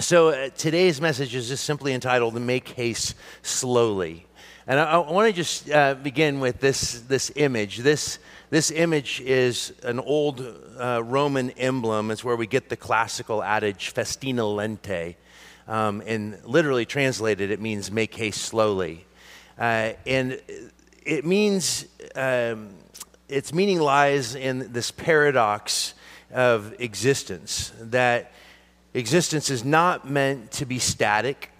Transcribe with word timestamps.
So 0.00 0.28
uh, 0.28 0.50
today's 0.50 1.00
message 1.00 1.34
is 1.34 1.48
just 1.48 1.64
simply 1.64 1.92
entitled 1.92 2.40
Make 2.40 2.68
Haste 2.68 3.16
Slowly. 3.42 4.26
And 4.68 4.78
I, 4.78 4.92
I 4.92 5.10
want 5.10 5.26
to 5.26 5.32
just 5.32 5.68
uh, 5.68 5.94
begin 5.94 6.38
with 6.38 6.60
this, 6.60 7.00
this 7.00 7.32
image. 7.34 7.78
This, 7.78 8.20
this 8.48 8.70
image 8.70 9.20
is 9.22 9.72
an 9.82 9.98
old 9.98 10.40
uh, 10.78 11.02
Roman 11.04 11.50
emblem. 11.50 12.12
It's 12.12 12.22
where 12.22 12.36
we 12.36 12.46
get 12.46 12.68
the 12.68 12.76
classical 12.76 13.42
adage, 13.42 13.92
festina 13.92 14.44
lente. 14.44 15.16
Um, 15.66 16.00
and 16.06 16.38
literally 16.44 16.86
translated, 16.86 17.50
it 17.50 17.60
means 17.60 17.90
make 17.90 18.14
haste 18.14 18.42
slowly. 18.42 19.04
Uh, 19.58 19.94
and 20.06 20.40
it 21.04 21.24
means, 21.24 21.86
um, 22.14 22.68
its 23.28 23.52
meaning 23.52 23.80
lies 23.80 24.36
in 24.36 24.72
this 24.72 24.92
paradox 24.92 25.94
of 26.32 26.72
existence 26.78 27.72
that 27.80 28.30
existence 28.94 29.50
is 29.50 29.64
not 29.64 30.08
meant 30.08 30.50
to 30.52 30.66
be 30.66 30.78
static 30.78 31.50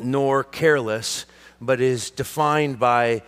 nor 0.00 0.44
careless, 0.44 1.26
but 1.60 1.80
is 1.80 2.10
defined 2.10 2.78
by 2.78 3.22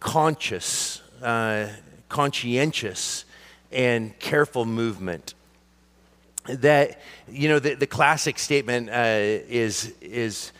conscious, 0.00 1.02
uh, 1.22 1.68
conscientious, 2.08 3.24
and 3.70 4.18
careful 4.18 4.64
movement. 4.64 5.34
That, 6.48 7.00
you 7.30 7.48
know, 7.48 7.58
the, 7.58 7.74
the 7.74 7.86
classic 7.86 8.38
statement 8.38 8.90
uh, 8.90 8.94
is, 8.94 9.92
is 10.00 10.52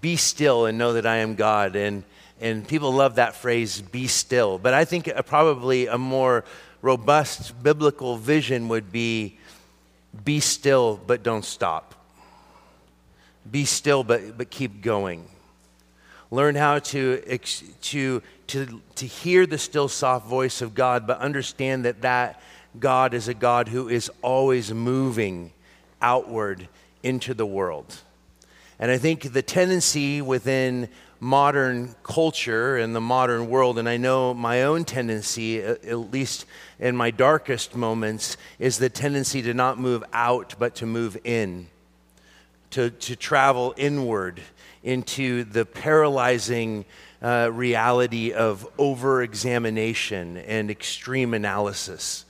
be 0.00 0.16
still 0.16 0.66
and 0.66 0.78
know 0.78 0.94
that 0.94 1.04
I 1.04 1.16
am 1.16 1.34
God. 1.34 1.76
And, 1.76 2.04
and 2.40 2.66
people 2.66 2.92
love 2.92 3.16
that 3.16 3.34
phrase, 3.34 3.82
be 3.82 4.06
still. 4.06 4.56
But 4.56 4.72
I 4.72 4.84
think 4.84 5.10
probably 5.26 5.88
a 5.88 5.98
more 5.98 6.44
robust 6.80 7.62
biblical 7.62 8.16
vision 8.16 8.68
would 8.68 8.92
be 8.92 9.38
be 10.24 10.40
still, 10.40 11.00
but 11.06 11.22
don't 11.22 11.44
stop. 11.44 11.94
Be 13.50 13.64
still, 13.64 14.02
but, 14.02 14.36
but 14.36 14.50
keep 14.50 14.82
going. 14.82 15.28
Learn 16.30 16.56
how 16.56 16.80
to, 16.80 17.38
to, 17.82 18.22
to, 18.48 18.82
to 18.96 19.06
hear 19.06 19.46
the 19.46 19.58
still, 19.58 19.88
soft 19.88 20.26
voice 20.26 20.60
of 20.60 20.74
God, 20.74 21.06
but 21.06 21.18
understand 21.18 21.84
that 21.84 22.02
that 22.02 22.40
God 22.78 23.14
is 23.14 23.28
a 23.28 23.34
God 23.34 23.68
who 23.68 23.88
is 23.88 24.10
always 24.22 24.72
moving 24.72 25.52
outward 26.02 26.68
into 27.02 27.34
the 27.34 27.46
world. 27.46 28.02
And 28.78 28.90
I 28.90 28.98
think 28.98 29.32
the 29.32 29.42
tendency 29.42 30.20
within 30.20 30.88
modern 31.20 31.94
culture 32.02 32.76
and 32.76 32.94
the 32.94 33.00
modern 33.00 33.48
world, 33.48 33.78
and 33.78 33.88
I 33.88 33.96
know 33.96 34.34
my 34.34 34.62
own 34.62 34.84
tendency, 34.84 35.62
at 35.62 36.12
least 36.12 36.46
in 36.78 36.96
my 36.96 37.10
darkest 37.10 37.74
moments, 37.74 38.36
is 38.58 38.78
the 38.78 38.88
tendency 38.88 39.42
to 39.42 39.54
not 39.54 39.78
move 39.78 40.04
out, 40.12 40.54
but 40.58 40.74
to 40.76 40.86
move 40.86 41.16
in, 41.24 41.68
to, 42.70 42.90
to 42.90 43.16
travel 43.16 43.74
inward 43.76 44.40
into 44.82 45.44
the 45.44 45.64
paralyzing 45.64 46.84
uh, 47.22 47.50
reality 47.52 48.32
of 48.32 48.68
over 48.78 49.22
examination 49.22 50.36
and 50.36 50.70
extreme 50.70 51.34
analysis. 51.34 52.24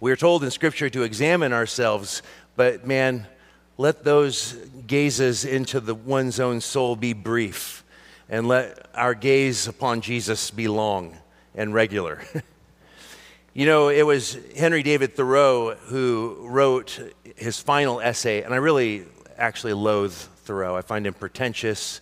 We 0.00 0.12
are 0.12 0.16
told 0.16 0.44
in 0.44 0.50
Scripture 0.50 0.88
to 0.90 1.02
examine 1.02 1.52
ourselves, 1.52 2.22
but 2.56 2.86
man, 2.86 3.26
let 3.76 4.04
those 4.04 4.52
gazes 4.86 5.44
into 5.44 5.80
the 5.80 5.94
one's 5.94 6.38
own 6.40 6.60
soul 6.60 6.96
be 6.96 7.12
brief 7.12 7.84
and 8.28 8.46
let 8.46 8.86
our 8.94 9.14
gaze 9.14 9.66
upon 9.68 10.00
Jesus 10.00 10.50
be 10.50 10.68
long 10.68 11.16
and 11.54 11.72
regular. 11.72 12.22
you 13.54 13.66
know, 13.66 13.88
it 13.88 14.02
was 14.02 14.38
Henry 14.56 14.82
David 14.82 15.14
Thoreau 15.14 15.74
who 15.74 16.36
wrote 16.42 17.00
his 17.36 17.58
final 17.58 18.00
essay, 18.00 18.42
and 18.42 18.52
I 18.52 18.58
really 18.58 19.04
actually 19.36 19.72
loathe 19.72 20.12
Thoreau. 20.12 20.76
I 20.76 20.82
find 20.82 21.06
him 21.06 21.14
pretentious, 21.14 22.00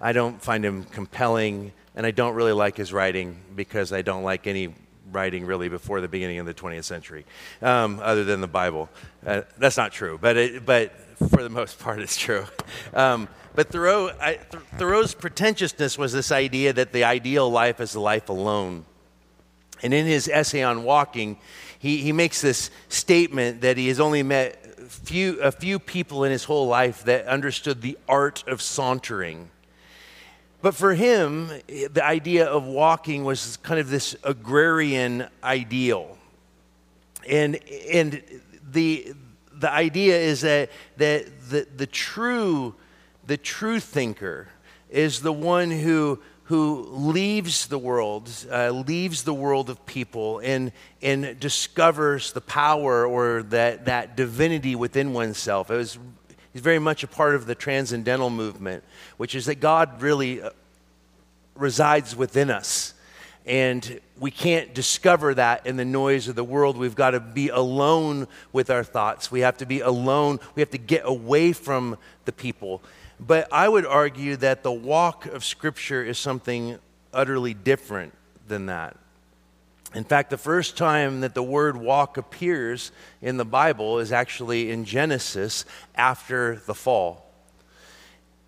I 0.00 0.12
don't 0.12 0.40
find 0.42 0.64
him 0.64 0.84
compelling, 0.84 1.72
and 1.94 2.06
I 2.06 2.10
don't 2.10 2.34
really 2.34 2.52
like 2.52 2.76
his 2.76 2.92
writing 2.92 3.40
because 3.54 3.92
I 3.92 4.02
don't 4.02 4.22
like 4.22 4.46
any 4.46 4.74
writing 5.12 5.44
really 5.44 5.68
before 5.68 6.00
the 6.00 6.08
beginning 6.08 6.38
of 6.38 6.46
the 6.46 6.54
20th 6.54 6.84
century, 6.84 7.26
um, 7.62 8.00
other 8.02 8.24
than 8.24 8.40
the 8.40 8.46
Bible. 8.48 8.88
Uh, 9.26 9.42
that's 9.58 9.76
not 9.76 9.92
true, 9.92 10.18
but, 10.20 10.36
it, 10.36 10.64
but 10.64 10.92
for 11.28 11.42
the 11.42 11.50
most 11.50 11.78
part, 11.78 12.00
it's 12.00 12.16
true. 12.16 12.46
Um, 12.94 13.28
but 13.54 13.68
Thoreau, 13.68 14.10
I, 14.20 14.34
Thoreau's 14.76 15.14
pretentiousness 15.14 15.98
was 15.98 16.12
this 16.12 16.32
idea 16.32 16.72
that 16.72 16.92
the 16.92 17.04
ideal 17.04 17.50
life 17.50 17.80
is 17.80 17.94
a 17.94 18.00
life 18.00 18.28
alone. 18.28 18.84
And 19.82 19.92
in 19.92 20.06
his 20.06 20.28
essay 20.28 20.62
on 20.62 20.84
walking, 20.84 21.38
he, 21.78 21.98
he 21.98 22.12
makes 22.12 22.40
this 22.40 22.70
statement 22.88 23.62
that 23.62 23.76
he 23.76 23.88
has 23.88 24.00
only 24.00 24.22
met 24.22 24.56
few, 24.88 25.40
a 25.40 25.52
few 25.52 25.78
people 25.78 26.24
in 26.24 26.32
his 26.32 26.44
whole 26.44 26.66
life 26.66 27.04
that 27.04 27.26
understood 27.26 27.80
the 27.80 27.96
art 28.08 28.44
of 28.46 28.60
sauntering. 28.60 29.50
But 30.62 30.74
for 30.74 30.94
him, 30.94 31.50
the 31.68 32.04
idea 32.04 32.46
of 32.46 32.64
walking 32.64 33.24
was 33.24 33.56
kind 33.58 33.80
of 33.80 33.88
this 33.88 34.14
agrarian 34.22 35.26
ideal. 35.42 36.18
And, 37.28 37.58
and 37.90 38.22
the, 38.70 39.14
the 39.60 39.72
idea 39.72 40.18
is 40.18 40.40
that, 40.40 40.70
that 40.96 41.26
the, 41.50 41.66
the 41.76 41.86
true 41.86 42.74
the 43.30 43.36
true 43.36 43.78
thinker 43.78 44.48
is 44.90 45.20
the 45.20 45.32
one 45.32 45.70
who, 45.70 46.20
who 46.44 46.88
leaves 46.90 47.68
the 47.68 47.78
world, 47.78 48.28
uh, 48.50 48.70
leaves 48.70 49.22
the 49.22 49.32
world 49.32 49.70
of 49.70 49.86
people, 49.86 50.40
and, 50.40 50.72
and 51.00 51.38
discovers 51.38 52.32
the 52.32 52.40
power 52.40 53.06
or 53.06 53.44
that, 53.44 53.84
that 53.84 54.16
divinity 54.16 54.74
within 54.74 55.12
oneself. 55.12 55.70
It 55.70 55.76
was, 55.76 55.96
he's 56.52 56.60
very 56.62 56.80
much 56.80 57.04
a 57.04 57.06
part 57.06 57.36
of 57.36 57.46
the 57.46 57.54
transcendental 57.54 58.30
movement, 58.30 58.82
which 59.16 59.36
is 59.36 59.46
that 59.46 59.60
God 59.60 60.02
really 60.02 60.42
uh, 60.42 60.50
resides 61.54 62.16
within 62.16 62.50
us. 62.50 62.94
And 63.50 64.00
we 64.20 64.30
can't 64.30 64.72
discover 64.74 65.34
that 65.34 65.66
in 65.66 65.76
the 65.76 65.84
noise 65.84 66.28
of 66.28 66.36
the 66.36 66.44
world. 66.44 66.76
We've 66.76 66.94
got 66.94 67.10
to 67.10 67.20
be 67.20 67.48
alone 67.48 68.28
with 68.52 68.70
our 68.70 68.84
thoughts. 68.84 69.32
We 69.32 69.40
have 69.40 69.56
to 69.56 69.66
be 69.66 69.80
alone. 69.80 70.38
We 70.54 70.62
have 70.62 70.70
to 70.70 70.78
get 70.78 71.02
away 71.04 71.52
from 71.52 71.98
the 72.26 72.32
people. 72.32 72.80
But 73.18 73.48
I 73.52 73.68
would 73.68 73.84
argue 73.84 74.36
that 74.36 74.62
the 74.62 74.70
walk 74.70 75.26
of 75.26 75.44
Scripture 75.44 76.04
is 76.04 76.16
something 76.16 76.78
utterly 77.12 77.52
different 77.52 78.14
than 78.46 78.66
that. 78.66 78.96
In 79.96 80.04
fact, 80.04 80.30
the 80.30 80.38
first 80.38 80.76
time 80.76 81.22
that 81.22 81.34
the 81.34 81.42
word 81.42 81.76
walk 81.76 82.18
appears 82.18 82.92
in 83.20 83.36
the 83.36 83.44
Bible 83.44 83.98
is 83.98 84.12
actually 84.12 84.70
in 84.70 84.84
Genesis 84.84 85.64
after 85.96 86.62
the 86.66 86.74
fall. 86.74 87.28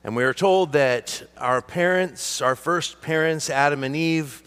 And 0.04 0.14
we 0.14 0.22
are 0.22 0.32
told 0.32 0.74
that 0.74 1.24
our 1.38 1.60
parents, 1.60 2.40
our 2.40 2.54
first 2.54 3.02
parents, 3.02 3.50
Adam 3.50 3.82
and 3.82 3.96
Eve, 3.96 4.44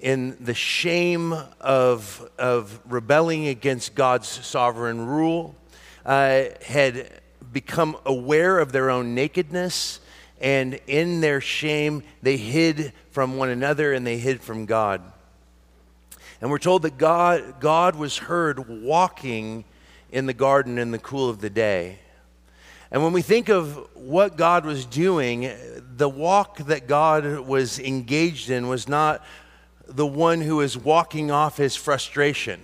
in 0.00 0.36
the 0.44 0.54
shame 0.54 1.34
of, 1.60 2.30
of 2.38 2.80
rebelling 2.86 3.48
against 3.48 3.94
God's 3.94 4.28
sovereign 4.28 5.06
rule, 5.06 5.54
uh, 6.04 6.44
had 6.64 7.20
become 7.52 7.96
aware 8.04 8.58
of 8.58 8.72
their 8.72 8.90
own 8.90 9.14
nakedness, 9.14 10.00
and 10.40 10.78
in 10.86 11.20
their 11.20 11.40
shame, 11.40 12.02
they 12.22 12.36
hid 12.36 12.92
from 13.10 13.36
one 13.36 13.48
another 13.48 13.92
and 13.92 14.06
they 14.06 14.18
hid 14.18 14.42
from 14.42 14.66
God. 14.66 15.00
And 16.40 16.50
we're 16.50 16.58
told 16.58 16.82
that 16.82 16.98
God, 16.98 17.60
God 17.60 17.96
was 17.96 18.18
heard 18.18 18.82
walking 18.82 19.64
in 20.10 20.26
the 20.26 20.34
garden 20.34 20.78
in 20.78 20.90
the 20.90 20.98
cool 20.98 21.30
of 21.30 21.40
the 21.40 21.48
day. 21.48 21.98
And 22.90 23.02
when 23.02 23.12
we 23.12 23.22
think 23.22 23.48
of 23.48 23.88
what 23.94 24.36
God 24.36 24.66
was 24.66 24.84
doing, 24.84 25.50
the 25.96 26.08
walk 26.08 26.58
that 26.66 26.86
God 26.86 27.40
was 27.40 27.78
engaged 27.78 28.50
in 28.50 28.68
was 28.68 28.88
not 28.88 29.24
the 29.86 30.06
one 30.06 30.40
who 30.40 30.60
is 30.60 30.76
walking 30.76 31.30
off 31.30 31.56
his 31.56 31.76
frustration 31.76 32.60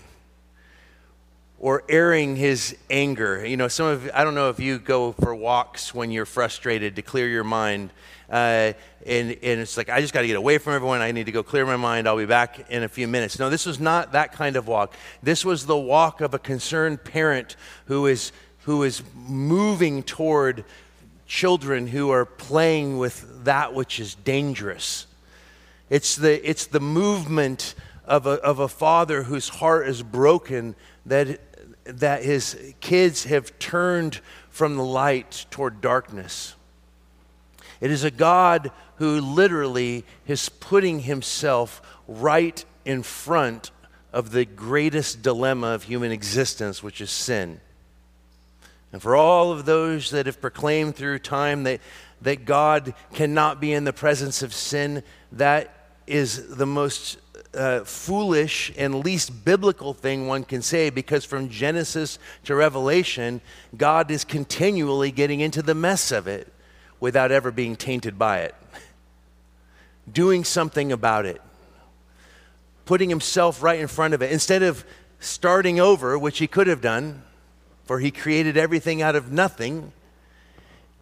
or 1.60 1.84
airing 1.88 2.36
his 2.36 2.76
anger. 2.88 3.46
You 3.46 3.56
know, 3.56 3.68
some 3.68 3.86
of 3.86 4.10
I 4.14 4.24
don't 4.24 4.34
know 4.34 4.48
if 4.48 4.58
you 4.58 4.78
go 4.78 5.12
for 5.12 5.34
walks 5.34 5.94
when 5.94 6.10
you're 6.10 6.26
frustrated 6.26 6.96
to 6.96 7.02
clear 7.02 7.28
your 7.28 7.44
mind, 7.44 7.90
uh, 8.30 8.72
and 9.06 9.30
and 9.30 9.60
it's 9.60 9.76
like 9.76 9.90
I 9.90 10.00
just 10.00 10.14
got 10.14 10.22
to 10.22 10.26
get 10.26 10.36
away 10.36 10.58
from 10.58 10.72
everyone. 10.72 11.02
I 11.02 11.12
need 11.12 11.26
to 11.26 11.32
go 11.32 11.42
clear 11.42 11.66
my 11.66 11.76
mind. 11.76 12.08
I'll 12.08 12.16
be 12.16 12.26
back 12.26 12.70
in 12.70 12.82
a 12.82 12.88
few 12.88 13.06
minutes. 13.06 13.38
No, 13.38 13.50
this 13.50 13.66
was 13.66 13.78
not 13.78 14.12
that 14.12 14.32
kind 14.32 14.56
of 14.56 14.66
walk. 14.66 14.94
This 15.22 15.44
was 15.44 15.66
the 15.66 15.76
walk 15.76 16.22
of 16.22 16.32
a 16.32 16.38
concerned 16.38 17.04
parent 17.04 17.56
who 17.84 18.06
is 18.06 18.32
who 18.60 18.82
is 18.82 19.02
moving 19.14 20.02
toward 20.02 20.64
children 21.26 21.86
who 21.86 22.10
are 22.10 22.24
playing 22.24 22.98
with 22.98 23.44
that 23.44 23.74
which 23.74 24.00
is 24.00 24.14
dangerous. 24.14 25.06
It's 25.90 26.16
the 26.16 26.48
it's 26.48 26.66
the 26.66 26.80
movement 26.80 27.74
of 28.06 28.26
a, 28.26 28.34
of 28.42 28.58
a 28.60 28.68
father 28.68 29.24
whose 29.24 29.48
heart 29.48 29.88
is 29.88 30.02
broken 30.02 30.76
that 31.06 31.40
that 31.84 32.24
his 32.24 32.74
kids 32.80 33.24
have 33.24 33.58
turned 33.58 34.20
from 34.50 34.76
the 34.76 34.84
light 34.84 35.46
toward 35.50 35.80
darkness. 35.80 36.54
It 37.80 37.90
is 37.90 38.04
a 38.04 38.10
God 38.10 38.70
who 38.96 39.20
literally 39.20 40.04
is 40.26 40.48
putting 40.48 41.00
himself 41.00 41.80
right 42.06 42.64
in 42.84 43.02
front 43.02 43.70
of 44.12 44.30
the 44.30 44.44
greatest 44.44 45.22
dilemma 45.22 45.68
of 45.68 45.84
human 45.84 46.12
existence, 46.12 46.82
which 46.82 47.00
is 47.00 47.10
sin. 47.10 47.60
And 48.92 49.00
for 49.00 49.14
all 49.16 49.52
of 49.52 49.64
those 49.64 50.10
that 50.10 50.26
have 50.26 50.40
proclaimed 50.40 50.96
through 50.96 51.20
time 51.20 51.62
that, 51.62 51.80
that 52.22 52.44
God 52.44 52.92
cannot 53.14 53.60
be 53.60 53.72
in 53.72 53.84
the 53.84 53.92
presence 53.92 54.42
of 54.42 54.52
sin, 54.52 55.02
that 55.32 55.79
is 56.10 56.56
the 56.56 56.66
most 56.66 57.18
uh, 57.54 57.80
foolish 57.84 58.72
and 58.76 59.04
least 59.04 59.44
biblical 59.44 59.94
thing 59.94 60.26
one 60.26 60.44
can 60.44 60.62
say 60.62 60.90
because 60.90 61.24
from 61.24 61.48
Genesis 61.48 62.18
to 62.44 62.54
Revelation, 62.54 63.40
God 63.76 64.10
is 64.10 64.24
continually 64.24 65.10
getting 65.10 65.40
into 65.40 65.62
the 65.62 65.74
mess 65.74 66.12
of 66.12 66.26
it 66.26 66.52
without 66.98 67.32
ever 67.32 67.50
being 67.50 67.76
tainted 67.76 68.18
by 68.18 68.40
it, 68.40 68.54
doing 70.12 70.44
something 70.44 70.92
about 70.92 71.26
it, 71.26 71.40
putting 72.84 73.08
himself 73.08 73.62
right 73.62 73.80
in 73.80 73.88
front 73.88 74.14
of 74.14 74.22
it. 74.22 74.30
Instead 74.30 74.62
of 74.62 74.84
starting 75.18 75.80
over, 75.80 76.18
which 76.18 76.38
he 76.38 76.46
could 76.46 76.66
have 76.66 76.80
done, 76.80 77.22
for 77.84 77.98
he 77.98 78.10
created 78.10 78.56
everything 78.56 79.02
out 79.02 79.16
of 79.16 79.32
nothing. 79.32 79.92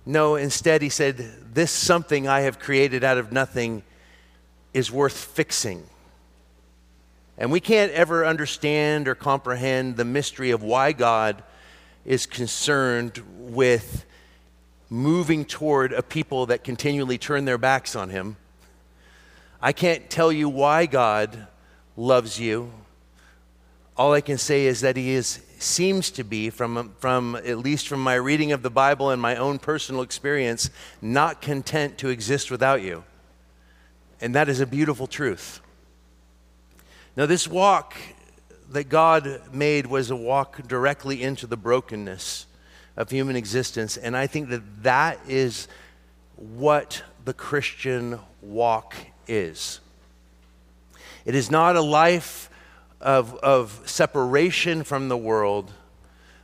No, 0.06 0.36
instead, 0.36 0.80
he 0.80 0.88
said, 0.88 1.18
This 1.52 1.70
something 1.70 2.26
I 2.26 2.40
have 2.40 2.58
created 2.58 3.04
out 3.04 3.18
of 3.18 3.30
nothing 3.32 3.82
is 4.72 4.90
worth 4.90 5.16
fixing. 5.16 5.84
And 7.36 7.52
we 7.52 7.60
can't 7.60 7.92
ever 7.92 8.26
understand 8.26 9.06
or 9.06 9.14
comprehend 9.14 9.96
the 9.96 10.04
mystery 10.04 10.50
of 10.50 10.62
why 10.62 10.92
God 10.92 11.42
is 12.04 12.26
concerned 12.26 13.22
with 13.38 14.04
moving 14.90 15.44
toward 15.44 15.92
a 15.92 16.02
people 16.02 16.46
that 16.46 16.64
continually 16.64 17.18
turn 17.18 17.44
their 17.44 17.58
backs 17.58 17.94
on 17.94 18.10
Him. 18.10 18.36
I 19.60 19.72
can't 19.72 20.08
tell 20.08 20.32
you 20.32 20.48
why 20.48 20.86
God 20.86 21.46
loves 21.96 22.40
you. 22.40 22.72
All 23.96 24.12
I 24.12 24.20
can 24.20 24.38
say 24.38 24.66
is 24.66 24.80
that 24.80 24.96
He 24.96 25.10
is, 25.10 25.40
seems 25.58 26.10
to 26.12 26.24
be, 26.24 26.50
from, 26.50 26.94
from 26.98 27.36
at 27.36 27.58
least 27.58 27.88
from 27.88 28.00
my 28.00 28.14
reading 28.14 28.52
of 28.52 28.62
the 28.62 28.70
Bible 28.70 29.10
and 29.10 29.20
my 29.20 29.36
own 29.36 29.58
personal 29.58 30.02
experience, 30.02 30.70
not 31.02 31.42
content 31.42 31.98
to 31.98 32.08
exist 32.08 32.50
without 32.50 32.82
you. 32.82 33.04
And 34.20 34.34
that 34.34 34.48
is 34.48 34.60
a 34.60 34.66
beautiful 34.66 35.06
truth. 35.06 35.60
Now, 37.16 37.26
this 37.26 37.48
walk 37.48 37.94
that 38.70 38.88
God 38.88 39.40
made 39.52 39.86
was 39.86 40.10
a 40.10 40.16
walk 40.16 40.66
directly 40.66 41.22
into 41.22 41.46
the 41.46 41.56
brokenness 41.56 42.46
of 42.96 43.10
human 43.10 43.36
existence. 43.36 43.96
And 43.96 44.16
I 44.16 44.26
think 44.26 44.50
that 44.50 44.82
that 44.82 45.18
is 45.26 45.68
what 46.36 47.02
the 47.24 47.32
Christian 47.32 48.18
walk 48.42 48.94
is. 49.26 49.80
It 51.24 51.34
is 51.34 51.50
not 51.50 51.76
a 51.76 51.80
life 51.80 52.50
of, 53.00 53.34
of 53.36 53.82
separation 53.84 54.82
from 54.82 55.08
the 55.08 55.16
world, 55.16 55.72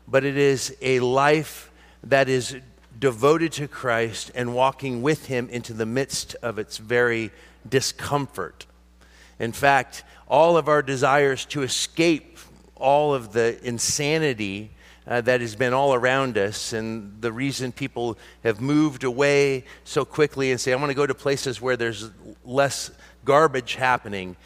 but 0.06 0.24
it 0.24 0.36
is 0.36 0.76
a 0.80 1.00
life 1.00 1.70
that 2.02 2.28
is 2.28 2.56
devoted 2.98 3.52
to 3.52 3.68
Christ 3.68 4.30
and 4.34 4.54
walking 4.54 5.02
with 5.02 5.26
Him 5.26 5.48
into 5.50 5.72
the 5.72 5.86
midst 5.86 6.34
of 6.36 6.58
its 6.58 6.78
very 6.78 7.30
discomfort. 7.68 8.66
In 9.38 9.52
fact, 9.52 10.04
all 10.28 10.56
of 10.56 10.68
our 10.68 10.82
desires 10.82 11.44
to 11.46 11.62
escape 11.62 12.38
all 12.76 13.14
of 13.14 13.32
the 13.32 13.58
insanity 13.66 14.70
uh, 15.06 15.20
that 15.20 15.40
has 15.40 15.54
been 15.54 15.72
all 15.72 15.94
around 15.94 16.38
us 16.38 16.72
and 16.72 17.20
the 17.20 17.30
reason 17.30 17.72
people 17.72 18.16
have 18.42 18.60
moved 18.60 19.04
away 19.04 19.64
so 19.84 20.04
quickly 20.04 20.50
and 20.50 20.60
say, 20.60 20.72
I 20.72 20.76
want 20.76 20.90
to 20.90 20.94
go 20.94 21.06
to 21.06 21.14
places 21.14 21.60
where 21.60 21.76
there's 21.76 22.10
less 22.44 22.90
garbage 23.24 23.74
happening, 23.74 24.36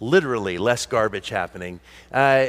literally 0.00 0.58
less 0.58 0.86
garbage 0.86 1.30
happening. 1.30 1.80
Uh, 2.12 2.48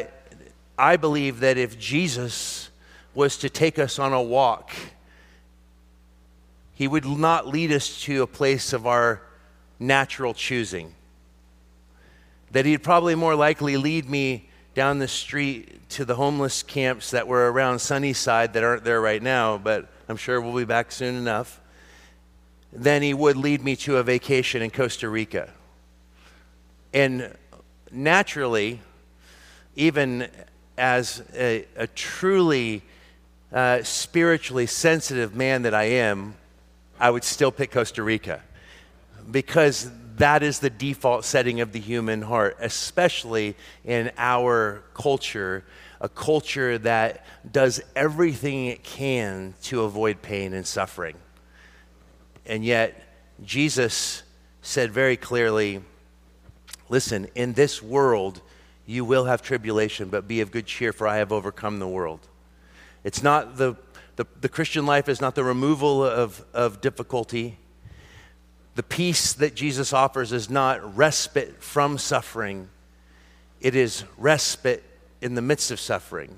I 0.77 0.97
believe 0.97 1.39
that 1.39 1.57
if 1.57 1.79
Jesus 1.79 2.69
was 3.13 3.37
to 3.37 3.49
take 3.49 3.79
us 3.79 3.99
on 3.99 4.11
a 4.11 4.21
walk, 4.21 4.71
he 6.73 6.87
would 6.87 7.05
not 7.05 7.47
lead 7.47 7.71
us 7.71 8.01
to 8.03 8.23
a 8.23 8.27
place 8.27 8.73
of 8.73 8.87
our 8.87 9.21
natural 9.87 10.33
choosing. 10.33 10.93
That 12.51 12.65
he'd 12.65 12.83
probably 12.83 13.15
more 13.15 13.35
likely 13.35 13.77
lead 13.77 14.09
me 14.09 14.49
down 14.75 14.99
the 14.99 15.07
street 15.07 15.89
to 15.89 16.05
the 16.05 16.15
homeless 16.15 16.63
camps 16.63 17.11
that 17.11 17.27
were 17.27 17.51
around 17.51 17.79
Sunnyside 17.79 18.53
that 18.53 18.63
aren't 18.63 18.83
there 18.83 19.01
right 19.01 19.21
now, 19.21 19.57
but 19.57 19.87
I'm 20.09 20.17
sure 20.17 20.41
we'll 20.41 20.55
be 20.55 20.65
back 20.65 20.91
soon 20.91 21.15
enough, 21.15 21.59
than 22.71 23.01
he 23.01 23.13
would 23.13 23.37
lead 23.37 23.63
me 23.63 23.75
to 23.77 23.97
a 23.97 24.03
vacation 24.03 24.61
in 24.61 24.71
Costa 24.71 25.09
Rica. 25.09 25.49
And 26.91 27.35
naturally, 27.91 28.79
even 29.75 30.27
as 30.77 31.23
a, 31.35 31.65
a 31.75 31.87
truly 31.87 32.81
uh, 33.51 33.83
spiritually 33.83 34.65
sensitive 34.65 35.35
man 35.35 35.63
that 35.63 35.75
I 35.75 35.83
am, 35.83 36.35
I 36.99 37.11
would 37.11 37.23
still 37.23 37.51
pick 37.51 37.71
Costa 37.71 38.01
Rica 38.01 38.41
because 39.31 39.91
that 40.17 40.43
is 40.43 40.59
the 40.59 40.69
default 40.69 41.25
setting 41.25 41.61
of 41.61 41.71
the 41.71 41.79
human 41.79 42.21
heart, 42.21 42.57
especially 42.59 43.55
in 43.83 44.11
our 44.17 44.83
culture, 44.93 45.63
a 45.99 46.09
culture 46.09 46.77
that 46.77 47.25
does 47.51 47.81
everything 47.95 48.67
it 48.67 48.83
can 48.83 49.55
to 49.63 49.83
avoid 49.83 50.21
pain 50.21 50.53
and 50.53 50.65
suffering. 50.67 51.15
And 52.45 52.63
yet, 52.63 53.01
Jesus 53.43 54.23
said 54.61 54.91
very 54.91 55.17
clearly 55.17 55.81
listen, 56.89 57.27
in 57.33 57.53
this 57.53 57.81
world, 57.81 58.41
you 58.85 59.03
will 59.03 59.25
have 59.25 59.41
tribulation, 59.41 60.09
but 60.09 60.27
be 60.27 60.41
of 60.41 60.51
good 60.51 60.67
cheer, 60.67 60.93
for 60.93 61.07
I 61.07 61.17
have 61.17 61.31
overcome 61.31 61.79
the 61.79 61.87
world. 61.87 62.27
It's 63.03 63.23
not 63.23 63.57
the, 63.57 63.75
the, 64.15 64.25
the 64.41 64.49
Christian 64.49 64.85
life 64.85 65.09
is 65.09 65.19
not 65.19 65.33
the 65.33 65.43
removal 65.43 66.05
of, 66.05 66.45
of 66.53 66.81
difficulty 66.81 67.57
the 68.75 68.83
peace 68.83 69.33
that 69.33 69.55
Jesus 69.55 69.93
offers 69.93 70.31
is 70.31 70.49
not 70.49 70.97
respite 70.97 71.61
from 71.61 71.97
suffering, 71.97 72.69
it 73.61 73.75
is 73.75 74.03
respite 74.17 74.83
in 75.21 75.35
the 75.35 75.41
midst 75.41 75.71
of 75.71 75.79
suffering. 75.79 76.35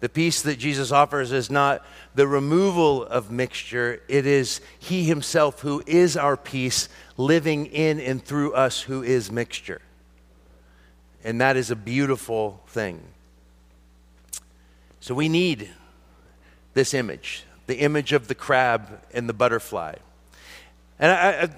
The 0.00 0.08
peace 0.08 0.40
that 0.42 0.58
Jesus 0.58 0.92
offers 0.92 1.30
is 1.30 1.50
not 1.50 1.84
the 2.14 2.26
removal 2.26 3.04
of 3.04 3.30
mixture, 3.30 4.00
it 4.08 4.26
is 4.26 4.60
He 4.78 5.04
Himself 5.04 5.60
who 5.60 5.82
is 5.86 6.16
our 6.16 6.36
peace, 6.36 6.88
living 7.16 7.66
in 7.66 8.00
and 8.00 8.24
through 8.24 8.54
us 8.54 8.80
who 8.80 9.02
is 9.02 9.30
mixture. 9.30 9.82
And 11.22 11.40
that 11.40 11.56
is 11.56 11.70
a 11.70 11.76
beautiful 11.76 12.62
thing. 12.68 13.02
So 15.00 15.14
we 15.14 15.28
need 15.28 15.70
this 16.74 16.94
image 16.94 17.44
the 17.66 17.78
image 17.78 18.12
of 18.12 18.26
the 18.26 18.34
crab 18.34 19.00
and 19.14 19.28
the 19.28 19.32
butterfly. 19.32 19.94
And 21.00 21.10
I, 21.10 21.32
am 21.32 21.54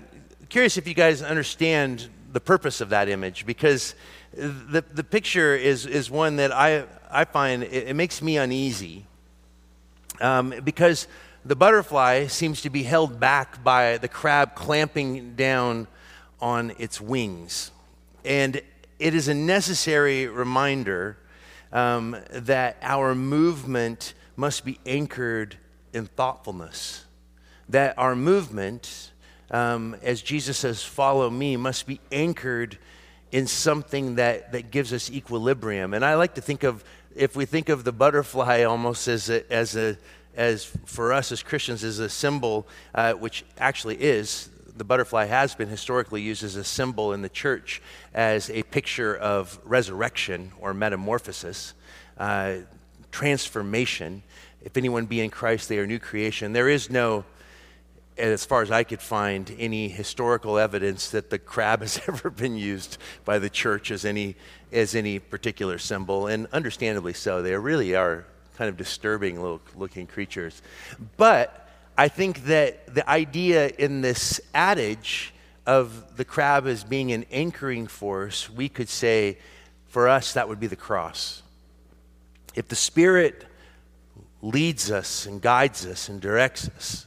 curious 0.49 0.79
if 0.79 0.87
you 0.87 0.95
guys 0.95 1.21
understand 1.21 2.09
the 2.33 2.39
purpose 2.39 2.81
of 2.81 2.91
that 2.91 3.09
image 3.09 3.45
because 3.45 3.97
the, 4.33 4.85
the 4.95 5.03
picture 5.03 5.57
is, 5.57 5.85
is 5.85 6.09
one 6.09 6.37
that 6.37 6.53
I, 6.53 6.85
I 7.11 7.25
find 7.25 7.65
it, 7.65 7.89
it 7.89 7.97
makes 7.97 8.23
me 8.23 8.37
uneasy 8.37 9.05
um, 10.21 10.55
because 10.63 11.09
the 11.45 11.57
butterfly 11.57 12.29
seems 12.29 12.63
to 12.63 12.71
be 12.71 12.85
held 12.85 13.19
back 13.19 13.65
by 13.65 13.99
the 13.99 14.07
crab 14.07 14.55
clamping 14.55 15.35
down 15.35 15.89
on 16.41 16.73
its 16.79 17.01
wings. 17.01 17.73
And 18.25 18.63
it 19.01 19.15
is 19.15 19.27
a 19.27 19.35
necessary 19.35 20.29
reminder 20.29 21.19
um, 21.73 22.17
that 22.31 22.77
our 22.81 23.17
movement 23.17 24.15
must 24.37 24.65
be 24.65 24.79
anchored 24.87 25.57
in 25.93 26.07
thoughtfulness, 26.07 27.07
that 27.69 27.99
our 27.99 28.15
movement 28.15 29.12
um, 29.53 29.97
as 30.03 30.23
Jesus 30.23 30.59
says, 30.59 30.83
follow 30.83 31.31
me, 31.31 31.57
must 31.57 31.87
be 31.87 32.01
anchored 32.11 32.79
in 33.31 33.47
something 33.47 34.17
that, 34.17 34.53
that 34.53 34.71
gives 34.71 34.93
us 34.93 35.11
equilibrium. 35.11 35.95
And 35.95 36.05
I 36.05 36.15
like 36.15 36.35
to 36.35 36.41
think 36.41 36.65
of, 36.65 36.85
if 37.15 37.37
we 37.37 37.45
think 37.45 37.69
of 37.69 37.85
the 37.85 37.93
butterfly 37.93 38.65
almost 38.65 39.09
as 39.09 39.31
a, 39.31 39.51
as 39.53 39.77
a, 39.77 39.97
as 40.37 40.65
for 40.87 41.13
us 41.13 41.33
as 41.33 41.43
Christians, 41.43 41.85
as 41.85 41.99
a 41.99 42.09
symbol, 42.09 42.67
uh, 42.95 43.13
which 43.13 43.45
actually 43.59 43.97
is, 44.03 44.49
the 44.77 44.85
butterfly 44.85 45.27
has 45.27 45.55
been 45.55 45.69
historically 45.69 46.23
used 46.23 46.43
as 46.43 46.57
a 46.57 46.65
symbol 46.65 47.13
in 47.13 47.23
the 47.23 47.29
church 47.29 47.83
as 48.15 48.49
a 48.51 48.63
picture 48.65 49.15
of 49.15 49.59
resurrection 49.65 50.53
or 50.61 50.73
metamorphosis, 50.73 51.75
uh, 52.19 52.57
transformation. 53.11 54.23
If 54.65 54.77
anyone 54.77 55.07
be 55.07 55.21
in 55.21 55.31
Christ, 55.31 55.69
they 55.69 55.79
are 55.79 55.87
new 55.87 55.99
creation. 55.99 56.53
There 56.53 56.69
is 56.69 56.89
no 56.89 57.25
as 58.19 58.45
far 58.45 58.63
as 58.63 58.71
I 58.71 58.85
could 58.85 59.01
find, 59.01 59.55
any 59.59 59.89
historical 59.89 60.59
evidence 60.59 61.11
that 61.11 61.31
the 61.31 61.39
crab 61.39 61.81
has 61.81 62.01
ever 62.09 62.31
been 62.31 62.57
used 62.57 62.99
by 63.25 63.39
the 63.39 63.51
church 63.51 63.91
as 63.91 64.05
any, 64.05 64.37
as 64.71 64.95
any 64.95 65.19
particular 65.19 65.79
symbol, 65.79 66.27
and 66.27 66.47
understandably 66.53 67.13
so. 67.13 67.43
They 67.43 67.57
really 67.57 67.95
are 67.95 68.27
kind 68.57 68.69
of 68.69 68.77
disturbing 68.77 69.41
looking 69.75 70.07
creatures. 70.07 70.63
But 71.17 71.69
I 71.97 72.09
think 72.09 72.45
that 72.45 72.95
the 72.95 73.09
idea 73.09 73.69
in 73.79 74.01
this 74.01 74.41
adage 74.55 75.33
of 75.67 76.17
the 76.17 76.25
crab 76.25 76.67
as 76.67 76.85
being 76.85 77.13
an 77.13 77.25
anchoring 77.31 77.87
force, 77.87 78.51
we 78.51 78.69
could 78.69 78.89
say 78.89 79.39
for 79.87 80.09
us 80.09 80.35
that 80.35 80.49
would 80.49 80.61
be 80.61 80.67
the 80.67 80.77
cross. 80.77 81.43
If 82.55 82.69
the 82.69 82.77
Spirit 82.77 83.47
leads 84.43 84.91
us 84.91 85.25
and 85.25 85.41
guides 85.41 85.87
us 85.87 86.09
and 86.09 86.21
directs 86.21 86.69
us. 86.77 87.07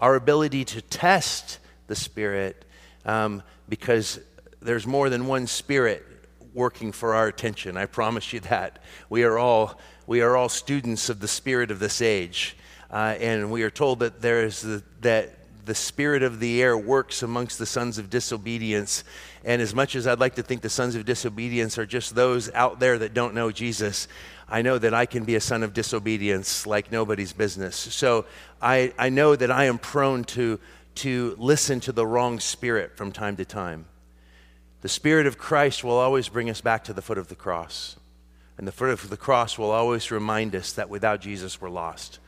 Our 0.00 0.14
ability 0.16 0.64
to 0.66 0.82
test 0.82 1.58
the 1.86 1.94
Spirit 1.94 2.64
um, 3.04 3.42
because 3.68 4.18
there's 4.60 4.86
more 4.86 5.10
than 5.10 5.26
one 5.26 5.46
Spirit 5.46 6.06
working 6.54 6.92
for 6.92 7.14
our 7.14 7.28
attention. 7.28 7.76
I 7.76 7.86
promise 7.86 8.32
you 8.32 8.40
that. 8.40 8.82
We 9.08 9.22
are 9.22 9.38
all, 9.38 9.78
we 10.06 10.20
are 10.20 10.36
all 10.36 10.48
students 10.48 11.08
of 11.08 11.20
the 11.20 11.28
Spirit 11.28 11.70
of 11.70 11.78
this 11.78 12.00
age. 12.00 12.56
Uh, 12.90 13.16
and 13.20 13.52
we 13.52 13.62
are 13.62 13.70
told 13.70 14.00
that 14.00 14.20
there 14.20 14.44
is 14.44 14.62
the, 14.62 14.82
that 15.00 15.36
the 15.64 15.74
spirit 15.74 16.24
of 16.24 16.40
the 16.40 16.60
air 16.60 16.76
works 16.76 17.22
amongst 17.22 17.58
the 17.58 17.66
sons 17.66 17.98
of 17.98 18.10
disobedience. 18.10 19.04
And 19.44 19.62
as 19.62 19.72
much 19.72 19.94
as 19.94 20.06
I'd 20.06 20.18
like 20.18 20.34
to 20.34 20.42
think 20.42 20.62
the 20.62 20.68
sons 20.68 20.96
of 20.96 21.04
disobedience 21.04 21.78
are 21.78 21.86
just 21.86 22.16
those 22.16 22.50
out 22.52 22.80
there 22.80 22.98
that 22.98 23.14
don't 23.14 23.34
know 23.34 23.52
Jesus, 23.52 24.08
I 24.50 24.62
know 24.62 24.78
that 24.78 24.92
I 24.92 25.06
can 25.06 25.24
be 25.24 25.36
a 25.36 25.40
son 25.40 25.62
of 25.62 25.72
disobedience 25.72 26.66
like 26.66 26.90
nobody's 26.90 27.32
business. 27.32 27.76
So 27.76 28.24
I, 28.60 28.92
I 28.98 29.08
know 29.08 29.36
that 29.36 29.50
I 29.50 29.64
am 29.66 29.78
prone 29.78 30.24
to, 30.24 30.58
to 30.96 31.36
listen 31.38 31.78
to 31.80 31.92
the 31.92 32.06
wrong 32.06 32.40
spirit 32.40 32.96
from 32.96 33.12
time 33.12 33.36
to 33.36 33.44
time. 33.44 33.86
The 34.80 34.88
Spirit 34.88 35.26
of 35.26 35.38
Christ 35.38 35.84
will 35.84 35.98
always 35.98 36.28
bring 36.28 36.50
us 36.50 36.60
back 36.60 36.84
to 36.84 36.92
the 36.92 37.02
foot 37.02 37.18
of 37.18 37.28
the 37.28 37.34
cross. 37.34 37.96
And 38.58 38.66
the 38.66 38.72
foot 38.72 38.90
of 38.90 39.08
the 39.08 39.16
cross 39.16 39.56
will 39.56 39.70
always 39.70 40.10
remind 40.10 40.54
us 40.56 40.72
that 40.72 40.90
without 40.90 41.20
Jesus, 41.20 41.60
we're 41.60 41.70
lost. 41.70 42.18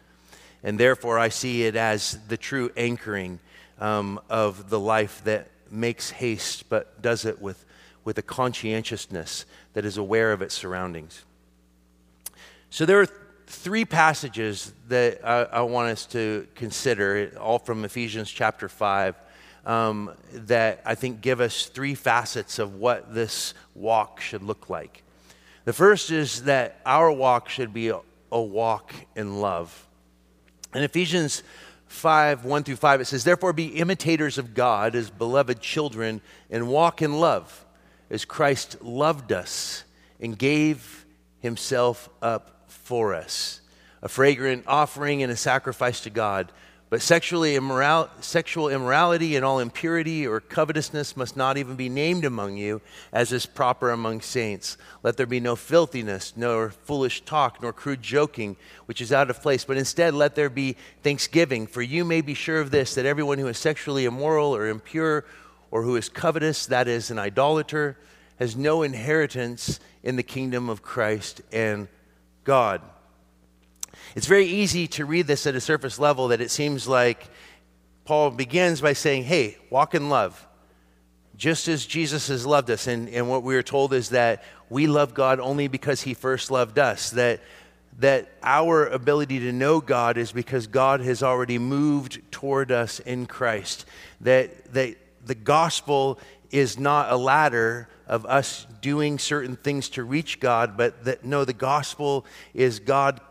And 0.62 0.78
therefore, 0.78 1.18
I 1.18 1.28
see 1.28 1.64
it 1.64 1.74
as 1.76 2.18
the 2.28 2.36
true 2.36 2.70
anchoring 2.76 3.40
um, 3.80 4.20
of 4.30 4.70
the 4.70 4.78
life 4.78 5.22
that 5.24 5.48
makes 5.70 6.10
haste, 6.10 6.68
but 6.68 7.02
does 7.02 7.24
it 7.24 7.42
with, 7.42 7.64
with 8.04 8.16
a 8.18 8.22
conscientiousness 8.22 9.44
that 9.72 9.84
is 9.84 9.96
aware 9.96 10.32
of 10.32 10.40
its 10.40 10.54
surroundings. 10.54 11.24
So, 12.72 12.86
there 12.86 13.02
are 13.02 13.08
three 13.46 13.84
passages 13.84 14.72
that 14.88 15.20
I, 15.22 15.42
I 15.42 15.60
want 15.60 15.90
us 15.90 16.06
to 16.06 16.46
consider, 16.54 17.30
all 17.38 17.58
from 17.58 17.84
Ephesians 17.84 18.30
chapter 18.30 18.66
5 18.66 19.14
um, 19.66 20.10
that 20.32 20.80
I 20.86 20.94
think 20.94 21.20
give 21.20 21.42
us 21.42 21.66
three 21.66 21.94
facets 21.94 22.58
of 22.58 22.76
what 22.76 23.12
this 23.12 23.52
walk 23.74 24.22
should 24.22 24.42
look 24.42 24.70
like. 24.70 25.02
The 25.66 25.74
first 25.74 26.10
is 26.10 26.44
that 26.44 26.80
our 26.86 27.12
walk 27.12 27.50
should 27.50 27.74
be 27.74 27.90
a, 27.90 28.00
a 28.32 28.40
walk 28.40 28.94
in 29.14 29.42
love. 29.42 29.86
In 30.74 30.82
Ephesians 30.82 31.42
5 31.88 32.46
1 32.46 32.64
through 32.64 32.76
5, 32.76 33.02
it 33.02 33.04
says, 33.04 33.22
Therefore 33.22 33.52
be 33.52 33.66
imitators 33.66 34.38
of 34.38 34.54
God 34.54 34.94
as 34.94 35.10
beloved 35.10 35.60
children 35.60 36.22
and 36.50 36.68
walk 36.68 37.02
in 37.02 37.20
love 37.20 37.66
as 38.08 38.24
Christ 38.24 38.80
loved 38.80 39.30
us 39.30 39.84
and 40.18 40.38
gave 40.38 41.04
himself 41.40 42.08
up 42.22 42.48
for 42.92 43.14
us, 43.14 43.62
a 44.02 44.08
fragrant 44.08 44.64
offering 44.66 45.22
and 45.22 45.32
a 45.32 45.36
sacrifice 45.36 46.02
to 46.02 46.10
God. 46.10 46.52
But 46.90 47.00
sexually 47.00 47.54
immoral, 47.54 48.10
sexual 48.20 48.68
immorality 48.68 49.34
and 49.34 49.46
all 49.46 49.60
impurity 49.60 50.26
or 50.26 50.40
covetousness 50.40 51.16
must 51.16 51.34
not 51.34 51.56
even 51.56 51.74
be 51.74 51.88
named 51.88 52.26
among 52.26 52.58
you, 52.58 52.82
as 53.10 53.32
is 53.32 53.46
proper 53.46 53.92
among 53.92 54.20
saints. 54.20 54.76
Let 55.02 55.16
there 55.16 55.24
be 55.24 55.40
no 55.40 55.56
filthiness, 55.56 56.34
nor 56.36 56.68
foolish 56.68 57.22
talk, 57.22 57.62
nor 57.62 57.72
crude 57.72 58.02
joking, 58.02 58.56
which 58.84 59.00
is 59.00 59.10
out 59.10 59.30
of 59.30 59.40
place, 59.40 59.64
but 59.64 59.78
instead 59.78 60.12
let 60.12 60.34
there 60.34 60.50
be 60.50 60.76
thanksgiving. 61.02 61.66
For 61.66 61.80
you 61.80 62.04
may 62.04 62.20
be 62.20 62.34
sure 62.34 62.60
of 62.60 62.70
this, 62.70 62.94
that 62.96 63.06
everyone 63.06 63.38
who 63.38 63.48
is 63.48 63.56
sexually 63.56 64.04
immoral 64.04 64.54
or 64.54 64.68
impure, 64.68 65.24
or 65.70 65.82
who 65.82 65.96
is 65.96 66.10
covetous, 66.10 66.66
that 66.66 66.88
is, 66.88 67.10
an 67.10 67.18
idolater, 67.18 67.96
has 68.38 68.54
no 68.54 68.82
inheritance 68.82 69.80
in 70.02 70.16
the 70.16 70.22
kingdom 70.22 70.68
of 70.68 70.82
Christ 70.82 71.40
and 71.50 71.88
God. 72.44 72.80
It's 74.14 74.26
very 74.26 74.46
easy 74.46 74.86
to 74.88 75.04
read 75.04 75.26
this 75.26 75.46
at 75.46 75.54
a 75.54 75.60
surface 75.60 75.98
level 75.98 76.28
that 76.28 76.40
it 76.40 76.50
seems 76.50 76.86
like 76.86 77.28
Paul 78.04 78.30
begins 78.30 78.80
by 78.80 78.92
saying, 78.92 79.24
Hey, 79.24 79.56
walk 79.70 79.94
in 79.94 80.08
love, 80.08 80.46
just 81.36 81.68
as 81.68 81.86
Jesus 81.86 82.28
has 82.28 82.44
loved 82.44 82.70
us. 82.70 82.86
And, 82.86 83.08
and 83.08 83.28
what 83.28 83.42
we 83.42 83.56
are 83.56 83.62
told 83.62 83.92
is 83.92 84.10
that 84.10 84.42
we 84.68 84.86
love 84.86 85.14
God 85.14 85.40
only 85.40 85.68
because 85.68 86.02
he 86.02 86.14
first 86.14 86.50
loved 86.50 86.78
us, 86.78 87.10
that, 87.10 87.40
that 87.98 88.30
our 88.42 88.86
ability 88.86 89.40
to 89.40 89.52
know 89.52 89.80
God 89.80 90.16
is 90.16 90.32
because 90.32 90.66
God 90.66 91.00
has 91.00 91.22
already 91.22 91.58
moved 91.58 92.20
toward 92.30 92.72
us 92.72 93.00
in 93.00 93.26
Christ, 93.26 93.86
that, 94.20 94.72
that 94.72 94.96
the 95.24 95.34
gospel 95.34 96.18
is 96.50 96.78
not 96.78 97.10
a 97.10 97.16
ladder 97.16 97.88
of 98.12 98.26
us 98.26 98.66
doing 98.82 99.18
certain 99.18 99.56
things 99.56 99.88
to 99.88 100.04
reach 100.04 100.38
God, 100.38 100.76
but 100.76 101.06
that 101.06 101.24
no, 101.24 101.46
the 101.46 101.54
gospel 101.54 102.26
is 102.52 102.78
God 102.78 103.22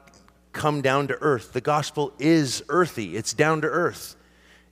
come 0.53 0.81
down 0.81 1.07
to 1.09 1.17
earth. 1.21 1.53
The 1.53 1.61
gospel 1.61 2.11
is 2.17 2.63
earthy, 2.67 3.15
it's 3.15 3.31
down 3.31 3.61
to 3.61 3.67
earth. 3.67 4.15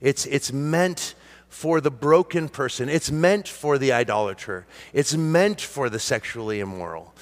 It's, 0.01 0.25
it's 0.25 0.51
meant 0.51 1.13
for 1.47 1.79
the 1.79 1.91
broken 1.91 2.49
person, 2.49 2.89
it's 2.89 3.11
meant 3.11 3.47
for 3.47 3.77
the 3.77 3.93
idolater, 3.93 4.65
it's 4.93 5.15
meant 5.15 5.61
for 5.61 5.91
the 5.91 5.99
sexually 5.99 6.59
immoral. 6.59 7.13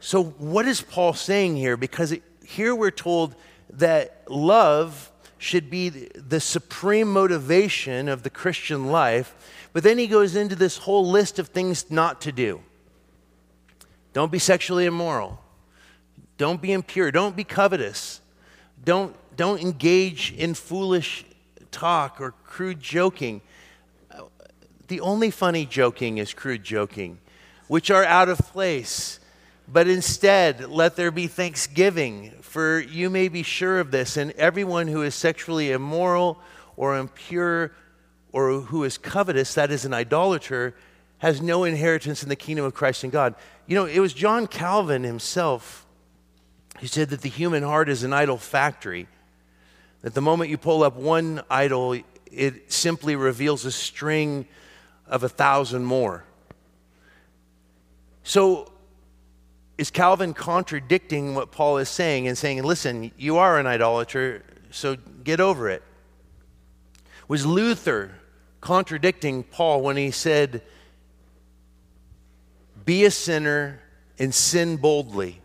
So, 0.00 0.24
what 0.24 0.66
is 0.66 0.82
Paul 0.82 1.14
saying 1.14 1.56
here? 1.56 1.76
Because 1.76 2.10
it, 2.10 2.24
here 2.44 2.74
we're 2.74 2.90
told 2.90 3.36
that 3.70 4.22
love 4.28 5.12
should 5.38 5.70
be 5.70 5.90
the 5.90 6.40
supreme 6.40 7.12
motivation 7.12 8.08
of 8.08 8.24
the 8.24 8.30
Christian 8.30 8.86
life, 8.86 9.55
but 9.76 9.82
then 9.82 9.98
he 9.98 10.06
goes 10.06 10.36
into 10.36 10.56
this 10.56 10.78
whole 10.78 11.06
list 11.06 11.38
of 11.38 11.48
things 11.48 11.90
not 11.90 12.22
to 12.22 12.32
do. 12.32 12.62
Don't 14.14 14.32
be 14.32 14.38
sexually 14.38 14.86
immoral. 14.86 15.38
Don't 16.38 16.62
be 16.62 16.72
impure. 16.72 17.10
Don't 17.10 17.36
be 17.36 17.44
covetous. 17.44 18.22
Don't, 18.82 19.14
don't 19.36 19.60
engage 19.60 20.32
in 20.32 20.54
foolish 20.54 21.26
talk 21.70 22.22
or 22.22 22.32
crude 22.42 22.80
joking. 22.80 23.42
The 24.88 25.00
only 25.00 25.30
funny 25.30 25.66
joking 25.66 26.16
is 26.16 26.32
crude 26.32 26.64
joking, 26.64 27.18
which 27.68 27.90
are 27.90 28.04
out 28.04 28.30
of 28.30 28.38
place. 28.38 29.20
But 29.68 29.88
instead, 29.88 30.70
let 30.70 30.96
there 30.96 31.10
be 31.10 31.26
thanksgiving, 31.26 32.30
for 32.40 32.80
you 32.80 33.10
may 33.10 33.28
be 33.28 33.42
sure 33.42 33.78
of 33.78 33.90
this. 33.90 34.16
And 34.16 34.30
everyone 34.38 34.88
who 34.88 35.02
is 35.02 35.14
sexually 35.14 35.70
immoral 35.70 36.38
or 36.78 36.96
impure 36.96 37.72
or 38.36 38.60
who 38.60 38.84
is 38.84 38.98
covetous, 38.98 39.54
that 39.54 39.70
is 39.70 39.86
an 39.86 39.94
idolater, 39.94 40.74
has 41.20 41.40
no 41.40 41.64
inheritance 41.64 42.22
in 42.22 42.28
the 42.28 42.36
kingdom 42.36 42.66
of 42.66 42.74
Christ 42.74 43.02
and 43.02 43.10
God. 43.10 43.34
You 43.66 43.76
know, 43.76 43.86
it 43.86 43.98
was 43.98 44.12
John 44.12 44.46
Calvin 44.46 45.04
himself 45.04 45.86
who 46.80 46.86
said 46.86 47.08
that 47.08 47.22
the 47.22 47.30
human 47.30 47.62
heart 47.62 47.88
is 47.88 48.02
an 48.02 48.12
idol 48.12 48.36
factory, 48.36 49.08
that 50.02 50.12
the 50.12 50.20
moment 50.20 50.50
you 50.50 50.58
pull 50.58 50.82
up 50.82 50.96
one 50.96 51.40
idol, 51.48 51.98
it 52.30 52.70
simply 52.70 53.16
reveals 53.16 53.64
a 53.64 53.72
string 53.72 54.46
of 55.06 55.22
a 55.22 55.30
thousand 55.30 55.86
more. 55.86 56.22
So, 58.22 58.70
is 59.78 59.90
Calvin 59.90 60.34
contradicting 60.34 61.34
what 61.34 61.52
Paul 61.52 61.78
is 61.78 61.88
saying 61.88 62.28
and 62.28 62.36
saying, 62.36 62.62
listen, 62.64 63.12
you 63.16 63.38
are 63.38 63.58
an 63.58 63.66
idolater, 63.66 64.42
so 64.70 64.98
get 65.24 65.40
over 65.40 65.70
it? 65.70 65.82
Was 67.28 67.46
Luther 67.46 68.10
contradicting 68.66 69.44
Paul 69.44 69.80
when 69.80 69.96
he 69.96 70.10
said, 70.10 70.60
be 72.84 73.04
a 73.04 73.12
sinner 73.12 73.78
and 74.18 74.34
sin 74.34 74.76
boldly? 74.76 75.40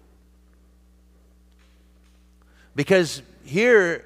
Because 2.76 3.22
here 3.46 4.04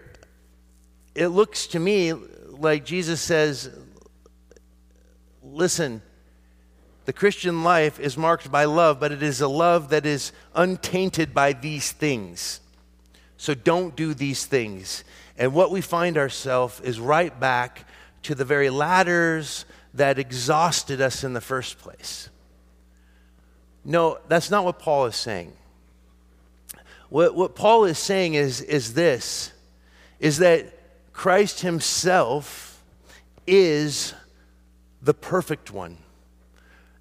it 1.15 1.29
looks 1.29 1.67
to 1.67 1.79
me 1.79 2.11
like 2.11 2.83
Jesus 2.83 3.21
says, 3.21 3.69
listen, 5.41 6.01
the 7.05 7.13
Christian 7.13 7.63
life 7.63 8.01
is 8.01 8.17
marked 8.17 8.51
by 8.51 8.65
love, 8.65 8.99
but 8.99 9.13
it 9.13 9.23
is 9.23 9.39
a 9.39 9.47
love 9.47 9.91
that 9.91 10.05
is 10.05 10.33
untainted 10.53 11.33
by 11.33 11.53
these 11.53 11.93
things. 11.93 12.59
So 13.37 13.53
don't 13.53 13.95
do 13.95 14.13
these 14.13 14.45
things. 14.45 15.05
And 15.37 15.53
what 15.53 15.71
we 15.71 15.79
find 15.79 16.17
ourselves 16.17 16.81
is 16.81 16.99
right 16.99 17.39
back 17.39 17.87
to 18.25 18.35
the 18.35 18.45
very 18.45 18.69
ladders 18.69 19.65
that 19.93 20.19
exhausted 20.19 20.99
us 20.99 21.23
in 21.23 21.33
the 21.33 21.41
first 21.41 21.77
place. 21.77 22.29
No, 23.83 24.17
that's 24.27 24.49
not 24.49 24.65
what 24.65 24.79
Paul 24.79 25.05
is 25.05 25.15
saying. 25.15 25.53
What, 27.09 27.35
what 27.35 27.55
Paul 27.55 27.85
is 27.85 27.99
saying 27.99 28.33
is, 28.33 28.61
is 28.61 28.93
this 28.93 29.51
is 30.19 30.39
that 30.39 30.65
Christ 31.13 31.61
himself 31.61 32.81
is 33.45 34.13
the 35.01 35.13
perfect 35.13 35.71
one. 35.71 35.97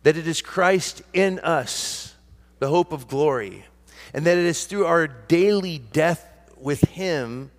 That 0.02 0.16
it 0.16 0.26
is 0.26 0.42
Christ 0.42 1.00
in 1.14 1.38
us, 1.38 2.14
the 2.58 2.68
hope 2.68 2.92
of 2.92 3.08
glory. 3.08 3.64
And 4.12 4.26
that 4.26 4.36
it 4.36 4.44
is 4.44 4.66
through 4.66 4.84
our 4.84 5.06
daily 5.06 5.78
death 5.78 6.28
with 6.58 6.82
him 6.82 7.50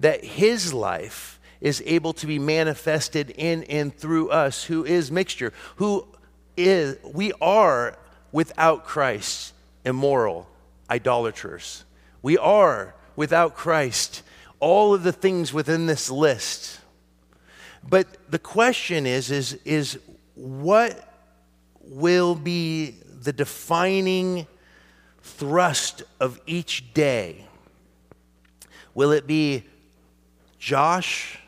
that 0.00 0.24
his 0.24 0.74
life 0.74 1.35
is 1.66 1.82
able 1.84 2.12
to 2.12 2.28
be 2.28 2.38
manifested 2.38 3.28
in 3.30 3.64
and 3.64 3.92
through 3.92 4.30
us, 4.30 4.62
who 4.62 4.84
is 4.84 5.10
mixture, 5.10 5.52
who 5.74 6.06
is, 6.56 6.96
we 7.12 7.32
are 7.40 7.98
without 8.30 8.84
Christ 8.84 9.52
immoral, 9.84 10.48
idolaters. 10.88 11.84
We 12.22 12.38
are 12.38 12.94
without 13.16 13.56
Christ. 13.56 14.22
All 14.60 14.94
of 14.94 15.02
the 15.02 15.10
things 15.10 15.52
within 15.52 15.86
this 15.86 16.08
list. 16.08 16.78
But 17.82 18.30
the 18.30 18.38
question 18.38 19.04
is, 19.04 19.32
is, 19.32 19.58
is 19.64 19.98
what 20.36 21.12
will 21.80 22.36
be 22.36 22.94
the 23.22 23.32
defining 23.32 24.46
thrust 25.20 26.04
of 26.20 26.40
each 26.46 26.94
day? 26.94 27.44
Will 28.94 29.10
it 29.10 29.26
be 29.26 29.64
Josh, 30.60 31.40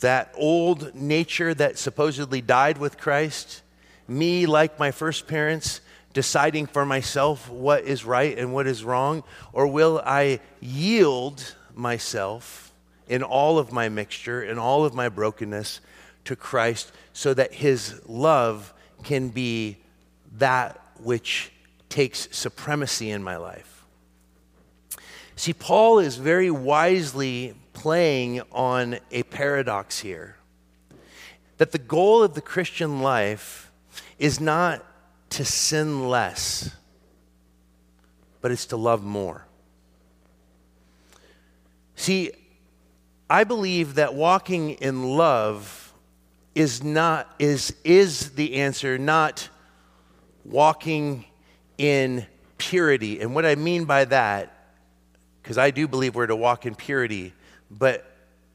that 0.00 0.32
old 0.36 0.94
nature 0.94 1.54
that 1.54 1.78
supposedly 1.78 2.40
died 2.40 2.78
with 2.78 2.98
Christ? 2.98 3.62
Me, 4.08 4.46
like 4.46 4.78
my 4.78 4.90
first 4.90 5.26
parents, 5.26 5.80
deciding 6.12 6.66
for 6.66 6.86
myself 6.86 7.50
what 7.50 7.84
is 7.84 8.04
right 8.04 8.38
and 8.38 8.54
what 8.54 8.66
is 8.66 8.84
wrong? 8.84 9.22
Or 9.52 9.66
will 9.66 10.00
I 10.04 10.40
yield 10.60 11.54
myself 11.74 12.72
in 13.08 13.22
all 13.22 13.58
of 13.58 13.72
my 13.72 13.88
mixture, 13.88 14.42
in 14.42 14.58
all 14.58 14.84
of 14.84 14.94
my 14.94 15.08
brokenness 15.08 15.80
to 16.24 16.36
Christ 16.36 16.92
so 17.12 17.34
that 17.34 17.52
his 17.52 18.00
love 18.06 18.72
can 19.02 19.28
be 19.28 19.76
that 20.38 20.80
which 21.02 21.52
takes 21.88 22.28
supremacy 22.30 23.10
in 23.10 23.22
my 23.22 23.36
life? 23.36 23.75
See, 25.36 25.52
Paul 25.52 25.98
is 25.98 26.16
very 26.16 26.50
wisely 26.50 27.54
playing 27.74 28.40
on 28.50 28.98
a 29.10 29.22
paradox 29.24 30.00
here 30.00 30.36
that 31.58 31.72
the 31.72 31.78
goal 31.78 32.22
of 32.22 32.34
the 32.34 32.40
Christian 32.40 33.00
life 33.02 33.70
is 34.18 34.40
not 34.40 34.84
to 35.30 35.44
sin 35.44 36.08
less, 36.08 36.74
but 38.40 38.50
it's 38.50 38.66
to 38.66 38.76
love 38.76 39.02
more. 39.02 39.46
See, 41.96 42.30
I 43.28 43.44
believe 43.44 43.94
that 43.96 44.14
walking 44.14 44.70
in 44.70 45.16
love 45.16 45.92
is 46.54 46.82
not 46.82 47.34
is 47.38 47.74
is 47.84 48.30
the 48.32 48.56
answer, 48.56 48.96
not 48.98 49.48
walking 50.44 51.24
in 51.76 52.26
purity. 52.56 53.20
And 53.20 53.34
what 53.34 53.44
I 53.44 53.54
mean 53.56 53.84
by 53.84 54.04
that, 54.06 54.55
because 55.46 55.58
I 55.58 55.70
do 55.70 55.86
believe 55.86 56.16
we're 56.16 56.26
to 56.26 56.34
walk 56.34 56.66
in 56.66 56.74
purity, 56.74 57.32
but 57.70 58.04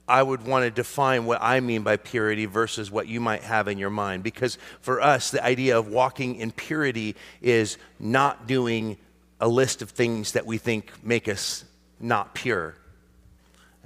I 0.10 0.22
would 0.22 0.46
want 0.46 0.66
to 0.66 0.72
define 0.72 1.24
what 1.24 1.42
I 1.42 1.62
mean 1.62 1.84
by 1.84 1.96
purity 1.96 2.46
versus 2.48 2.92
what 2.92 3.08
you 3.08 3.22
might 3.22 3.44
have 3.44 3.70
in 3.70 3.78
your 3.78 3.90
mind. 3.90 4.24
Because 4.24 4.58
for 4.82 5.00
us, 5.00 5.32
the 5.32 5.42
idea 5.42 5.80
of 5.80 5.88
walking 5.88 6.36
in 6.36 6.52
purity 6.52 7.16
is 7.42 7.78
not 7.98 8.46
doing 8.46 8.98
a 9.40 9.48
list 9.48 9.82
of 9.82 9.92
things 9.92 10.34
that 10.34 10.46
we 10.46 10.58
think 10.58 10.92
make 11.02 11.30
us 11.30 11.64
not 11.98 12.36
pure. 12.36 12.76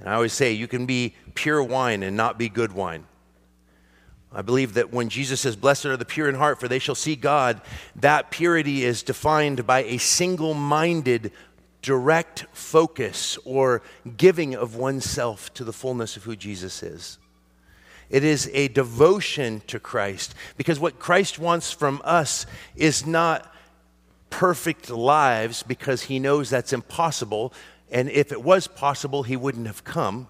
And 0.00 0.08
I 0.08 0.14
always 0.14 0.32
say 0.32 0.50
you 0.54 0.66
can 0.66 0.84
be 0.84 1.14
pure 1.36 1.62
wine 1.62 2.02
and 2.02 2.16
not 2.16 2.38
be 2.38 2.48
good 2.48 2.72
wine. 2.72 3.04
I 4.32 4.42
believe 4.42 4.74
that 4.74 4.92
when 4.92 5.10
Jesus 5.10 5.42
says, 5.42 5.54
Blessed 5.54 5.86
are 5.86 5.96
the 5.96 6.04
pure 6.04 6.28
in 6.28 6.34
heart, 6.34 6.58
for 6.58 6.66
they 6.66 6.80
shall 6.80 6.96
see 6.96 7.14
God, 7.14 7.60
that 7.94 8.32
purity 8.32 8.82
is 8.82 9.04
defined 9.04 9.64
by 9.64 9.84
a 9.84 9.98
single 9.98 10.54
minded 10.54 11.30
direct 11.86 12.44
focus 12.52 13.38
or 13.44 13.80
giving 14.16 14.56
of 14.56 14.74
oneself 14.74 15.54
to 15.54 15.62
the 15.62 15.72
fullness 15.72 16.16
of 16.16 16.24
who 16.24 16.34
Jesus 16.34 16.82
is. 16.82 17.16
It 18.10 18.24
is 18.24 18.50
a 18.52 18.66
devotion 18.66 19.62
to 19.68 19.78
Christ 19.78 20.34
because 20.56 20.80
what 20.80 20.98
Christ 20.98 21.38
wants 21.38 21.70
from 21.70 22.02
us 22.02 22.44
is 22.74 23.06
not 23.06 23.54
perfect 24.30 24.90
lives 24.90 25.62
because 25.62 26.02
he 26.02 26.18
knows 26.18 26.50
that's 26.50 26.72
impossible. 26.72 27.52
And 27.88 28.10
if 28.10 28.32
it 28.32 28.42
was 28.42 28.66
possible, 28.66 29.22
he 29.22 29.36
wouldn't 29.36 29.68
have 29.68 29.84
come. 29.84 30.28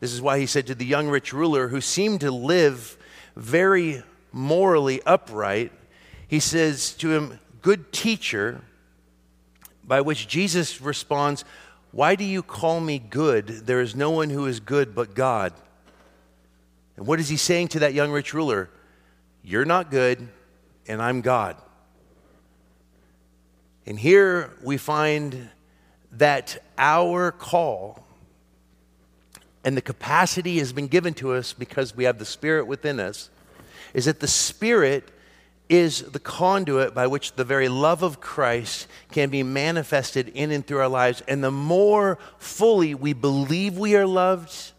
This 0.00 0.14
is 0.14 0.22
why 0.22 0.38
he 0.38 0.46
said 0.46 0.66
to 0.68 0.74
the 0.74 0.86
young 0.86 1.08
rich 1.08 1.30
ruler 1.30 1.68
who 1.68 1.82
seemed 1.82 2.22
to 2.22 2.30
live 2.30 2.96
very 3.36 4.02
morally 4.32 5.02
upright, 5.04 5.72
he 6.26 6.40
says 6.40 6.94
to 6.94 7.12
him, 7.12 7.38
Good 7.60 7.92
teacher, 7.92 8.62
by 9.86 10.00
which 10.00 10.26
Jesus 10.28 10.80
responds, 10.80 11.44
Why 11.92 12.16
do 12.16 12.24
you 12.24 12.42
call 12.42 12.80
me 12.80 12.98
good? 12.98 13.46
There 13.46 13.80
is 13.80 13.94
no 13.94 14.10
one 14.10 14.30
who 14.30 14.46
is 14.46 14.60
good 14.60 14.94
but 14.94 15.14
God. 15.14 15.52
And 16.96 17.06
what 17.06 17.20
is 17.20 17.28
he 17.28 17.36
saying 17.36 17.68
to 17.68 17.80
that 17.80 17.94
young 17.94 18.10
rich 18.10 18.34
ruler? 18.34 18.70
You're 19.42 19.64
not 19.64 19.90
good, 19.90 20.28
and 20.88 21.00
I'm 21.00 21.20
God. 21.20 21.56
And 23.86 23.98
here 23.98 24.50
we 24.62 24.76
find 24.76 25.50
that 26.12 26.58
our 26.76 27.30
call 27.30 28.04
and 29.64 29.76
the 29.76 29.82
capacity 29.82 30.58
has 30.58 30.72
been 30.72 30.88
given 30.88 31.14
to 31.14 31.32
us 31.32 31.52
because 31.52 31.94
we 31.94 32.04
have 32.04 32.18
the 32.18 32.24
Spirit 32.24 32.66
within 32.66 32.98
us, 32.98 33.30
is 33.94 34.06
that 34.06 34.20
the 34.20 34.28
Spirit 34.28 35.08
is 35.68 36.02
the 36.02 36.20
conduit 36.20 36.94
by 36.94 37.06
which 37.06 37.32
the 37.32 37.44
very 37.44 37.68
love 37.68 38.02
of 38.02 38.20
Christ 38.20 38.86
can 39.10 39.30
be 39.30 39.42
manifested 39.42 40.28
in 40.28 40.50
and 40.50 40.64
through 40.66 40.78
our 40.78 40.88
lives. 40.88 41.22
And 41.26 41.42
the 41.42 41.50
more 41.50 42.18
fully 42.38 42.94
we 42.94 43.12
believe 43.12 43.76
we 43.76 43.96
are 43.96 44.06
loved 44.06 44.72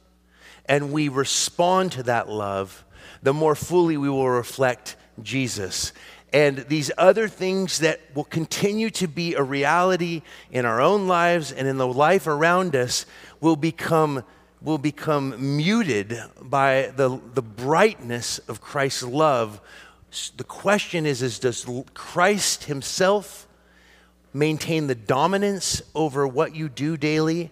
and 0.66 0.92
we 0.92 1.10
respond 1.10 1.94
to 1.94 2.04
that 2.04 2.30
love, 2.30 2.86
the 3.22 3.34
more 3.34 3.56
fully 3.56 3.98
we 3.98 4.10
will 4.10 4.30
reflect 4.30 4.96
Jesus. 5.22 5.92
And 6.34 6.58
these 6.58 6.92
other 6.98 7.28
things 7.28 7.80
that 7.80 8.02
will 8.14 8.26
continue 8.26 8.90
to 8.92 9.08
be 9.08 9.34
a 9.34 9.44
reality 9.44 10.22
in 10.52 10.66
our 10.66 10.82
own 10.82 11.08
lives 11.08 11.52
and 11.52 11.68
in 11.68 11.78
the 11.78 11.88
life 11.88 12.28
around 12.28 12.76
us 12.76 13.06
will 13.40 13.56
become 13.56 14.24
will 14.60 14.80
become 14.80 15.56
muted 15.56 16.20
by 16.42 16.92
the, 16.96 17.22
the 17.36 17.44
brightness 17.44 18.40
of 18.40 18.60
Christ's 18.60 19.04
love 19.04 19.62
the 20.38 20.44
question 20.44 21.06
is, 21.06 21.22
is 21.22 21.40
does 21.40 21.66
Christ 21.94 22.66
himself 22.66 23.48
maintain 24.34 24.88
the 24.88 24.96
dominance 24.96 25.82
over 25.96 26.28
what 26.28 26.56
you 26.56 26.70
do 26.70 26.98
daily, 26.98 27.52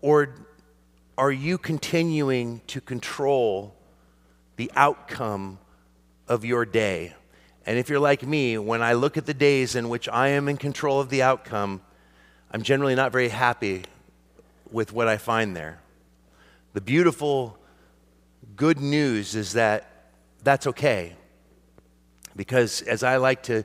or 0.00 0.34
are 1.18 1.32
you 1.32 1.58
continuing 1.58 2.60
to 2.66 2.80
control 2.80 3.74
the 4.56 4.70
outcome 4.74 5.58
of 6.28 6.44
your 6.44 6.64
day? 6.64 7.14
And 7.64 7.78
if 7.78 7.88
you're 7.88 8.00
like 8.00 8.22
me, 8.22 8.58
when 8.58 8.82
I 8.82 8.92
look 8.92 9.16
at 9.16 9.26
the 9.26 9.34
days 9.34 9.74
in 9.74 9.88
which 9.88 10.08
I 10.08 10.28
am 10.28 10.48
in 10.48 10.56
control 10.56 11.00
of 11.00 11.08
the 11.08 11.22
outcome, 11.22 11.80
I'm 12.52 12.62
generally 12.62 12.94
not 12.94 13.12
very 13.12 13.28
happy 13.28 13.82
with 14.70 14.92
what 14.92 15.08
I 15.08 15.16
find 15.16 15.56
there. 15.56 15.80
The 16.74 16.80
beautiful 16.80 17.58
good 18.54 18.80
news 18.80 19.34
is 19.34 19.54
that 19.54 20.12
that's 20.44 20.66
okay. 20.68 21.16
Because 22.36 22.82
as 22.82 23.02
I 23.02 23.16
like 23.16 23.42
to 23.44 23.64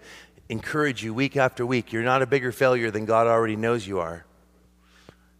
encourage 0.49 1.03
you 1.03 1.13
week 1.13 1.37
after 1.37 1.65
week, 1.65 1.91
you're 1.91 2.03
not 2.03 2.21
a 2.21 2.25
bigger 2.25 2.51
failure 2.51 2.89
than 2.89 3.05
God 3.05 3.27
already 3.27 3.55
knows 3.55 3.85
you 3.85 3.99
are. 3.99 4.25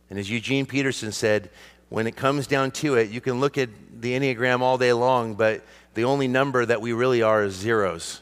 And 0.10 0.20
as 0.20 0.30
Eugene 0.30 0.65
Peterson 0.65 1.12
said, 1.12 1.50
when 1.89 2.08
it 2.08 2.15
comes 2.15 2.48
down 2.48 2.72
to 2.72 2.96
it, 2.96 3.10
you 3.10 3.22
can 3.22 3.39
look 3.39 3.58
at 3.58 3.70
the 4.00 4.13
Enneagram 4.13 4.62
all 4.62 4.78
day 4.78 4.94
long, 4.94 5.36
but 5.36 5.63
the 5.94 6.06
only 6.06 6.28
number 6.28 6.65
that 6.65 6.82
we 6.82 6.94
really 6.94 7.22
are 7.22 7.44
is 7.44 7.54
zeros. 7.54 8.22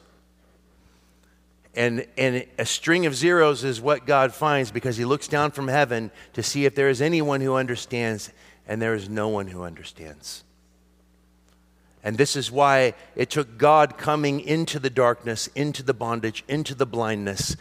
And, 1.76 2.06
and 2.18 2.46
a 2.58 2.66
string 2.66 3.06
of 3.06 3.16
zeros 3.16 3.64
is 3.64 3.80
what 3.80 4.08
God 4.08 4.34
finds 4.34 4.72
because 4.72 4.98
He 4.98 5.06
looks 5.06 5.28
down 5.28 5.52
from 5.52 5.68
heaven 5.68 6.12
to 6.34 6.44
see 6.44 6.66
if 6.66 6.74
there 6.74 6.90
is 6.90 7.02
anyone 7.02 7.42
who 7.42 7.56
understands, 7.56 8.32
and 8.68 8.82
there 8.82 8.96
is 8.96 9.08
no 9.08 9.30
one 9.30 9.48
who 9.48 9.64
understands. 9.64 10.44
And 12.04 12.18
this 12.18 12.36
is 12.36 12.52
why 12.52 12.94
it 13.16 13.30
took 13.30 13.58
God 13.58 13.98
coming 13.98 14.40
into 14.40 14.80
the 14.80 14.90
darkness, 14.90 15.48
into 15.56 15.84
the 15.84 15.94
bondage, 15.94 16.44
into 16.48 16.74
the 16.74 16.86
blindness, 16.86 17.58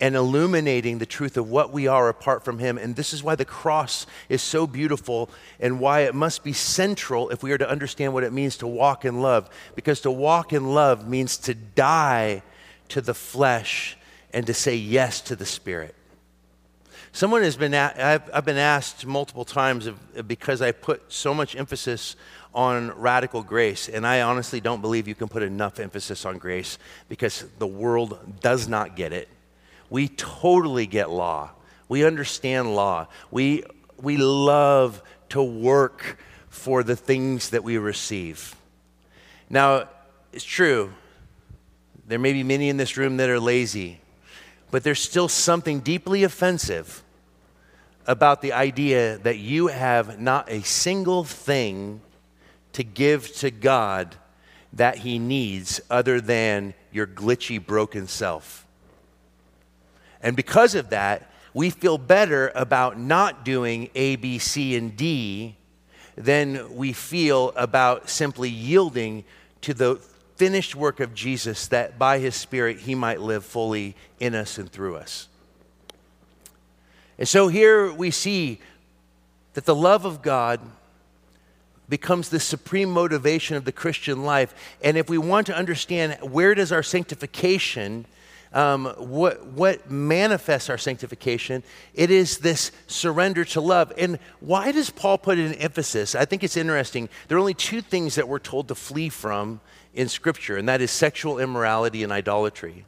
and 0.00 0.16
illuminating 0.16 0.98
the 0.98 1.06
truth 1.06 1.36
of 1.36 1.48
what 1.48 1.72
we 1.72 1.86
are 1.86 2.08
apart 2.08 2.44
from 2.44 2.58
Him. 2.58 2.78
And 2.78 2.96
this 2.96 3.12
is 3.12 3.22
why 3.22 3.36
the 3.36 3.44
cross 3.44 4.06
is 4.28 4.42
so 4.42 4.66
beautiful 4.66 5.30
and 5.60 5.78
why 5.78 6.00
it 6.00 6.14
must 6.14 6.42
be 6.42 6.52
central 6.52 7.30
if 7.30 7.42
we 7.42 7.52
are 7.52 7.58
to 7.58 7.68
understand 7.68 8.12
what 8.12 8.24
it 8.24 8.32
means 8.32 8.56
to 8.58 8.66
walk 8.66 9.04
in 9.04 9.20
love. 9.20 9.48
Because 9.76 10.00
to 10.00 10.10
walk 10.10 10.52
in 10.52 10.74
love 10.74 11.06
means 11.06 11.36
to 11.38 11.54
die 11.54 12.42
to 12.88 13.00
the 13.00 13.14
flesh 13.14 13.96
and 14.32 14.46
to 14.46 14.54
say 14.54 14.74
yes 14.74 15.20
to 15.20 15.36
the 15.36 15.46
Spirit. 15.46 15.94
Someone 17.12 17.42
has 17.42 17.56
been, 17.56 17.74
a- 17.74 17.94
I've, 17.96 18.30
I've 18.32 18.44
been 18.44 18.56
asked 18.56 19.04
multiple 19.04 19.44
times 19.44 19.86
if, 19.86 20.26
because 20.26 20.62
I 20.62 20.72
put 20.72 21.12
so 21.12 21.34
much 21.34 21.54
emphasis 21.54 22.16
on 22.54 22.90
radical 22.92 23.42
grace. 23.42 23.88
And 23.88 24.06
I 24.06 24.22
honestly 24.22 24.60
don't 24.60 24.80
believe 24.80 25.08
you 25.08 25.14
can 25.14 25.28
put 25.28 25.42
enough 25.42 25.80
emphasis 25.80 26.24
on 26.24 26.38
grace 26.38 26.78
because 27.08 27.44
the 27.58 27.66
world 27.66 28.40
does 28.40 28.68
not 28.68 28.96
get 28.96 29.12
it. 29.12 29.28
We 29.90 30.08
totally 30.08 30.86
get 30.86 31.10
law. 31.10 31.50
We 31.88 32.04
understand 32.04 32.74
law. 32.74 33.08
We, 33.30 33.64
we 34.00 34.16
love 34.16 35.02
to 35.30 35.42
work 35.42 36.18
for 36.48 36.82
the 36.82 36.96
things 36.96 37.50
that 37.50 37.64
we 37.64 37.78
receive. 37.78 38.54
Now, 39.48 39.88
it's 40.32 40.44
true, 40.44 40.92
there 42.06 42.18
may 42.18 42.32
be 42.32 42.42
many 42.42 42.68
in 42.68 42.76
this 42.76 42.96
room 42.96 43.18
that 43.18 43.28
are 43.28 43.40
lazy, 43.40 44.00
but 44.70 44.82
there's 44.82 45.00
still 45.00 45.28
something 45.28 45.80
deeply 45.80 46.24
offensive 46.24 47.02
about 48.06 48.42
the 48.42 48.52
idea 48.52 49.18
that 49.18 49.38
you 49.38 49.68
have 49.68 50.18
not 50.20 50.50
a 50.50 50.62
single 50.62 51.24
thing 51.24 52.00
to 52.72 52.84
give 52.84 53.34
to 53.36 53.50
God 53.50 54.16
that 54.72 54.98
He 54.98 55.18
needs 55.18 55.80
other 55.90 56.20
than 56.20 56.74
your 56.90 57.06
glitchy, 57.06 57.64
broken 57.64 58.06
self. 58.06 58.66
And 60.22 60.36
because 60.36 60.74
of 60.74 60.90
that, 60.90 61.30
we 61.54 61.70
feel 61.70 61.98
better 61.98 62.50
about 62.54 62.98
not 62.98 63.44
doing 63.44 63.90
A, 63.94 64.16
B, 64.16 64.38
C, 64.38 64.76
and 64.76 64.96
D 64.96 65.56
than 66.16 66.74
we 66.74 66.92
feel 66.92 67.52
about 67.56 68.08
simply 68.08 68.48
yielding 68.48 69.24
to 69.62 69.74
the 69.74 69.96
finished 70.36 70.74
work 70.74 71.00
of 71.00 71.14
Jesus 71.14 71.68
that 71.68 71.98
by 71.98 72.18
his 72.18 72.34
Spirit 72.34 72.80
he 72.80 72.94
might 72.94 73.20
live 73.20 73.44
fully 73.44 73.94
in 74.18 74.34
us 74.34 74.58
and 74.58 74.70
through 74.70 74.96
us. 74.96 75.28
And 77.18 77.28
so 77.28 77.48
here 77.48 77.92
we 77.92 78.10
see 78.10 78.58
that 79.54 79.64
the 79.64 79.74
love 79.74 80.04
of 80.04 80.22
God 80.22 80.60
becomes 81.92 82.30
the 82.30 82.40
supreme 82.40 82.90
motivation 82.90 83.54
of 83.54 83.66
the 83.66 83.70
Christian 83.70 84.24
life. 84.24 84.54
And 84.82 84.96
if 84.96 85.10
we 85.10 85.18
want 85.18 85.46
to 85.48 85.54
understand 85.54 86.16
where 86.22 86.54
does 86.54 86.72
our 86.72 86.82
sanctification 86.82 88.06
um, 88.54 88.86
what, 88.96 89.44
what 89.46 89.90
manifests 89.90 90.70
our 90.70 90.78
sanctification, 90.78 91.62
it 91.92 92.10
is 92.10 92.38
this 92.38 92.70
surrender 92.86 93.44
to 93.44 93.60
love. 93.60 93.92
And 93.98 94.18
why 94.40 94.72
does 94.72 94.88
Paul 94.88 95.18
put 95.18 95.36
an 95.38 95.54
emphasis? 95.54 96.14
I 96.14 96.24
think 96.24 96.42
it's 96.42 96.56
interesting. 96.56 97.10
There 97.28 97.36
are 97.36 97.40
only 97.40 97.54
two 97.54 97.82
things 97.82 98.14
that 98.14 98.26
we're 98.26 98.38
told 98.38 98.68
to 98.68 98.74
flee 98.74 99.10
from 99.10 99.60
in 99.92 100.08
Scripture, 100.08 100.56
and 100.56 100.68
that 100.68 100.80
is 100.80 100.90
sexual 100.90 101.38
immorality 101.38 102.02
and 102.02 102.12
idolatry. 102.12 102.86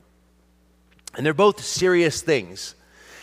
And 1.15 1.25
they're 1.25 1.35
both 1.35 1.63
serious 1.63 2.23
things. 2.23 2.75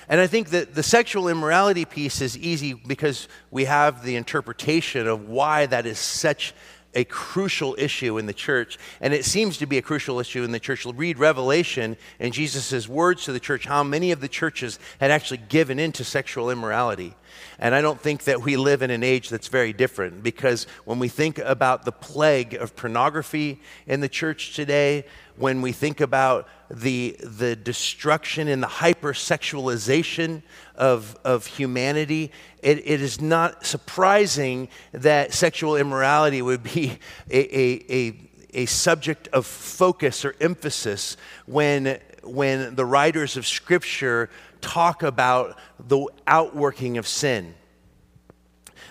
And 0.09 0.19
I 0.19 0.27
think 0.27 0.49
that 0.49 0.75
the 0.75 0.83
sexual 0.83 1.27
immorality 1.27 1.85
piece 1.85 2.21
is 2.21 2.37
easy 2.37 2.73
because 2.73 3.27
we 3.49 3.65
have 3.65 4.03
the 4.03 4.15
interpretation 4.15 5.07
of 5.07 5.29
why 5.29 5.65
that 5.67 5.85
is 5.85 5.99
such 5.99 6.53
a 6.93 7.03
crucial 7.05 7.75
issue 7.77 8.17
in 8.17 8.25
the 8.25 8.33
church, 8.33 8.77
and 8.99 9.13
it 9.13 9.25
seems 9.25 9.57
to 9.57 9.65
be 9.65 9.77
a 9.77 9.81
crucial 9.81 10.19
issue 10.19 10.43
in 10.43 10.51
the 10.51 10.59
church. 10.59 10.85
Read 10.85 11.17
Revelation 11.17 11.95
and 12.19 12.33
Jesus' 12.33 12.87
words 12.87 13.25
to 13.25 13.31
the 13.31 13.39
church, 13.39 13.65
how 13.65 13.83
many 13.83 14.11
of 14.11 14.19
the 14.21 14.27
churches 14.27 14.79
had 14.99 15.11
actually 15.11 15.41
given 15.49 15.79
into 15.79 16.03
sexual 16.03 16.49
immorality. 16.49 17.15
And 17.59 17.73
I 17.73 17.81
don't 17.81 17.99
think 17.99 18.25
that 18.25 18.41
we 18.41 18.57
live 18.57 18.81
in 18.81 18.91
an 18.91 19.03
age 19.03 19.29
that's 19.29 19.47
very 19.47 19.71
different 19.71 20.21
because 20.21 20.67
when 20.83 20.99
we 20.99 21.07
think 21.07 21.37
about 21.39 21.85
the 21.85 21.91
plague 21.91 22.55
of 22.55 22.75
pornography 22.75 23.61
in 23.87 24.01
the 24.01 24.09
church 24.09 24.55
today, 24.55 25.05
when 25.41 25.61
we 25.63 25.71
think 25.71 26.01
about 26.01 26.47
the, 26.69 27.17
the 27.19 27.55
destruction 27.55 28.47
and 28.47 28.61
the 28.61 28.67
hypersexualization 28.67 30.43
of, 30.75 31.17
of 31.25 31.47
humanity, 31.47 32.31
it, 32.61 32.77
it 32.77 33.01
is 33.01 33.19
not 33.19 33.65
surprising 33.65 34.69
that 34.91 35.33
sexual 35.33 35.75
immorality 35.75 36.43
would 36.43 36.61
be 36.61 36.99
a, 37.31 37.57
a, 37.57 37.85
a, 37.89 38.29
a 38.53 38.65
subject 38.67 39.27
of 39.29 39.47
focus 39.47 40.23
or 40.23 40.35
emphasis 40.39 41.17
when, 41.47 41.99
when 42.23 42.75
the 42.75 42.85
writers 42.85 43.35
of 43.35 43.47
Scripture 43.47 44.29
talk 44.61 45.01
about 45.01 45.57
the 45.79 46.05
outworking 46.27 46.99
of 46.99 47.07
sin. 47.07 47.55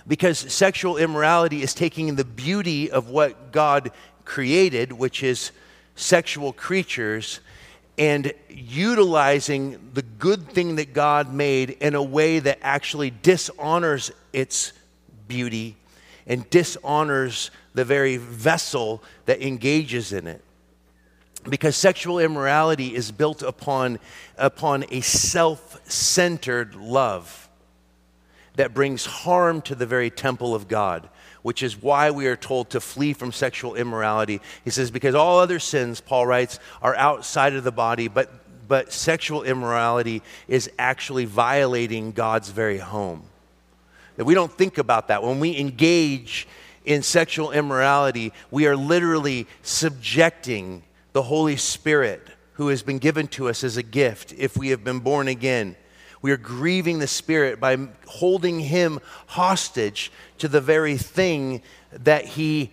Because 0.09 0.39
sexual 0.53 0.97
immorality 0.97 1.63
is 1.63 1.75
taking 1.75 2.17
the 2.17 2.25
beauty 2.25 2.91
of 2.91 3.09
what 3.09 3.53
God 3.53 3.93
created, 4.25 4.91
which 4.93 5.23
is 5.23 5.53
sexual 6.01 6.53
creatures, 6.53 7.41
and 7.99 8.33
utilizing 8.49 9.91
the 9.93 10.03
good 10.03 10.49
thing 10.49 10.77
that 10.77 10.95
God 10.95 11.33
made 11.33 11.71
in 11.71 11.95
a 11.95 12.03
way 12.03 12.39
that 12.39 12.59
actually 12.63 13.11
dishonors 13.11 14.11
its 14.33 14.73
beauty 15.29 15.77
and 16.27 16.49
dishonors 16.49 17.51
the 17.75 17.85
very 17.85 18.17
vessel 18.17 19.03
that 19.27 19.43
engages 19.43 20.13
in 20.13 20.27
it. 20.27 20.43
Because 21.49 21.77
sexual 21.77 22.19
immorality 22.19 22.95
is 22.95 23.13
built 23.13 23.43
upon, 23.43 23.99
upon 24.37 24.85
a 24.91 25.01
self 25.01 25.81
centered 25.91 26.75
love 26.75 27.49
that 28.57 28.75
brings 28.75 29.07
harm 29.07 29.63
to 29.63 29.75
the 29.75 29.87
very 29.87 30.11
temple 30.11 30.55
of 30.55 30.69
God 30.69 31.09
which 31.43 31.63
is 31.63 31.81
why 31.81 32.11
we 32.11 32.27
are 32.27 32.37
told 32.37 32.71
to 32.71 32.81
flee 32.81 33.13
from 33.13 33.33
sexual 33.33 33.75
immorality. 33.75 34.41
He 34.65 34.71
says, 34.71 34.91
because 34.91 35.15
all 35.15 35.39
other 35.39 35.59
sins, 35.59 36.01
Paul 36.01 36.27
writes, 36.27 36.59
are 36.83 36.95
outside 36.97 37.55
of 37.55 37.65
the 37.65 37.73
body, 37.73 38.09
but, 38.09 38.31
but 38.69 38.93
sexual 38.93 39.43
immorality 39.43 40.23
is 40.49 40.71
actually 40.79 41.25
violating 41.25 42.13
God's 42.13 42.51
very 42.51 42.79
home. 42.79 43.23
That 44.17 44.25
we 44.25 44.35
don't 44.35 44.53
think 44.53 44.79
about 44.79 45.09
that. 45.09 45.23
When 45.23 45.41
we 45.41 45.57
engage 45.57 46.47
in 46.85 47.03
sexual 47.03 47.53
immorality, 47.53 48.33
we 48.51 48.67
are 48.67 48.77
literally 48.77 49.47
subjecting 49.63 50.83
the 51.13 51.23
Holy 51.23 51.57
Spirit, 51.57 52.27
who 52.55 52.69
has 52.69 52.83
been 52.83 52.99
given 52.99 53.27
to 53.29 53.49
us 53.49 53.65
as 53.65 53.77
a 53.77 53.83
gift 53.83 54.35
if 54.37 54.57
we 54.57 54.69
have 54.69 54.85
been 54.85 55.01
born 55.01 55.29
again 55.29 55.77
we 56.23 56.33
are 56.33 56.37
grieving 56.37 56.99
the 56.99 57.07
Spirit 57.07 57.61
by 57.61 57.79
holding 58.07 58.61
Him 58.61 59.01
hostage 59.27 60.13
to 60.39 60.49
the 60.49 60.61
very 60.61 60.97
thing 60.97 61.63
that 61.93 62.25
He, 62.25 62.73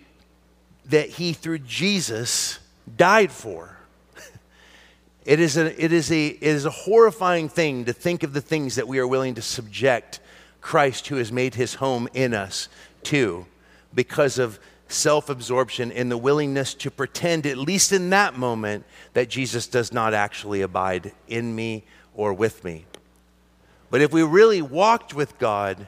that 0.86 1.08
he 1.08 1.32
through 1.32 1.60
Jesus, 1.60 2.58
died 2.96 3.32
for. 3.32 3.76
It 5.24 5.40
is, 5.40 5.58
a, 5.58 5.84
it, 5.84 5.92
is 5.92 6.10
a, 6.10 6.28
it 6.28 6.42
is 6.42 6.64
a 6.64 6.70
horrifying 6.70 7.50
thing 7.50 7.84
to 7.84 7.92
think 7.92 8.22
of 8.22 8.32
the 8.32 8.40
things 8.40 8.76
that 8.76 8.88
we 8.88 8.98
are 8.98 9.06
willing 9.06 9.34
to 9.34 9.42
subject 9.42 10.20
Christ, 10.62 11.08
who 11.08 11.16
has 11.16 11.30
made 11.30 11.54
his 11.54 11.74
home 11.74 12.08
in 12.14 12.32
us, 12.32 12.70
to 13.04 13.44
because 13.92 14.38
of 14.38 14.58
self 14.88 15.28
absorption 15.28 15.92
and 15.92 16.10
the 16.10 16.16
willingness 16.16 16.74
to 16.74 16.90
pretend, 16.90 17.46
at 17.46 17.58
least 17.58 17.92
in 17.92 18.10
that 18.10 18.38
moment, 18.38 18.86
that 19.12 19.28
Jesus 19.28 19.66
does 19.66 19.92
not 19.92 20.14
actually 20.14 20.62
abide 20.62 21.12
in 21.26 21.54
me 21.54 21.84
or 22.14 22.32
with 22.32 22.64
me. 22.64 22.86
But 23.90 24.00
if 24.00 24.12
we 24.12 24.22
really 24.22 24.62
walked 24.62 25.14
with 25.14 25.38
God, 25.38 25.86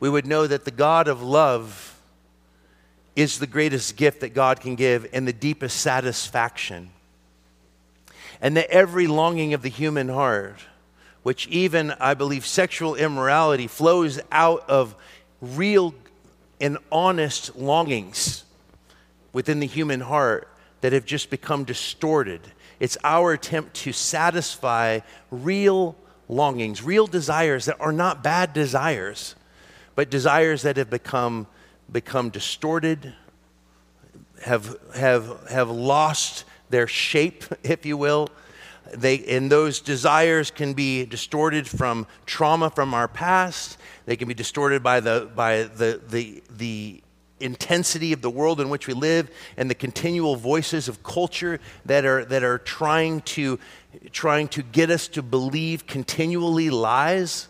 we 0.00 0.10
would 0.10 0.26
know 0.26 0.46
that 0.46 0.64
the 0.64 0.70
God 0.70 1.08
of 1.08 1.22
love 1.22 2.00
is 3.14 3.38
the 3.38 3.46
greatest 3.46 3.96
gift 3.96 4.20
that 4.20 4.34
God 4.34 4.60
can 4.60 4.74
give 4.74 5.08
and 5.12 5.26
the 5.26 5.32
deepest 5.32 5.80
satisfaction. 5.80 6.90
And 8.40 8.56
that 8.56 8.70
every 8.70 9.06
longing 9.06 9.54
of 9.54 9.62
the 9.62 9.70
human 9.70 10.08
heart, 10.08 10.60
which 11.22 11.48
even, 11.48 11.92
I 11.92 12.14
believe, 12.14 12.44
sexual 12.44 12.94
immorality 12.94 13.66
flows 13.66 14.20
out 14.30 14.68
of 14.68 14.94
real 15.40 15.94
and 16.60 16.76
honest 16.92 17.56
longings 17.56 18.44
within 19.32 19.60
the 19.60 19.66
human 19.66 20.00
heart 20.00 20.48
that 20.82 20.92
have 20.92 21.06
just 21.06 21.30
become 21.30 21.64
distorted. 21.64 22.40
It's 22.78 22.98
our 23.02 23.32
attempt 23.32 23.74
to 23.74 23.92
satisfy 23.92 25.00
real 25.30 25.96
longings, 26.28 26.82
real 26.82 27.06
desires 27.06 27.66
that 27.66 27.76
are 27.80 27.92
not 27.92 28.22
bad 28.22 28.52
desires, 28.52 29.34
but 29.94 30.10
desires 30.10 30.62
that 30.62 30.76
have 30.76 30.90
become, 30.90 31.46
become 31.90 32.30
distorted, 32.30 33.14
have, 34.44 34.76
have, 34.94 35.48
have 35.50 35.70
lost 35.70 36.44
their 36.70 36.86
shape, 36.86 37.44
if 37.62 37.86
you 37.86 37.96
will. 37.96 38.28
They, 38.94 39.24
and 39.24 39.50
those 39.50 39.80
desires 39.80 40.52
can 40.52 40.72
be 40.72 41.04
distorted 41.06 41.66
from 41.66 42.06
trauma 42.24 42.70
from 42.70 42.94
our 42.94 43.08
past. 43.08 43.78
They 44.04 44.16
can 44.16 44.28
be 44.28 44.34
distorted 44.34 44.82
by 44.82 45.00
the, 45.00 45.28
by 45.34 45.64
the, 45.64 46.00
the, 46.08 46.42
the 46.56 47.02
intensity 47.40 48.12
of 48.12 48.22
the 48.22 48.30
world 48.30 48.60
in 48.60 48.68
which 48.68 48.86
we 48.86 48.94
live 48.94 49.30
and 49.56 49.68
the 49.68 49.74
continual 49.74 50.36
voices 50.36 50.88
of 50.88 51.02
culture 51.02 51.60
that 51.84 52.04
are, 52.04 52.24
that 52.26 52.42
are 52.42 52.58
trying, 52.58 53.20
to, 53.22 53.58
trying 54.12 54.48
to 54.48 54.62
get 54.62 54.90
us 54.90 55.08
to 55.08 55.22
believe 55.22 55.86
continually 55.86 56.70
lies, 56.70 57.48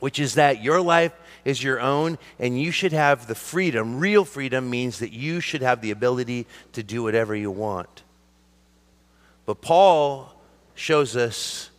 which 0.00 0.18
is 0.18 0.34
that 0.34 0.62
your 0.62 0.80
life 0.80 1.12
is 1.44 1.62
your 1.62 1.80
own 1.80 2.18
and 2.38 2.60
you 2.60 2.70
should 2.70 2.92
have 2.92 3.26
the 3.26 3.34
freedom. 3.34 3.98
Real 3.98 4.24
freedom 4.24 4.70
means 4.70 4.98
that 4.98 5.12
you 5.12 5.40
should 5.40 5.62
have 5.62 5.80
the 5.80 5.90
ability 5.90 6.46
to 6.72 6.82
do 6.82 7.02
whatever 7.02 7.34
you 7.34 7.50
want. 7.50 8.02
But 9.46 9.60
Paul 9.60 10.34
shows 10.74 11.16
us 11.16 11.70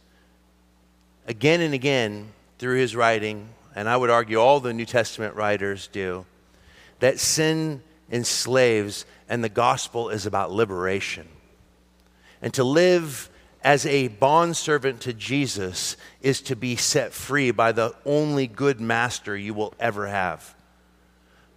again 1.28 1.62
and 1.62 1.74
again 1.74 2.32
through 2.60 2.78
his 2.78 2.96
writing, 2.96 3.50
and 3.76 3.90
I 3.90 3.98
would 3.98 4.10
argue 4.10 4.38
all 4.38 4.60
the 4.60 4.74
New 4.74 4.86
Testament 4.86 5.36
writers 5.36 5.88
do 5.88 6.26
that 7.00 7.20
sin 7.20 7.82
enslaves 8.12 9.06
and 9.28 9.44
the 9.44 9.50
gospel 9.50 10.10
is 10.10 10.26
about 10.26 10.52
liberation. 10.52 11.28
And 12.42 12.54
to 12.54 12.64
live 12.64 13.30
as 13.66 13.84
a 13.88 14.10
bondservant 14.10 15.02
to 15.02 15.12
Jesus 15.12 15.98
is 16.22 16.40
to 16.42 16.56
be 16.56 16.76
set 16.76 17.12
free 17.12 17.50
by 17.50 17.72
the 17.72 17.96
only 18.06 18.46
good 18.46 18.80
master 18.80 19.36
you 19.36 19.56
will 19.56 19.74
ever 19.80 20.06
have. 20.06 20.54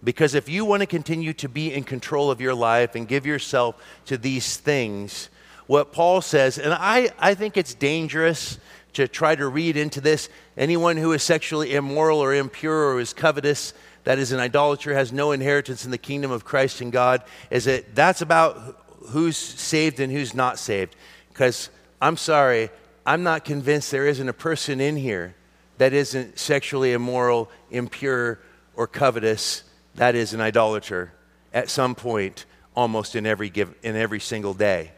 Because 0.03 0.33
if 0.33 0.49
you 0.49 0.65
want 0.65 0.81
to 0.81 0.87
continue 0.87 1.33
to 1.33 1.47
be 1.47 1.71
in 1.71 1.83
control 1.83 2.31
of 2.31 2.41
your 2.41 2.55
life 2.55 2.95
and 2.95 3.07
give 3.07 3.27
yourself 3.27 3.75
to 4.07 4.17
these 4.17 4.57
things, 4.57 5.29
what 5.67 5.91
Paul 5.91 6.21
says, 6.21 6.57
and 6.57 6.73
I, 6.73 7.09
I 7.19 7.35
think 7.35 7.57
it's 7.57 7.75
dangerous 7.75 8.57
to 8.93 9.07
try 9.07 9.35
to 9.35 9.47
read 9.47 9.77
into 9.77 10.01
this 10.01 10.29
anyone 10.57 10.97
who 10.97 11.11
is 11.13 11.21
sexually 11.21 11.75
immoral 11.75 12.23
or 12.23 12.33
impure 12.33 12.91
or 12.91 12.99
is 12.99 13.13
covetous, 13.13 13.75
that 14.05 14.17
is 14.17 14.31
an 14.31 14.39
idolater, 14.39 14.95
has 14.95 15.13
no 15.13 15.31
inheritance 15.31 15.85
in 15.85 15.91
the 15.91 15.97
kingdom 15.99 16.31
of 16.31 16.43
Christ 16.43 16.81
and 16.81 16.91
God, 16.91 17.21
is 17.51 17.65
that 17.65 17.93
that's 17.93 18.21
about 18.21 18.83
who's 19.09 19.37
saved 19.37 19.99
and 19.99 20.11
who's 20.11 20.33
not 20.33 20.57
saved. 20.57 20.95
Because 21.27 21.69
I'm 22.01 22.17
sorry, 22.17 22.69
I'm 23.05 23.23
not 23.23 23.43
convinced 23.43 23.91
there 23.91 24.07
isn't 24.07 24.29
a 24.29 24.33
person 24.33 24.79
in 24.79 24.95
here 24.95 25.35
that 25.77 25.93
isn't 25.93 26.37
sexually 26.37 26.93
immoral, 26.93 27.49
impure, 27.71 28.39
or 28.75 28.87
covetous. 28.87 29.63
That 29.95 30.15
is 30.15 30.33
an 30.33 30.41
idolater 30.41 31.13
at 31.53 31.69
some 31.69 31.95
point, 31.95 32.45
almost 32.75 33.15
in 33.15 33.25
every, 33.25 33.49
give, 33.49 33.73
in 33.83 33.95
every 33.95 34.19
single 34.19 34.53
day. 34.53 34.91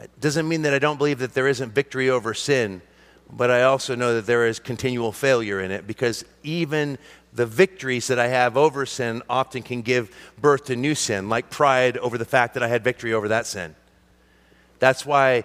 It 0.00 0.10
doesn't 0.20 0.48
mean 0.48 0.62
that 0.62 0.74
I 0.74 0.78
don't 0.78 0.96
believe 0.96 1.18
that 1.18 1.34
there 1.34 1.48
isn't 1.48 1.72
victory 1.72 2.08
over 2.10 2.32
sin, 2.32 2.82
but 3.30 3.50
I 3.50 3.62
also 3.62 3.94
know 3.94 4.14
that 4.14 4.26
there 4.26 4.46
is 4.46 4.58
continual 4.58 5.12
failure 5.12 5.60
in 5.60 5.70
it 5.70 5.86
because 5.86 6.24
even 6.42 6.98
the 7.32 7.46
victories 7.46 8.06
that 8.06 8.18
I 8.18 8.28
have 8.28 8.56
over 8.56 8.86
sin 8.86 9.22
often 9.28 9.62
can 9.62 9.82
give 9.82 10.14
birth 10.40 10.66
to 10.66 10.76
new 10.76 10.94
sin, 10.94 11.28
like 11.28 11.50
pride 11.50 11.98
over 11.98 12.16
the 12.16 12.24
fact 12.24 12.54
that 12.54 12.62
I 12.62 12.68
had 12.68 12.82
victory 12.82 13.12
over 13.12 13.28
that 13.28 13.46
sin. 13.46 13.74
That's 14.78 15.04
why 15.04 15.44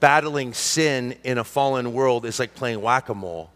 battling 0.00 0.54
sin 0.54 1.16
in 1.24 1.38
a 1.38 1.44
fallen 1.44 1.92
world 1.92 2.24
is 2.24 2.38
like 2.38 2.54
playing 2.54 2.80
whack 2.80 3.08
a 3.08 3.14
mole. 3.14 3.50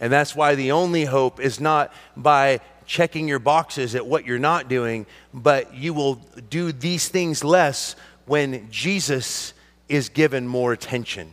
And 0.00 0.12
that's 0.12 0.34
why 0.34 0.54
the 0.54 0.72
only 0.72 1.04
hope 1.04 1.40
is 1.40 1.60
not 1.60 1.92
by 2.16 2.60
checking 2.86 3.28
your 3.28 3.38
boxes 3.38 3.94
at 3.94 4.06
what 4.06 4.24
you're 4.24 4.38
not 4.38 4.68
doing, 4.68 5.06
but 5.34 5.74
you 5.74 5.92
will 5.92 6.14
do 6.48 6.72
these 6.72 7.08
things 7.08 7.44
less 7.44 7.96
when 8.26 8.70
Jesus 8.70 9.52
is 9.88 10.08
given 10.08 10.46
more 10.46 10.72
attention 10.72 11.32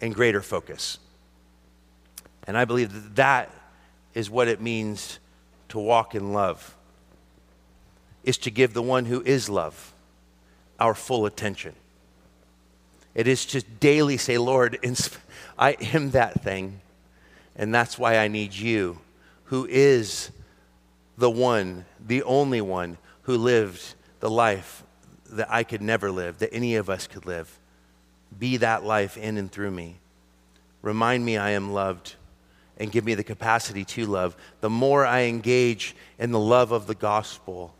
and 0.00 0.14
greater 0.14 0.42
focus. 0.42 0.98
And 2.46 2.56
I 2.56 2.64
believe 2.64 2.92
that 2.92 3.16
that 3.16 3.50
is 4.14 4.28
what 4.28 4.48
it 4.48 4.60
means 4.60 5.18
to 5.68 5.78
walk 5.78 6.14
in 6.14 6.32
love 6.32 6.76
is 8.24 8.38
to 8.38 8.50
give 8.50 8.74
the 8.74 8.82
one 8.82 9.04
who 9.04 9.22
is 9.22 9.48
love 9.48 9.92
our 10.78 10.94
full 10.94 11.26
attention. 11.26 11.74
It 13.14 13.26
is 13.26 13.44
to 13.46 13.60
daily 13.60 14.16
say, 14.16 14.38
Lord, 14.38 14.78
I 15.58 15.76
am 15.92 16.10
that 16.12 16.42
thing, 16.42 16.80
and 17.56 17.74
that's 17.74 17.98
why 17.98 18.18
I 18.18 18.28
need 18.28 18.54
you, 18.54 18.98
who 19.44 19.66
is 19.68 20.30
the 21.18 21.30
one, 21.30 21.84
the 22.04 22.22
only 22.22 22.60
one 22.60 22.96
who 23.22 23.36
lived 23.36 23.94
the 24.20 24.30
life 24.30 24.82
that 25.30 25.50
I 25.50 25.62
could 25.62 25.82
never 25.82 26.10
live, 26.10 26.38
that 26.38 26.54
any 26.54 26.76
of 26.76 26.88
us 26.88 27.06
could 27.06 27.26
live. 27.26 27.58
Be 28.38 28.56
that 28.58 28.84
life 28.84 29.16
in 29.16 29.36
and 29.36 29.52
through 29.52 29.70
me. 29.70 29.98
Remind 30.80 31.24
me 31.24 31.36
I 31.36 31.50
am 31.50 31.72
loved 31.72 32.14
and 32.78 32.90
give 32.90 33.04
me 33.04 33.14
the 33.14 33.22
capacity 33.22 33.84
to 33.84 34.06
love. 34.06 34.36
The 34.60 34.70
more 34.70 35.06
I 35.06 35.22
engage 35.22 35.94
in 36.18 36.32
the 36.32 36.40
love 36.40 36.72
of 36.72 36.86
the 36.86 36.94
gospel, 36.94 37.74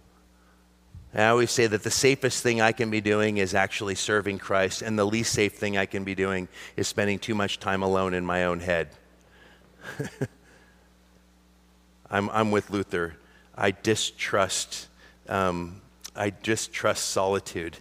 I 1.14 1.26
always 1.26 1.50
say 1.50 1.66
that 1.66 1.82
the 1.82 1.90
safest 1.90 2.42
thing 2.42 2.62
I 2.62 2.72
can 2.72 2.88
be 2.90 3.02
doing 3.02 3.36
is 3.36 3.54
actually 3.54 3.96
serving 3.96 4.38
Christ, 4.38 4.80
and 4.80 4.98
the 4.98 5.04
least 5.04 5.32
safe 5.32 5.54
thing 5.54 5.76
I 5.76 5.84
can 5.84 6.04
be 6.04 6.14
doing 6.14 6.48
is 6.76 6.88
spending 6.88 7.18
too 7.18 7.34
much 7.34 7.60
time 7.60 7.82
alone 7.82 8.14
in 8.14 8.24
my 8.24 8.44
own 8.44 8.60
head. 8.60 8.88
I'm, 12.10 12.30
I'm 12.30 12.50
with 12.50 12.70
Luther. 12.70 13.16
I 13.54 13.72
distrust, 13.72 14.88
um, 15.28 15.82
I 16.16 16.32
distrust 16.42 17.10
solitude. 17.10 17.76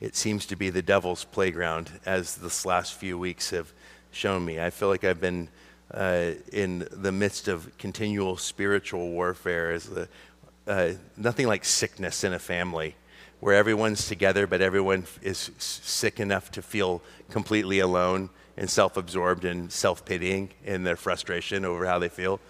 It 0.00 0.14
seems 0.14 0.44
to 0.46 0.56
be 0.56 0.68
the 0.68 0.82
devil's 0.82 1.24
playground, 1.24 1.90
as 2.04 2.36
this 2.36 2.66
last 2.66 2.94
few 2.94 3.18
weeks 3.18 3.48
have 3.50 3.72
shown 4.10 4.44
me. 4.44 4.60
I 4.60 4.68
feel 4.68 4.88
like 4.88 5.04
I've 5.04 5.20
been 5.20 5.48
uh, 5.90 6.32
in 6.52 6.86
the 6.90 7.12
midst 7.12 7.48
of 7.48 7.76
continual 7.78 8.36
spiritual 8.36 9.10
warfare 9.10 9.70
as 9.70 9.88
the 9.88 10.08
uh, 10.66 10.92
nothing 11.16 11.46
like 11.46 11.64
sickness 11.64 12.24
in 12.24 12.32
a 12.32 12.38
family 12.38 12.96
where 13.40 13.54
everyone's 13.54 14.08
together, 14.08 14.46
but 14.46 14.60
everyone 14.60 15.04
is 15.22 15.50
sick 15.58 16.18
enough 16.18 16.50
to 16.52 16.62
feel 16.62 17.02
completely 17.30 17.78
alone 17.78 18.30
and 18.56 18.70
self 18.70 18.96
absorbed 18.96 19.44
and 19.44 19.70
self 19.70 20.04
pitying 20.04 20.50
in 20.64 20.84
their 20.84 20.96
frustration 20.96 21.64
over 21.64 21.86
how 21.86 21.98
they 21.98 22.08
feel. 22.08 22.40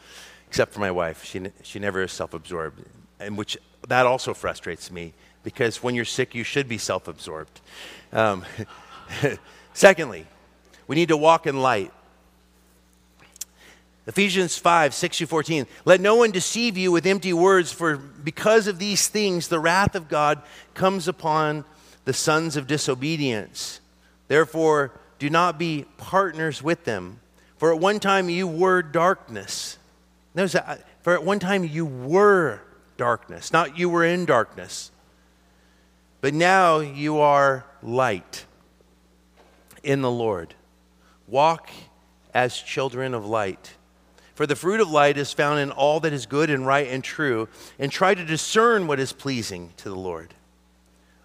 Except 0.49 0.73
for 0.73 0.81
my 0.81 0.91
wife. 0.91 1.25
She, 1.25 1.51
she 1.63 1.79
never 1.79 2.03
is 2.03 2.13
self 2.13 2.35
absorbed, 2.35 2.85
and 3.19 3.37
which 3.37 3.59
that 3.89 4.07
also 4.07 4.35
frustrates 4.35 4.91
me 4.91 5.15
because 5.43 5.83
when 5.83 5.95
you're 5.95 6.05
sick, 6.05 6.35
you 6.35 6.45
should 6.45 6.69
be 6.69 6.79
self 6.79 7.09
absorbed. 7.09 7.61
Um, 8.13 8.45
secondly, 9.75 10.27
we 10.87 10.97
need 10.97 11.09
to 11.09 11.17
walk 11.17 11.47
in 11.47 11.61
light. 11.61 11.93
Ephesians 14.07 14.59
5, 14.59 14.93
6 14.93 15.19
to 15.19 15.27
14. 15.27 15.67
Let 15.85 16.01
no 16.01 16.17
one 16.17 16.31
deceive 16.31 16.77
you 16.77 16.93
with 16.93 17.07
empty 17.07 17.33
words, 17.33 17.73
for 17.73 17.97
because 17.97 18.67
of 18.67 18.79
these 18.79 19.09
things 19.09 19.49
the 19.49 19.59
wrath 19.59 19.95
of 19.95 20.09
God 20.09 20.43
comes 20.75 21.09
upon 21.09 21.65
the 22.05 22.13
sons 22.13 22.57
of 22.57 22.67
disobedience. 22.67 23.81
Therefore, 24.29 24.93
do 25.19 25.31
not 25.31 25.59
be 25.59 25.87
partners 25.97 26.63
with 26.63 26.85
them. 26.85 27.21
For 27.57 27.73
at 27.73 27.81
one 27.81 27.99
time 27.99 28.29
you 28.29 28.47
were 28.47 28.83
darkness. 28.83 29.79
Notice 30.35 30.53
that, 30.53 30.69
uh, 30.69 30.77
for 31.03 31.15
at 31.15 31.25
one 31.25 31.39
time 31.39 31.65
you 31.65 31.87
were 31.87 32.61
darkness, 32.97 33.53
not 33.53 33.79
you 33.79 33.89
were 33.89 34.05
in 34.05 34.27
darkness. 34.27 34.91
But 36.21 36.35
now 36.35 36.81
you 36.81 37.21
are 37.21 37.65
light 37.83 38.45
in 39.83 40.03
the 40.03 40.11
Lord. 40.11 40.55
Walk 41.27 41.71
as 42.33 42.59
children 42.59 43.15
of 43.15 43.27
light. 43.27 43.77
For 44.35 44.47
the 44.47 44.57
fruit 44.57 44.81
of 44.81 44.91
light 44.91 45.17
is 45.17 45.33
found 45.33 45.61
in 45.61 45.71
all 45.71 46.01
that 46.01 46.13
is 46.13 46.27
good 46.27 46.51
and 46.51 46.67
right 46.67 46.89
and 46.89 47.05
true, 47.05 47.49
and 47.79 47.91
try 47.91 48.15
to 48.15 48.25
discern 48.25 48.87
what 48.87 48.99
is 48.99 49.13
pleasing 49.13 49.73
to 49.79 49.89
the 49.89 49.95
Lord. 49.95 50.35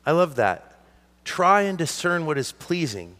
I 0.05 0.11
love 0.11 0.35
that. 0.35 0.79
Try 1.23 1.63
and 1.63 1.77
discern 1.77 2.25
what 2.25 2.37
is 2.37 2.51
pleasing. 2.51 3.15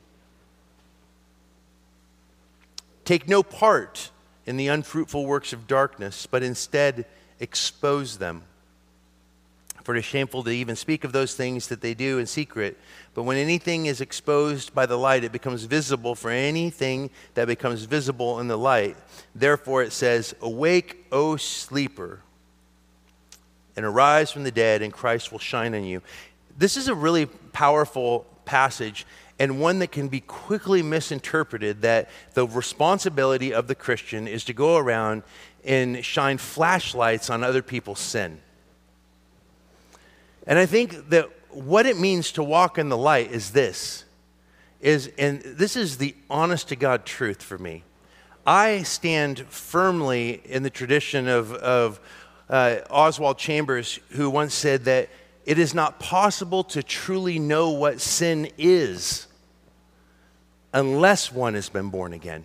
Take 3.04 3.28
no 3.28 3.42
part 3.42 4.12
in 4.46 4.58
the 4.58 4.68
unfruitful 4.68 5.26
works 5.26 5.54
of 5.54 5.68
darkness, 5.68 6.28
but 6.28 6.44
instead 6.44 7.06
expose 7.40 8.18
them. 8.18 8.44
For 9.90 9.96
it 9.96 10.00
is 10.02 10.06
shameful 10.06 10.44
to 10.44 10.52
even 10.52 10.76
speak 10.76 11.04
of 11.04 11.14
those 11.14 11.34
things 11.34 11.68
that 11.70 11.82
they 11.82 11.96
do 11.96 12.20
in 12.20 12.28
secret. 12.28 12.78
But 13.16 13.24
when 13.24 13.38
anything 13.38 13.88
is 13.88 14.02
exposed 14.02 14.72
by 14.76 14.86
the 14.86 14.98
light, 14.98 15.24
it 15.24 15.32
becomes 15.32 15.64
visible 15.64 16.14
for 16.14 16.30
anything 16.30 17.10
that 17.34 17.48
becomes 17.48 17.86
visible 17.86 18.40
in 18.40 18.48
the 18.48 18.56
light. 18.56 18.96
Therefore, 19.34 19.82
it 19.82 19.92
says, 19.92 20.36
Awake, 20.42 21.08
O 21.12 21.38
sleeper, 21.38 22.20
and 23.76 23.84
arise 23.84 24.30
from 24.30 24.44
the 24.44 24.52
dead, 24.52 24.84
and 24.84 24.94
Christ 24.94 25.32
will 25.32 25.40
shine 25.40 25.74
on 25.74 25.84
you. 25.84 26.04
This 26.56 26.78
is 26.78 26.88
a 26.88 26.94
really 26.94 27.26
powerful 27.26 28.28
passage 28.46 29.08
and 29.40 29.60
one 29.60 29.80
that 29.80 29.92
can 29.92 30.08
be 30.08 30.20
quickly 30.20 30.84
misinterpreted 30.84 31.82
that 31.82 32.12
the 32.36 32.48
responsibility 32.48 33.56
of 33.56 33.66
the 33.66 33.74
Christian 33.74 34.28
is 34.28 34.44
to 34.44 34.54
go 34.54 34.78
around 34.78 35.24
and 35.66 36.06
shine 36.06 36.38
flashlights 36.38 37.32
on 37.32 37.44
other 37.44 37.64
people's 37.64 38.00
sin. 38.00 38.40
And 40.50 40.58
I 40.58 40.66
think 40.66 41.12
that 41.12 41.30
what 41.52 41.86
it 41.86 42.00
means 42.00 42.32
to 42.34 42.44
walk 42.44 42.80
in 42.80 42.90
the 42.90 42.98
light 42.98 43.32
is 43.32 43.52
this 43.52 44.04
is 44.82 45.12
and 45.20 45.42
this 45.42 45.76
is 45.76 45.98
the 45.98 46.16
honest 46.28 46.70
to 46.70 46.76
God 46.76 47.06
truth 47.06 47.44
for 47.44 47.58
me. 47.60 47.84
I 48.48 48.82
stand 48.82 49.42
firmly 49.50 50.42
in 50.46 50.64
the 50.64 50.72
tradition 50.72 51.28
of, 51.28 51.54
of 51.54 52.00
uh, 52.50 52.78
Oswald 52.90 53.38
Chambers, 53.38 54.00
who 54.10 54.28
once 54.28 54.56
said 54.56 54.86
that 54.86 55.10
it 55.46 55.60
is 55.60 55.76
not 55.76 56.00
possible 56.00 56.64
to 56.64 56.82
truly 56.82 57.38
know 57.38 57.70
what 57.70 58.02
sin 58.02 58.50
is 58.58 59.28
unless 60.74 61.32
one 61.32 61.54
has 61.54 61.70
been 61.70 61.90
born 61.90 62.12
again. 62.12 62.44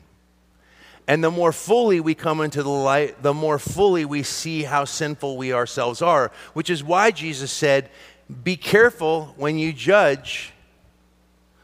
And 1.06 1.22
the 1.22 1.30
more 1.30 1.52
fully 1.52 2.00
we 2.00 2.14
come 2.14 2.40
into 2.40 2.62
the 2.62 2.70
light, 2.70 3.22
the 3.22 3.34
more 3.34 3.58
fully 3.58 4.04
we 4.04 4.22
see 4.22 4.62
how 4.62 4.84
sinful 4.84 5.36
we 5.36 5.52
ourselves 5.52 6.00
are, 6.00 6.32
which 6.54 6.70
is 6.70 6.82
why 6.82 7.10
Jesus 7.10 7.52
said, 7.52 7.90
Be 8.42 8.56
careful 8.56 9.34
when 9.36 9.58
you 9.58 9.72
judge, 9.72 10.52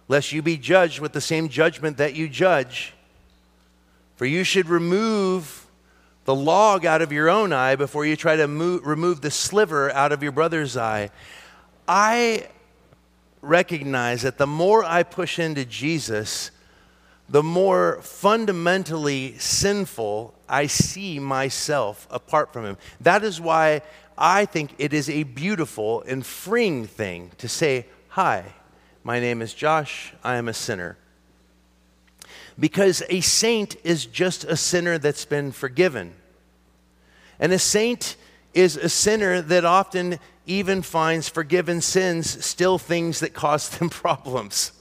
lest 0.08 0.32
you 0.32 0.42
be 0.42 0.58
judged 0.58 1.00
with 1.00 1.12
the 1.12 1.20
same 1.20 1.48
judgment 1.48 1.96
that 1.96 2.14
you 2.14 2.28
judge. 2.28 2.92
For 4.16 4.26
you 4.26 4.44
should 4.44 4.68
remove 4.68 5.66
the 6.26 6.34
log 6.34 6.84
out 6.84 7.00
of 7.00 7.10
your 7.10 7.30
own 7.30 7.52
eye 7.54 7.76
before 7.76 8.04
you 8.04 8.16
try 8.16 8.36
to 8.36 8.46
move, 8.46 8.86
remove 8.86 9.22
the 9.22 9.30
sliver 9.30 9.90
out 9.92 10.12
of 10.12 10.22
your 10.22 10.32
brother's 10.32 10.76
eye. 10.76 11.10
I 11.88 12.48
recognize 13.40 14.20
that 14.22 14.36
the 14.36 14.46
more 14.46 14.84
I 14.84 15.02
push 15.02 15.38
into 15.38 15.64
Jesus, 15.64 16.50
the 17.30 17.42
more 17.44 18.02
fundamentally 18.02 19.38
sinful 19.38 20.34
I 20.48 20.66
see 20.66 21.20
myself 21.20 22.08
apart 22.10 22.52
from 22.52 22.64
Him. 22.64 22.76
That 23.00 23.22
is 23.22 23.40
why 23.40 23.82
I 24.18 24.44
think 24.46 24.74
it 24.78 24.92
is 24.92 25.08
a 25.08 25.22
beautiful 25.22 26.02
and 26.02 26.26
freeing 26.26 26.88
thing 26.88 27.30
to 27.38 27.48
say, 27.48 27.86
Hi, 28.08 28.44
my 29.04 29.20
name 29.20 29.40
is 29.40 29.54
Josh, 29.54 30.12
I 30.24 30.34
am 30.36 30.48
a 30.48 30.52
sinner. 30.52 30.96
because 32.58 33.02
a 33.08 33.20
saint 33.20 33.76
is 33.84 34.04
just 34.04 34.44
a 34.44 34.56
sinner 34.56 34.98
that's 34.98 35.24
been 35.24 35.52
forgiven. 35.52 36.12
And 37.38 37.52
a 37.52 37.58
saint 37.58 38.16
is 38.52 38.76
a 38.76 38.88
sinner 38.88 39.40
that 39.40 39.64
often 39.64 40.18
even 40.46 40.82
finds 40.82 41.28
forgiven 41.28 41.80
sins 41.80 42.44
still 42.44 42.76
things 42.76 43.20
that 43.20 43.32
cause 43.32 43.70
them 43.70 43.88
problems. 44.04 44.72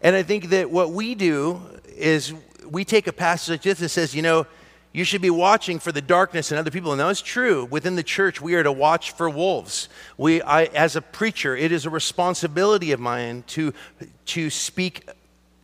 And 0.00 0.16
I 0.16 0.22
think 0.22 0.50
that 0.50 0.70
what 0.70 0.92
we 0.92 1.14
do 1.14 1.60
is 1.86 2.32
we 2.68 2.84
take 2.84 3.06
a 3.06 3.12
passage 3.12 3.50
like 3.50 3.62
this 3.62 3.78
that 3.80 3.88
says, 3.90 4.14
you 4.14 4.22
know, 4.22 4.46
you 4.92 5.04
should 5.04 5.22
be 5.22 5.30
watching 5.30 5.78
for 5.78 5.92
the 5.92 6.00
darkness 6.00 6.50
in 6.50 6.58
other 6.58 6.70
people. 6.70 6.90
And 6.92 7.00
that's 7.00 7.22
true. 7.22 7.66
Within 7.66 7.94
the 7.94 8.02
church, 8.02 8.40
we 8.40 8.54
are 8.54 8.62
to 8.62 8.72
watch 8.72 9.12
for 9.12 9.30
wolves. 9.30 9.88
We, 10.16 10.42
I, 10.42 10.64
as 10.64 10.96
a 10.96 11.02
preacher, 11.02 11.56
it 11.56 11.70
is 11.70 11.86
a 11.86 11.90
responsibility 11.90 12.90
of 12.92 12.98
mine 12.98 13.44
to, 13.48 13.72
to 14.26 14.50
speak 14.50 15.08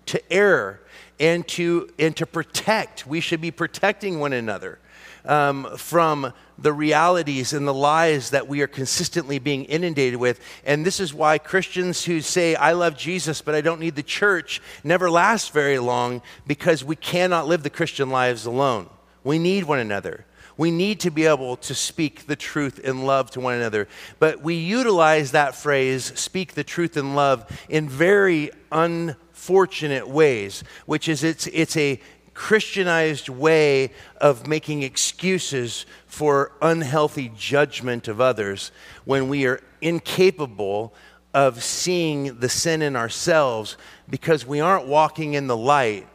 to 0.07 0.33
error 0.33 0.81
and 1.19 1.47
to, 1.49 1.91
and 1.99 2.17
to 2.17 2.27
protect. 2.27 3.07
We 3.07 3.21
should 3.21 3.41
be 3.41 3.51
protecting 3.51 4.21
one 4.21 4.33
another 4.33 4.79
um, 5.27 5.77
from 5.77 6.33
the 6.59 6.73
realities 6.73 7.53
and 7.53 7.69
the 7.69 7.75
lies 7.75 8.31
that 8.31 8.49
we 8.49 8.63
are 8.63 8.67
consistently 8.67 9.39
being 9.39 9.65
inundated 9.65 10.19
with. 10.19 10.41
And 10.65 10.87
this 10.87 11.01
is 11.01 11.13
why 11.13 11.39
Christians 11.39 12.05
who 12.05 12.21
say, 12.21 12.55
I 12.55 12.73
love 12.73 12.97
Jesus, 12.97 13.43
but 13.43 13.55
I 13.55 13.61
don't 13.61 13.81
need 13.81 13.97
the 13.97 14.03
church, 14.03 14.63
never 14.83 15.11
last 15.11 15.53
very 15.53 15.79
long 15.79 16.23
because 16.47 16.85
we 16.85 16.97
cannot 16.97 17.47
live 17.47 17.63
the 17.63 17.71
Christian 17.71 18.11
lives 18.11 18.47
alone. 18.47 18.89
We 19.23 19.39
need 19.39 19.65
one 19.65 19.81
another. 19.81 20.25
We 20.57 20.71
need 20.71 21.01
to 21.01 21.11
be 21.11 21.27
able 21.27 21.57
to 21.59 21.75
speak 21.75 22.27
the 22.27 22.37
truth 22.37 22.79
in 22.79 23.05
love 23.05 23.31
to 23.33 23.41
one 23.41 23.55
another. 23.55 23.89
But 24.19 24.41
we 24.41 24.55
utilize 24.55 25.33
that 25.33 25.55
phrase, 25.55 26.19
speak 26.19 26.55
the 26.55 26.65
truth 26.65 26.97
in 26.97 27.15
love, 27.15 27.45
in 27.69 27.89
very 27.89 28.51
unfortunate 28.73 30.09
ways, 30.09 30.65
which 30.87 31.09
is 31.09 31.23
it's, 31.23 31.47
it's 31.49 31.77
a 31.77 32.01
Christianized 32.37 33.31
way 33.31 33.93
of 34.21 34.47
making 34.47 34.83
excuses 34.83 35.87
for 36.07 36.53
unhealthy 36.61 37.33
judgment 37.35 38.09
of 38.09 38.21
others 38.21 38.73
when 39.07 39.31
we 39.31 39.47
are 39.47 39.63
incapable 39.81 40.93
of 41.33 41.65
seeing 41.65 42.39
the 42.39 42.51
sin 42.51 42.83
in 42.83 42.95
ourselves 42.95 43.79
because 44.09 44.47
we 44.47 44.61
aren't 44.61 44.87
walking 44.87 45.33
in 45.33 45.47
the 45.47 45.57
light. 45.57 46.07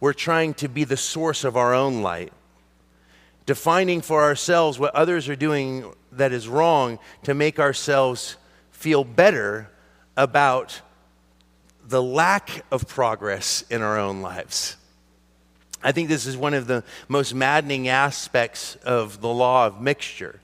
We're 0.00 0.12
trying 0.12 0.54
to 0.54 0.68
be 0.68 0.82
the 0.82 0.96
source 0.96 1.44
of 1.44 1.56
our 1.56 1.72
own 1.72 2.02
light, 2.02 2.32
defining 3.46 4.00
for 4.00 4.24
ourselves 4.24 4.80
what 4.80 4.92
others 4.96 5.28
are 5.28 5.36
doing 5.36 5.84
that 6.10 6.32
is 6.32 6.48
wrong 6.48 6.98
to 7.22 7.34
make 7.34 7.60
ourselves 7.60 8.36
feel 8.72 9.04
better 9.04 9.70
about 10.16 10.80
the 11.86 12.02
lack 12.02 12.64
of 12.72 12.88
progress 12.88 13.62
in 13.70 13.80
our 13.80 13.96
own 13.96 14.22
lives. 14.22 14.76
I 15.82 15.92
think 15.92 16.08
this 16.08 16.26
is 16.26 16.36
one 16.36 16.54
of 16.54 16.66
the 16.66 16.84
most 17.08 17.34
maddening 17.34 17.88
aspects 17.88 18.76
of 18.84 19.20
the 19.20 19.28
law 19.28 19.66
of 19.66 19.80
mixture. 19.80 20.40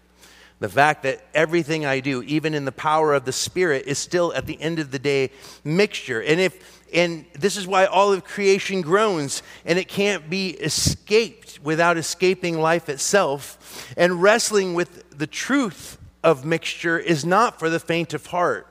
The 0.61 0.69
fact 0.69 1.05
that 1.05 1.25
everything 1.35 1.87
I 1.87 2.01
do, 2.01 2.23
even 2.23 2.53
in 2.53 2.65
the 2.65 2.73
power 2.73 3.15
of 3.15 3.25
the 3.25 3.33
Spirit, 3.33 3.87
is 3.87 3.99
still 3.99 4.35
at 4.35 4.47
the 4.47 4.61
end 4.61 4.81
of 4.81 4.91
the 4.91 4.99
day 4.99 5.31
mixture. 5.63 6.21
And 6.21 6.41
if 6.41 6.79
and 6.93 7.27
this 7.35 7.57
is 7.57 7.67
why 7.67 7.85
all 7.85 8.13
of 8.13 8.25
creation 8.25 8.81
groans, 8.81 9.43
and 9.65 9.79
it 9.79 9.89
can't 9.89 10.31
be 10.31 10.51
escaped 10.51 11.61
without 11.63 11.99
escaping 11.99 12.59
life 12.59 12.89
itself. 12.89 13.93
And 13.97 14.23
wrestling 14.23 14.75
with 14.75 15.19
the 15.19 15.27
truth 15.27 15.99
of 16.25 16.45
mixture 16.45 16.99
is 16.99 17.25
not 17.25 17.59
for 17.59 17.69
the 17.69 17.81
faint 17.81 18.15
of 18.15 18.27
heart. 18.27 18.67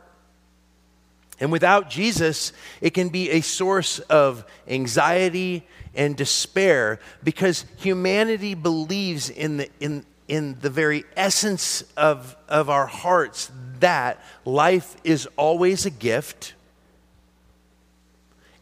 And 1.39 1.51
without 1.51 1.89
Jesus, 1.89 2.51
it 2.81 2.91
can 2.95 3.09
be 3.09 3.29
a 3.29 3.41
source 3.41 3.99
of 3.99 4.43
anxiety 4.67 5.67
and 5.97 6.15
despair 6.15 6.99
because 7.23 7.65
humanity 7.77 8.53
believes 8.53 9.29
in 9.29 9.57
the, 9.57 9.69
in, 9.79 10.05
in 10.27 10.57
the 10.61 10.69
very 10.69 11.03
essence 11.17 11.83
of, 11.97 12.37
of 12.47 12.69
our 12.69 12.85
hearts 12.85 13.51
that 13.79 14.23
life 14.45 14.95
is 15.03 15.27
always 15.35 15.85
a 15.85 15.89
gift. 15.89 16.53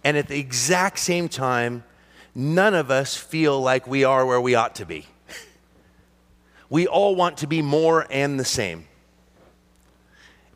And 0.03 0.17
at 0.17 0.27
the 0.27 0.39
exact 0.39 0.99
same 0.99 1.27
time, 1.29 1.83
none 2.33 2.73
of 2.73 2.89
us 2.89 3.15
feel 3.15 3.59
like 3.61 3.85
we 3.85 4.03
are 4.03 4.25
where 4.25 4.41
we 4.41 4.55
ought 4.55 4.75
to 4.75 4.85
be. 4.85 5.05
We 6.67 6.87
all 6.87 7.15
want 7.15 7.37
to 7.37 7.47
be 7.47 7.61
more 7.61 8.07
and 8.09 8.39
the 8.39 8.43
same. 8.43 8.87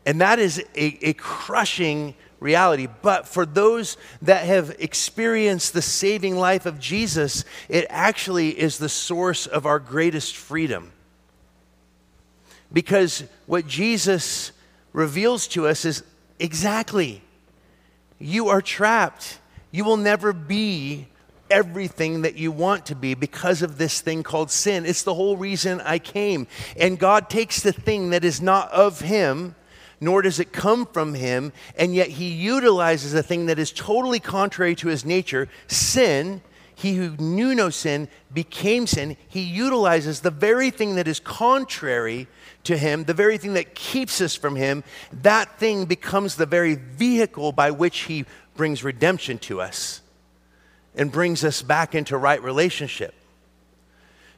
And 0.04 0.20
that 0.20 0.40
is 0.40 0.58
a, 0.74 1.08
a 1.08 1.12
crushing 1.12 2.16
reality. 2.40 2.88
But 3.02 3.28
for 3.28 3.46
those 3.46 3.96
that 4.22 4.44
have 4.46 4.74
experienced 4.78 5.72
the 5.72 5.82
saving 5.82 6.36
life 6.36 6.66
of 6.66 6.80
Jesus, 6.80 7.44
it 7.68 7.86
actually 7.88 8.58
is 8.58 8.78
the 8.78 8.88
source 8.88 9.46
of 9.46 9.66
our 9.66 9.78
greatest 9.78 10.36
freedom. 10.36 10.92
Because 12.72 13.24
what 13.46 13.66
Jesus 13.66 14.52
reveals 14.92 15.46
to 15.48 15.68
us 15.68 15.84
is 15.84 16.02
exactly 16.38 17.22
you 18.18 18.48
are 18.48 18.60
trapped. 18.60 19.38
You 19.70 19.84
will 19.84 19.96
never 19.96 20.32
be 20.32 21.06
everything 21.50 22.22
that 22.22 22.36
you 22.36 22.52
want 22.52 22.86
to 22.86 22.94
be 22.94 23.14
because 23.14 23.62
of 23.62 23.78
this 23.78 24.00
thing 24.00 24.22
called 24.22 24.50
sin. 24.50 24.86
It's 24.86 25.02
the 25.02 25.14
whole 25.14 25.36
reason 25.36 25.80
I 25.80 25.98
came. 25.98 26.46
And 26.76 26.98
God 26.98 27.28
takes 27.28 27.60
the 27.62 27.72
thing 27.72 28.10
that 28.10 28.24
is 28.24 28.40
not 28.40 28.70
of 28.72 29.00
Him 29.00 29.54
nor 30.00 30.22
does 30.22 30.40
it 30.40 30.52
come 30.52 30.86
from 30.86 31.14
him, 31.14 31.52
and 31.76 31.94
yet 31.94 32.08
he 32.08 32.28
utilizes 32.28 33.12
a 33.14 33.22
thing 33.22 33.46
that 33.46 33.58
is 33.58 33.70
totally 33.72 34.20
contrary 34.20 34.74
to 34.76 34.88
his 34.88 35.04
nature 35.04 35.48
sin. 35.66 36.40
He 36.74 36.94
who 36.94 37.14
knew 37.18 37.54
no 37.54 37.68
sin 37.68 38.08
became 38.32 38.86
sin. 38.86 39.18
He 39.28 39.42
utilizes 39.42 40.20
the 40.20 40.30
very 40.30 40.70
thing 40.70 40.94
that 40.94 41.06
is 41.06 41.20
contrary 41.20 42.26
to 42.64 42.78
him, 42.78 43.04
the 43.04 43.12
very 43.12 43.36
thing 43.36 43.52
that 43.54 43.74
keeps 43.74 44.22
us 44.22 44.34
from 44.34 44.56
him. 44.56 44.82
That 45.12 45.58
thing 45.58 45.84
becomes 45.84 46.36
the 46.36 46.46
very 46.46 46.76
vehicle 46.76 47.52
by 47.52 47.70
which 47.70 48.00
he 48.00 48.24
brings 48.54 48.82
redemption 48.82 49.38
to 49.40 49.60
us 49.60 50.00
and 50.94 51.12
brings 51.12 51.44
us 51.44 51.60
back 51.60 51.94
into 51.94 52.16
right 52.16 52.42
relationship. 52.42 53.14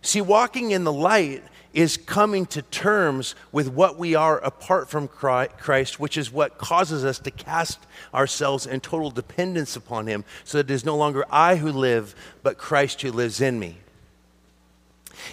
See, 0.02 0.20
walking 0.20 0.72
in 0.72 0.82
the 0.82 0.92
light 0.92 1.44
is 1.72 1.96
coming 1.96 2.46
to 2.46 2.62
terms 2.62 3.34
with 3.50 3.68
what 3.68 3.98
we 3.98 4.14
are 4.14 4.38
apart 4.38 4.88
from 4.88 5.08
Christ, 5.08 5.98
which 6.00 6.16
is 6.16 6.30
what 6.30 6.58
causes 6.58 7.04
us 7.04 7.18
to 7.20 7.30
cast 7.30 7.78
ourselves 8.12 8.66
in 8.66 8.80
total 8.80 9.10
dependence 9.10 9.76
upon 9.76 10.06
Him, 10.06 10.24
so 10.44 10.58
that 10.58 10.70
it 10.70 10.74
is 10.74 10.84
no 10.84 10.96
longer 10.96 11.24
I 11.30 11.56
who 11.56 11.70
live, 11.70 12.14
but 12.42 12.58
Christ 12.58 13.02
who 13.02 13.12
lives 13.12 13.40
in 13.40 13.58
me. 13.58 13.78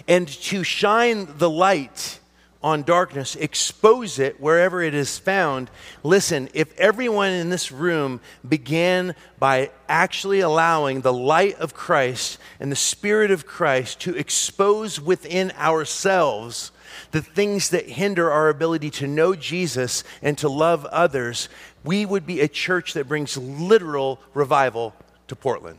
And 0.06 0.28
to 0.28 0.62
shine 0.62 1.28
the 1.38 1.50
light 1.50 2.19
on 2.62 2.82
darkness, 2.82 3.36
expose 3.36 4.18
it 4.18 4.40
wherever 4.40 4.82
it 4.82 4.94
is 4.94 5.18
found. 5.18 5.70
Listen, 6.02 6.48
if 6.52 6.78
everyone 6.78 7.30
in 7.30 7.48
this 7.48 7.72
room 7.72 8.20
began 8.46 9.14
by 9.38 9.70
actually 9.88 10.40
allowing 10.40 11.00
the 11.00 11.12
light 11.12 11.58
of 11.58 11.72
Christ 11.72 12.38
and 12.58 12.70
the 12.70 12.76
Spirit 12.76 13.30
of 13.30 13.46
Christ 13.46 14.00
to 14.00 14.14
expose 14.14 15.00
within 15.00 15.52
ourselves 15.52 16.70
the 17.12 17.22
things 17.22 17.70
that 17.70 17.88
hinder 17.88 18.30
our 18.30 18.48
ability 18.48 18.90
to 18.90 19.06
know 19.06 19.34
Jesus 19.34 20.04
and 20.20 20.36
to 20.38 20.48
love 20.48 20.84
others, 20.86 21.48
we 21.82 22.04
would 22.04 22.26
be 22.26 22.40
a 22.40 22.48
church 22.48 22.92
that 22.92 23.08
brings 23.08 23.38
literal 23.38 24.20
revival 24.34 24.94
to 25.28 25.36
Portland. 25.36 25.78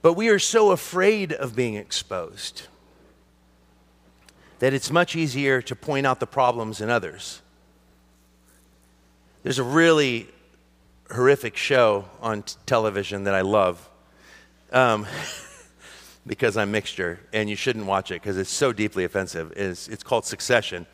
But 0.00 0.14
we 0.14 0.28
are 0.28 0.38
so 0.38 0.70
afraid 0.70 1.32
of 1.32 1.54
being 1.54 1.74
exposed 1.74 2.68
that 4.58 4.74
it's 4.74 4.90
much 4.90 5.14
easier 5.14 5.62
to 5.62 5.76
point 5.76 6.06
out 6.06 6.20
the 6.20 6.26
problems 6.26 6.80
in 6.80 6.90
others. 6.90 7.42
There's 9.42 9.58
a 9.58 9.64
really 9.64 10.28
horrific 11.10 11.56
show 11.56 12.04
on 12.20 12.42
t- 12.42 12.56
television 12.66 13.24
that 13.24 13.34
I 13.34 13.42
love 13.42 13.88
um, 14.72 15.06
because 16.26 16.56
I'm 16.56 16.70
mixture, 16.70 17.20
and 17.32 17.48
you 17.48 17.56
shouldn't 17.56 17.86
watch 17.86 18.10
it 18.10 18.14
because 18.20 18.36
it's 18.36 18.50
so 18.50 18.72
deeply 18.72 19.04
offensive. 19.04 19.52
It's, 19.56 19.88
it's 19.88 20.02
called 20.02 20.24
Succession. 20.24 20.86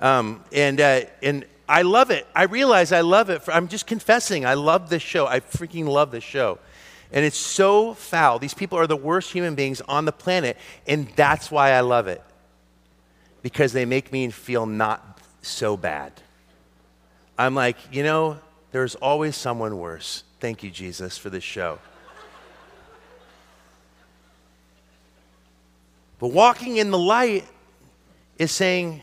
Um, 0.00 0.44
and, 0.52 0.80
uh, 0.80 1.00
and 1.22 1.44
I 1.68 1.82
love 1.82 2.10
it. 2.10 2.26
I 2.34 2.44
realize 2.44 2.92
I 2.92 3.00
love 3.00 3.30
it. 3.30 3.42
For, 3.42 3.52
I'm 3.52 3.68
just 3.68 3.86
confessing. 3.86 4.46
I 4.46 4.54
love 4.54 4.90
this 4.90 5.02
show. 5.02 5.26
I 5.26 5.40
freaking 5.40 5.86
love 5.86 6.12
this 6.12 6.24
show. 6.24 6.60
And 7.10 7.24
it's 7.24 7.38
so 7.38 7.94
foul. 7.94 8.38
These 8.38 8.54
people 8.54 8.78
are 8.78 8.86
the 8.86 8.96
worst 8.96 9.32
human 9.32 9.54
beings 9.54 9.80
on 9.88 10.04
the 10.04 10.12
planet, 10.12 10.56
and 10.86 11.08
that's 11.16 11.50
why 11.50 11.72
I 11.72 11.80
love 11.80 12.06
it 12.06 12.22
because 13.42 13.72
they 13.72 13.84
make 13.84 14.12
me 14.12 14.30
feel 14.30 14.66
not 14.66 15.20
so 15.42 15.76
bad. 15.76 16.12
I'm 17.38 17.54
like, 17.54 17.76
you 17.92 18.02
know, 18.02 18.38
there's 18.72 18.94
always 18.96 19.36
someone 19.36 19.78
worse. 19.78 20.24
Thank 20.40 20.62
you, 20.62 20.70
Jesus, 20.70 21.16
for 21.16 21.30
this 21.30 21.44
show. 21.44 21.78
but 26.18 26.28
walking 26.28 26.76
in 26.78 26.90
the 26.90 26.98
light 26.98 27.46
is 28.38 28.50
saying, 28.50 29.02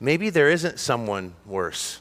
maybe 0.00 0.30
there 0.30 0.50
isn't 0.50 0.78
someone 0.78 1.34
worse. 1.44 2.00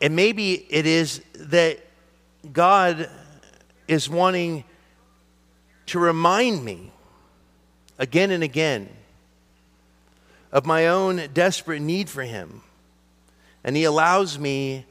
And 0.00 0.14
maybe 0.14 0.66
it 0.68 0.86
is 0.86 1.20
that 1.34 1.78
God 2.52 3.08
is 3.88 4.08
wanting 4.08 4.64
to 5.86 5.98
remind 5.98 6.64
me 6.64 6.90
again 7.98 8.30
and 8.30 8.42
again 8.42 8.88
of 10.52 10.66
my 10.66 10.86
own 10.86 11.28
desperate 11.34 11.80
need 11.80 12.08
for 12.08 12.22
Him. 12.22 12.62
And 13.64 13.76
He 13.76 13.84
allows 13.84 14.38
me 14.38 14.86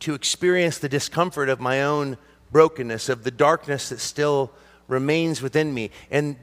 to 0.00 0.14
experience 0.14 0.78
the 0.78 0.88
discomfort 0.88 1.48
of 1.48 1.60
my 1.60 1.82
own 1.82 2.18
brokenness, 2.50 3.08
of 3.08 3.24
the 3.24 3.30
darkness 3.30 3.88
that 3.88 4.00
still 4.00 4.50
remains 4.88 5.40
within 5.40 5.72
me. 5.72 5.90
And 6.10 6.36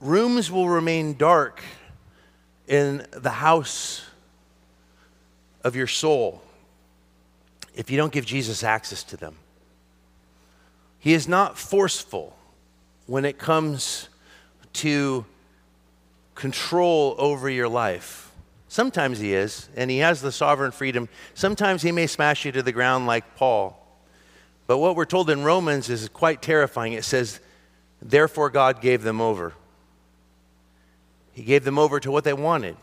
rooms 0.00 0.50
will 0.50 0.68
remain 0.68 1.16
dark 1.16 1.62
in 2.66 3.06
the 3.10 3.30
house 3.30 4.04
of 5.62 5.76
your 5.76 5.86
soul 5.86 6.42
if 7.74 7.90
you 7.90 7.96
don't 7.96 8.12
give 8.12 8.24
Jesus 8.24 8.62
access 8.62 9.02
to 9.04 9.16
them. 9.16 9.36
He 10.98 11.12
is 11.12 11.28
not 11.28 11.58
forceful 11.58 12.36
when 13.06 13.24
it 13.24 13.38
comes 13.38 14.08
to 14.74 15.24
control 16.34 17.14
over 17.18 17.48
your 17.48 17.68
life. 17.68 18.32
Sometimes 18.68 19.18
he 19.18 19.34
is, 19.34 19.68
and 19.76 19.90
he 19.90 19.98
has 19.98 20.20
the 20.20 20.32
sovereign 20.32 20.72
freedom. 20.72 21.08
Sometimes 21.34 21.82
he 21.82 21.92
may 21.92 22.06
smash 22.06 22.44
you 22.44 22.52
to 22.52 22.62
the 22.62 22.72
ground 22.72 23.06
like 23.06 23.36
Paul. 23.36 23.80
But 24.66 24.78
what 24.78 24.96
we're 24.96 25.04
told 25.04 25.30
in 25.30 25.44
Romans 25.44 25.90
is 25.90 26.08
quite 26.08 26.42
terrifying. 26.42 26.94
It 26.94 27.04
says, 27.04 27.40
Therefore, 28.02 28.50
God 28.50 28.80
gave 28.80 29.02
them 29.02 29.20
over. 29.20 29.52
He 31.32 31.42
gave 31.42 31.64
them 31.64 31.78
over 31.78 32.00
to 32.00 32.10
what 32.10 32.24
they 32.24 32.32
wanted. 32.32 32.76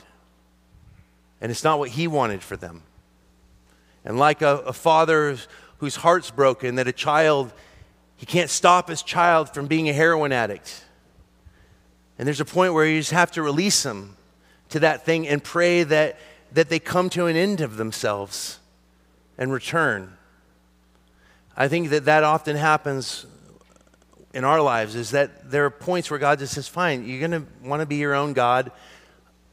And 1.42 1.52
it's 1.52 1.64
not 1.64 1.80
what 1.80 1.90
he 1.90 2.08
wanted 2.08 2.42
for 2.42 2.56
them. 2.56 2.84
And 4.06 4.18
like 4.18 4.42
a, 4.42 4.58
a 4.60 4.74
father 4.74 5.38
whose 5.80 5.98
heart's 5.98 6.32
broken, 6.32 6.76
that 6.76 6.88
a 6.88 6.94
child 6.94 7.52
he 8.22 8.28
can't 8.28 8.52
stop 8.52 8.88
his 8.88 9.02
child 9.02 9.52
from 9.52 9.66
being 9.66 9.90
a 9.90 9.94
heroin 9.94 10.32
addict. 10.32 10.86
And 12.18 12.28
there's 12.28 12.42
a 12.42 12.46
point 12.46 12.74
where 12.74 12.86
you 12.86 13.00
just 13.00 13.12
have 13.12 13.32
to 13.32 13.42
release 13.42 13.84
them 13.84 14.18
to 14.70 14.80
that 14.80 15.06
thing 15.06 15.28
and 15.28 15.44
pray 15.44 15.84
that, 15.84 16.18
that 16.52 16.70
they 16.70 16.80
come 16.80 17.10
to 17.12 17.26
an 17.26 17.36
end 17.36 17.62
of 17.62 17.78
themselves 17.78 18.60
and 19.38 19.52
return. 19.52 20.18
I 21.58 21.68
think 21.68 21.90
that 21.90 22.06
that 22.06 22.24
often 22.24 22.56
happens 22.56 23.26
in 24.34 24.44
our 24.44 24.62
lives 24.62 24.96
is 24.96 25.12
that 25.12 25.52
there 25.52 25.66
are 25.66 25.70
points 25.70 26.10
where 26.10 26.20
God 26.20 26.40
just 26.40 26.54
says, 26.54 26.68
fine, 26.68 27.08
you're 27.08 27.20
going 27.20 27.44
to 27.44 27.68
want 27.68 27.82
to 27.82 27.86
be 27.86 27.98
your 27.98 28.14
own 28.14 28.34
God. 28.34 28.72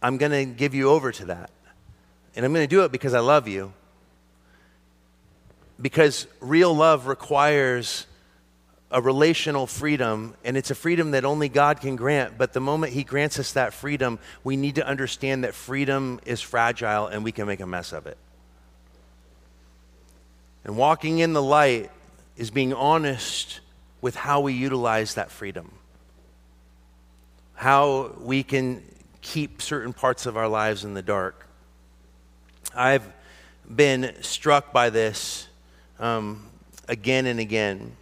I'm 0.00 0.16
going 0.16 0.32
to 0.32 0.44
give 0.44 0.74
you 0.74 0.90
over 0.90 1.10
to 1.12 1.24
that. 1.26 1.50
And 2.36 2.44
I'm 2.44 2.52
going 2.52 2.62
to 2.64 2.70
do 2.70 2.84
it 2.84 2.92
because 2.92 3.14
I 3.14 3.20
love 3.20 3.48
you. 3.48 3.72
Because 5.80 6.26
real 6.40 6.74
love 6.74 7.06
requires 7.06 8.06
a 8.90 9.02
relational 9.02 9.66
freedom, 9.66 10.34
and 10.44 10.56
it's 10.56 10.70
a 10.70 10.74
freedom 10.74 11.10
that 11.10 11.24
only 11.24 11.48
God 11.48 11.80
can 11.80 11.96
grant. 11.96 12.38
But 12.38 12.52
the 12.52 12.60
moment 12.60 12.92
He 12.92 13.04
grants 13.04 13.38
us 13.38 13.52
that 13.52 13.74
freedom, 13.74 14.18
we 14.44 14.56
need 14.56 14.76
to 14.76 14.86
understand 14.86 15.44
that 15.44 15.54
freedom 15.54 16.20
is 16.24 16.40
fragile 16.40 17.06
and 17.06 17.22
we 17.22 17.32
can 17.32 17.46
make 17.46 17.60
a 17.60 17.66
mess 17.66 17.92
of 17.92 18.06
it. 18.06 18.16
And 20.64 20.76
walking 20.76 21.18
in 21.18 21.34
the 21.34 21.42
light 21.42 21.90
is 22.36 22.50
being 22.50 22.72
honest 22.72 23.60
with 24.00 24.16
how 24.16 24.40
we 24.40 24.54
utilize 24.54 25.14
that 25.14 25.30
freedom, 25.30 25.70
how 27.54 28.12
we 28.20 28.42
can 28.42 28.82
keep 29.20 29.60
certain 29.60 29.92
parts 29.92 30.24
of 30.24 30.36
our 30.36 30.48
lives 30.48 30.84
in 30.84 30.94
the 30.94 31.02
dark. 31.02 31.46
I've 32.74 33.06
been 33.74 34.14
struck 34.22 34.72
by 34.72 34.88
this 34.88 35.48
um, 35.98 36.46
again 36.88 37.26
and 37.26 37.38
again. 37.38 37.96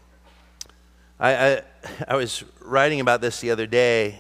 I, 1.19 1.35
I, 1.35 1.63
I 2.09 2.17
was 2.17 2.45
writing 2.61 3.01
about 3.01 3.23
this 3.23 3.41
the 3.41 3.51
other 3.51 3.67
day, 3.67 4.19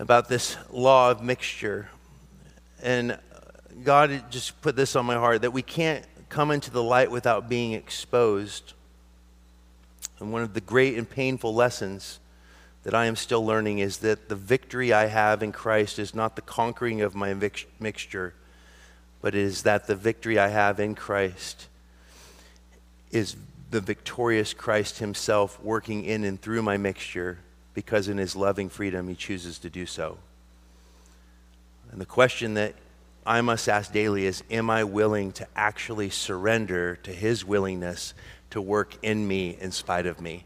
about 0.00 0.28
this 0.28 0.56
law 0.70 1.12
of 1.12 1.22
mixture. 1.22 1.88
And 2.82 3.18
God 3.84 4.24
just 4.30 4.60
put 4.62 4.74
this 4.74 4.96
on 4.96 5.06
my 5.06 5.14
heart 5.14 5.42
that 5.42 5.52
we 5.52 5.62
can't 5.62 6.04
come 6.28 6.50
into 6.50 6.72
the 6.72 6.82
light 6.82 7.08
without 7.08 7.48
being 7.48 7.72
exposed. 7.72 8.72
And 10.18 10.32
one 10.32 10.42
of 10.42 10.54
the 10.54 10.60
great 10.60 10.98
and 10.98 11.08
painful 11.08 11.54
lessons 11.54 12.18
that 12.82 12.92
I 12.92 13.06
am 13.06 13.14
still 13.14 13.46
learning 13.46 13.78
is 13.78 13.98
that 13.98 14.28
the 14.28 14.34
victory 14.34 14.92
I 14.92 15.06
have 15.06 15.40
in 15.40 15.52
Christ 15.52 16.00
is 16.00 16.16
not 16.16 16.34
the 16.34 16.42
conquering 16.42 17.00
of 17.00 17.14
my 17.14 17.32
mixture, 17.78 18.34
but 19.22 19.36
it 19.36 19.40
is 19.40 19.62
that 19.62 19.86
the 19.86 19.94
victory 19.94 20.36
I 20.36 20.48
have 20.48 20.80
in 20.80 20.96
Christ 20.96 21.68
is 23.12 23.36
the 23.74 23.80
victorious 23.80 24.54
Christ 24.54 25.00
Himself 25.00 25.60
working 25.60 26.04
in 26.04 26.22
and 26.22 26.40
through 26.40 26.62
my 26.62 26.76
mixture 26.76 27.38
because 27.74 28.06
in 28.06 28.18
His 28.18 28.36
loving 28.36 28.68
freedom 28.68 29.08
He 29.08 29.16
chooses 29.16 29.58
to 29.58 29.68
do 29.68 29.84
so. 29.84 30.16
And 31.90 32.00
the 32.00 32.06
question 32.06 32.54
that 32.54 32.76
I 33.26 33.40
must 33.40 33.68
ask 33.68 33.92
daily 33.92 34.26
is 34.26 34.44
Am 34.48 34.70
I 34.70 34.84
willing 34.84 35.32
to 35.32 35.48
actually 35.56 36.10
surrender 36.10 36.94
to 37.02 37.12
His 37.12 37.44
willingness 37.44 38.14
to 38.50 38.60
work 38.60 38.94
in 39.02 39.26
me 39.26 39.56
in 39.60 39.72
spite 39.72 40.06
of 40.06 40.20
me? 40.20 40.44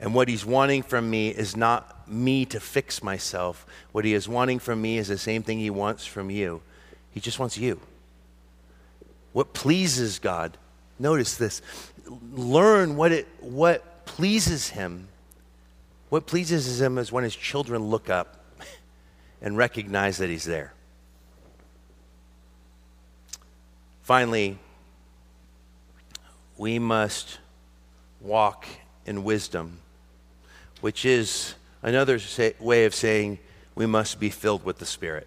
And 0.00 0.14
what 0.14 0.28
He's 0.28 0.46
wanting 0.46 0.84
from 0.84 1.10
me 1.10 1.28
is 1.28 1.54
not 1.54 2.08
me 2.08 2.46
to 2.46 2.60
fix 2.60 3.02
myself. 3.02 3.66
What 3.92 4.06
He 4.06 4.14
is 4.14 4.26
wanting 4.26 4.58
from 4.58 4.80
me 4.80 4.96
is 4.96 5.08
the 5.08 5.18
same 5.18 5.42
thing 5.42 5.58
He 5.58 5.68
wants 5.68 6.06
from 6.06 6.30
you. 6.30 6.62
He 7.10 7.20
just 7.20 7.38
wants 7.38 7.58
you. 7.58 7.78
What 9.34 9.52
pleases 9.52 10.18
God? 10.18 10.56
Notice 11.02 11.36
this 11.36 11.62
learn 12.32 12.96
what, 12.96 13.10
it, 13.10 13.26
what 13.40 14.06
pleases 14.06 14.68
him. 14.68 15.08
What 16.10 16.26
pleases 16.26 16.80
him 16.80 16.96
is 16.96 17.10
when 17.10 17.24
his 17.24 17.34
children 17.34 17.82
look 17.82 18.08
up 18.08 18.44
and 19.40 19.56
recognize 19.56 20.18
that 20.18 20.30
he's 20.30 20.44
there. 20.44 20.72
Finally, 24.02 24.58
we 26.56 26.78
must 26.78 27.38
walk 28.20 28.66
in 29.04 29.24
wisdom, 29.24 29.78
which 30.82 31.04
is 31.04 31.54
another 31.82 32.20
say, 32.20 32.54
way 32.60 32.84
of 32.84 32.94
saying 32.94 33.40
we 33.74 33.86
must 33.86 34.20
be 34.20 34.30
filled 34.30 34.64
with 34.64 34.78
the 34.78 34.86
Spirit 34.86 35.26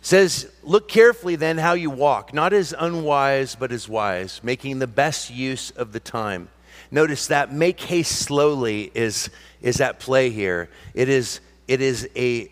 says, 0.00 0.50
Look 0.62 0.88
carefully 0.88 1.36
then 1.36 1.58
how 1.58 1.74
you 1.74 1.90
walk, 1.90 2.32
not 2.32 2.52
as 2.52 2.74
unwise, 2.78 3.54
but 3.54 3.72
as 3.72 3.88
wise, 3.88 4.40
making 4.42 4.78
the 4.78 4.86
best 4.86 5.30
use 5.30 5.70
of 5.70 5.92
the 5.92 6.00
time. 6.00 6.48
Notice 6.90 7.28
that 7.28 7.52
make 7.52 7.80
haste 7.80 8.18
slowly 8.18 8.90
is, 8.94 9.30
is 9.62 9.80
at 9.80 10.00
play 10.00 10.30
here. 10.30 10.68
It 10.94 11.08
is, 11.08 11.40
it 11.68 11.80
is 11.80 12.08
a, 12.16 12.50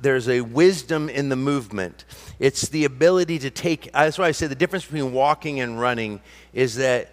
there's 0.00 0.28
a 0.28 0.40
wisdom 0.40 1.08
in 1.08 1.28
the 1.28 1.36
movement. 1.36 2.04
It's 2.38 2.68
the 2.68 2.84
ability 2.84 3.40
to 3.40 3.50
take, 3.50 3.90
that's 3.92 4.18
why 4.18 4.26
I 4.26 4.32
say 4.32 4.46
the 4.46 4.54
difference 4.54 4.84
between 4.84 5.12
walking 5.12 5.60
and 5.60 5.80
running 5.80 6.20
is 6.52 6.76
that 6.76 7.10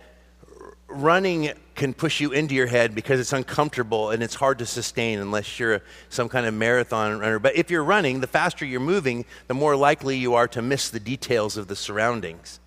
running 0.87 1.53
can 1.79 1.93
push 1.93 2.19
you 2.19 2.31
into 2.31 2.53
your 2.53 2.67
head 2.67 2.93
because 2.93 3.19
it's 3.21 3.31
uncomfortable 3.31 4.11
and 4.11 4.21
it's 4.21 4.35
hard 4.35 4.59
to 4.59 4.65
sustain 4.65 5.17
unless 5.17 5.57
you're 5.57 5.81
some 6.09 6.27
kind 6.27 6.45
of 6.45 6.53
marathon 6.53 7.17
runner. 7.17 7.39
But 7.39 7.55
if 7.55 7.71
you're 7.71 7.83
running, 7.83 8.19
the 8.19 8.27
faster 8.27 8.65
you're 8.65 8.81
moving, 8.81 9.25
the 9.47 9.53
more 9.53 9.75
likely 9.77 10.17
you 10.17 10.35
are 10.35 10.47
to 10.49 10.61
miss 10.61 10.89
the 10.89 10.99
details 10.99 11.55
of 11.55 11.67
the 11.67 11.77
surroundings. 11.77 12.59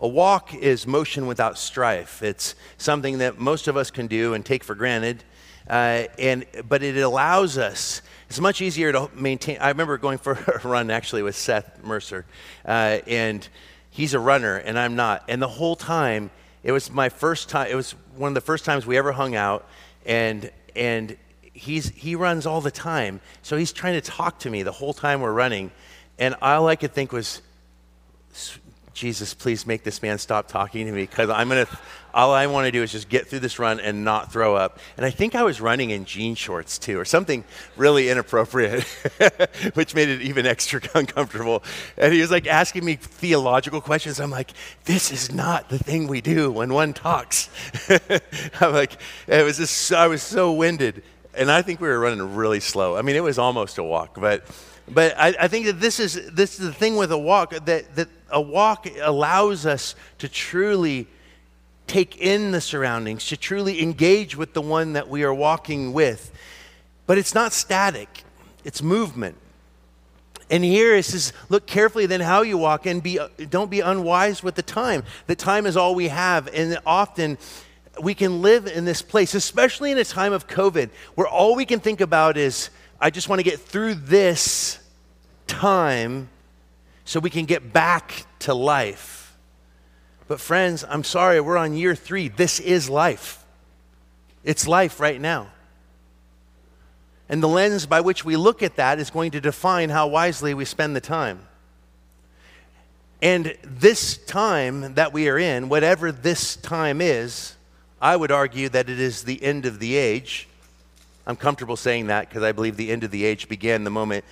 A 0.00 0.08
walk 0.08 0.52
is 0.52 0.86
motion 0.86 1.28
without 1.28 1.58
strife. 1.58 2.22
It's 2.22 2.56
something 2.76 3.18
that 3.18 3.38
most 3.38 3.68
of 3.68 3.76
us 3.76 3.90
can 3.90 4.08
do 4.08 4.34
and 4.34 4.44
take 4.44 4.64
for 4.64 4.74
granted. 4.74 5.22
Uh, 5.70 6.04
and, 6.18 6.44
but 6.68 6.82
it 6.82 6.96
allows 6.96 7.56
us, 7.56 8.02
it's 8.28 8.40
much 8.40 8.60
easier 8.60 8.90
to 8.90 9.08
maintain. 9.14 9.58
I 9.60 9.68
remember 9.68 9.96
going 9.96 10.18
for 10.18 10.32
a 10.64 10.66
run 10.66 10.90
actually 10.90 11.22
with 11.22 11.36
Seth 11.36 11.84
Mercer, 11.84 12.26
uh, 12.66 12.98
and 13.06 13.48
he's 13.90 14.12
a 14.12 14.18
runner 14.18 14.56
and 14.56 14.76
I'm 14.76 14.96
not. 14.96 15.24
And 15.28 15.40
the 15.40 15.48
whole 15.48 15.76
time, 15.76 16.30
it 16.62 16.72
was 16.72 16.90
my 16.90 17.08
first 17.08 17.48
time. 17.48 17.68
It 17.70 17.74
was 17.74 17.92
one 18.16 18.28
of 18.28 18.34
the 18.34 18.40
first 18.40 18.64
times 18.64 18.86
we 18.86 18.96
ever 18.96 19.12
hung 19.12 19.34
out, 19.34 19.66
and 20.04 20.50
and 20.74 21.16
he's 21.52 21.88
he 21.90 22.14
runs 22.14 22.46
all 22.46 22.60
the 22.60 22.70
time. 22.70 23.20
So 23.42 23.56
he's 23.56 23.72
trying 23.72 23.94
to 23.94 24.00
talk 24.00 24.38
to 24.40 24.50
me 24.50 24.62
the 24.62 24.72
whole 24.72 24.92
time 24.92 25.20
we're 25.20 25.32
running, 25.32 25.70
and 26.18 26.34
all 26.42 26.68
I 26.68 26.76
could 26.76 26.92
think 26.92 27.12
was, 27.12 27.42
Jesus, 28.98 29.32
please 29.32 29.64
make 29.64 29.84
this 29.84 30.02
man 30.02 30.18
stop 30.18 30.48
talking 30.48 30.86
to 30.86 30.92
me 30.92 31.02
because 31.02 31.30
I'm 31.30 31.48
gonna. 31.48 31.68
All 32.12 32.32
I 32.32 32.48
want 32.48 32.64
to 32.64 32.72
do 32.72 32.82
is 32.82 32.90
just 32.90 33.08
get 33.08 33.28
through 33.28 33.38
this 33.40 33.60
run 33.60 33.78
and 33.78 34.04
not 34.04 34.32
throw 34.32 34.56
up. 34.56 34.80
And 34.96 35.06
I 35.06 35.10
think 35.10 35.36
I 35.36 35.44
was 35.44 35.60
running 35.60 35.90
in 35.90 36.04
jean 36.04 36.34
shorts 36.34 36.76
too, 36.76 36.98
or 36.98 37.04
something 37.04 37.44
really 37.76 38.08
inappropriate, 38.08 38.82
which 39.74 39.94
made 39.94 40.08
it 40.08 40.22
even 40.22 40.46
extra 40.46 40.80
uncomfortable. 40.96 41.62
And 41.96 42.12
he 42.12 42.20
was 42.20 42.32
like 42.32 42.48
asking 42.48 42.84
me 42.84 42.96
theological 42.96 43.80
questions. 43.80 44.18
I'm 44.18 44.30
like, 44.30 44.50
this 44.84 45.12
is 45.12 45.32
not 45.32 45.68
the 45.68 45.78
thing 45.78 46.08
we 46.08 46.20
do 46.20 46.50
when 46.50 46.74
one 46.74 46.92
talks. 46.92 47.50
I'm 48.60 48.72
like, 48.72 49.00
it 49.28 49.44
was 49.44 49.58
just. 49.58 49.92
I 49.92 50.08
was 50.08 50.22
so 50.22 50.52
winded, 50.52 51.04
and 51.34 51.52
I 51.52 51.62
think 51.62 51.80
we 51.80 51.86
were 51.86 52.00
running 52.00 52.34
really 52.34 52.60
slow. 52.60 52.96
I 52.96 53.02
mean, 53.02 53.14
it 53.14 53.22
was 53.22 53.38
almost 53.38 53.78
a 53.78 53.84
walk, 53.84 54.18
but. 54.20 54.44
But 54.90 55.14
I, 55.18 55.34
I 55.40 55.48
think 55.48 55.66
that 55.66 55.80
this 55.80 56.00
is 56.00 56.30
this 56.32 56.58
is 56.58 56.66
the 56.66 56.72
thing 56.72 56.96
with 56.96 57.12
a 57.12 57.18
walk 57.18 57.50
that, 57.50 57.94
that 57.94 58.08
a 58.30 58.40
walk 58.40 58.86
allows 59.00 59.66
us 59.66 59.94
to 60.18 60.28
truly 60.28 61.06
take 61.86 62.18
in 62.18 62.50
the 62.52 62.60
surroundings, 62.60 63.26
to 63.28 63.36
truly 63.36 63.82
engage 63.82 64.36
with 64.36 64.52
the 64.52 64.62
one 64.62 64.92
that 64.92 65.08
we 65.08 65.24
are 65.24 65.34
walking 65.34 65.92
with. 65.92 66.30
But 67.06 67.18
it's 67.18 67.34
not 67.34 67.52
static, 67.52 68.24
it's 68.64 68.82
movement. 68.82 69.36
And 70.50 70.64
here 70.64 70.94
it 70.94 71.04
says, 71.04 71.32
look 71.48 71.66
carefully 71.66 72.06
then 72.06 72.20
how 72.20 72.42
you 72.42 72.56
walk 72.56 72.86
and 72.86 73.02
be, 73.02 73.18
don't 73.50 73.70
be 73.70 73.80
unwise 73.80 74.42
with 74.42 74.54
the 74.54 74.62
time. 74.62 75.04
The 75.26 75.34
time 75.34 75.66
is 75.66 75.76
all 75.76 75.94
we 75.94 76.08
have. 76.08 76.48
And 76.54 76.78
often 76.86 77.36
we 78.02 78.14
can 78.14 78.40
live 78.40 78.66
in 78.66 78.84
this 78.86 79.02
place, 79.02 79.34
especially 79.34 79.90
in 79.90 79.98
a 79.98 80.04
time 80.04 80.32
of 80.32 80.46
COVID, 80.46 80.88
where 81.16 81.26
all 81.26 81.54
we 81.54 81.66
can 81.66 81.80
think 81.80 82.00
about 82.00 82.38
is, 82.38 82.70
I 83.00 83.10
just 83.10 83.28
want 83.28 83.38
to 83.38 83.44
get 83.44 83.60
through 83.60 83.94
this 83.94 84.78
time 85.46 86.28
so 87.04 87.20
we 87.20 87.30
can 87.30 87.44
get 87.44 87.72
back 87.72 88.26
to 88.40 88.54
life. 88.54 89.36
But, 90.26 90.40
friends, 90.40 90.84
I'm 90.86 91.04
sorry, 91.04 91.40
we're 91.40 91.56
on 91.56 91.74
year 91.74 91.94
three. 91.94 92.28
This 92.28 92.60
is 92.60 92.90
life. 92.90 93.44
It's 94.44 94.68
life 94.68 95.00
right 95.00 95.20
now. 95.20 95.48
And 97.28 97.42
the 97.42 97.48
lens 97.48 97.86
by 97.86 98.00
which 98.00 98.24
we 98.24 98.36
look 98.36 98.62
at 98.62 98.76
that 98.76 98.98
is 98.98 99.10
going 99.10 99.30
to 99.32 99.40
define 99.40 99.90
how 99.90 100.08
wisely 100.08 100.54
we 100.54 100.64
spend 100.64 100.96
the 100.96 101.00
time. 101.00 101.40
And 103.20 103.56
this 103.62 104.16
time 104.16 104.94
that 104.94 105.12
we 105.12 105.28
are 105.28 105.38
in, 105.38 105.68
whatever 105.68 106.12
this 106.12 106.56
time 106.56 107.00
is, 107.00 107.56
I 108.00 108.16
would 108.16 108.30
argue 108.30 108.68
that 108.68 108.88
it 108.88 109.00
is 109.00 109.24
the 109.24 109.42
end 109.42 109.66
of 109.66 109.80
the 109.80 109.96
age. 109.96 110.48
I'm 111.28 111.36
comfortable 111.36 111.76
saying 111.76 112.06
that 112.06 112.26
because 112.26 112.42
I 112.42 112.52
believe 112.52 112.78
the 112.78 112.90
end 112.90 113.04
of 113.04 113.10
the 113.10 113.26
age 113.26 113.50
began 113.50 113.84
the 113.84 113.90
moment 113.90 114.24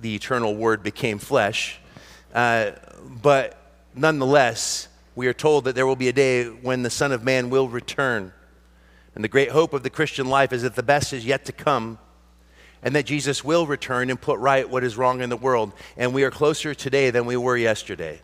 the 0.00 0.16
eternal 0.16 0.56
word 0.56 0.82
became 0.82 1.18
flesh. 1.18 1.78
Uh, 2.34 2.72
but 3.22 3.56
nonetheless, 3.94 4.88
we 5.14 5.28
are 5.28 5.32
told 5.32 5.64
that 5.64 5.76
there 5.76 5.86
will 5.86 5.94
be 5.94 6.08
a 6.08 6.12
day 6.12 6.46
when 6.46 6.82
the 6.82 6.90
Son 6.90 7.12
of 7.12 7.22
Man 7.22 7.50
will 7.50 7.68
return. 7.68 8.32
And 9.14 9.22
the 9.22 9.28
great 9.28 9.50
hope 9.50 9.72
of 9.72 9.84
the 9.84 9.90
Christian 9.90 10.26
life 10.28 10.52
is 10.52 10.62
that 10.62 10.74
the 10.74 10.82
best 10.82 11.12
is 11.12 11.24
yet 11.24 11.44
to 11.44 11.52
come 11.52 12.00
and 12.82 12.96
that 12.96 13.06
Jesus 13.06 13.44
will 13.44 13.64
return 13.64 14.10
and 14.10 14.20
put 14.20 14.40
right 14.40 14.68
what 14.68 14.82
is 14.82 14.96
wrong 14.96 15.20
in 15.20 15.30
the 15.30 15.36
world. 15.36 15.72
And 15.96 16.12
we 16.12 16.24
are 16.24 16.32
closer 16.32 16.74
today 16.74 17.10
than 17.10 17.26
we 17.26 17.36
were 17.36 17.56
yesterday. 17.56 18.22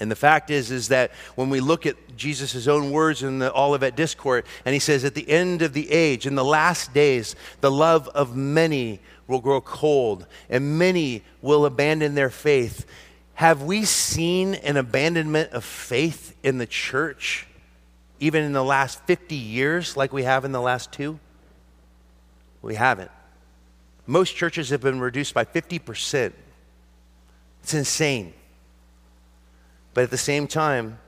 And 0.00 0.10
the 0.10 0.16
fact 0.16 0.50
is, 0.50 0.70
is 0.70 0.88
that 0.88 1.12
when 1.36 1.50
we 1.50 1.60
look 1.60 1.86
at 1.86 1.96
Jesus' 2.16 2.66
own 2.66 2.90
words 2.90 3.22
in 3.22 3.38
the 3.38 3.54
Olivet 3.54 3.94
Discourse, 3.96 4.44
and 4.64 4.72
he 4.72 4.80
says, 4.80 5.04
at 5.04 5.14
the 5.14 5.28
end 5.28 5.62
of 5.62 5.72
the 5.72 5.90
age, 5.90 6.26
in 6.26 6.34
the 6.34 6.44
last 6.44 6.92
days, 6.92 7.36
the 7.60 7.70
love 7.70 8.08
of 8.08 8.36
many 8.36 9.00
will 9.26 9.40
grow 9.40 9.60
cold, 9.60 10.26
and 10.50 10.78
many 10.78 11.22
will 11.40 11.64
abandon 11.64 12.14
their 12.14 12.30
faith. 12.30 12.86
Have 13.34 13.62
we 13.62 13.84
seen 13.84 14.54
an 14.54 14.76
abandonment 14.76 15.52
of 15.52 15.64
faith 15.64 16.36
in 16.42 16.58
the 16.58 16.66
church, 16.66 17.46
even 18.20 18.44
in 18.44 18.52
the 18.52 18.64
last 18.64 19.00
50 19.04 19.34
years, 19.34 19.96
like 19.96 20.12
we 20.12 20.24
have 20.24 20.44
in 20.44 20.52
the 20.52 20.60
last 20.60 20.92
two? 20.92 21.18
We 22.62 22.74
haven't. 22.74 23.10
Most 24.06 24.36
churches 24.36 24.70
have 24.70 24.80
been 24.80 25.00
reduced 25.00 25.34
by 25.34 25.44
50%. 25.44 26.32
It's 27.62 27.74
insane. 27.74 28.34
But 29.94 30.04
at 30.04 30.10
the 30.10 30.18
same 30.18 30.46
time, 30.48 30.98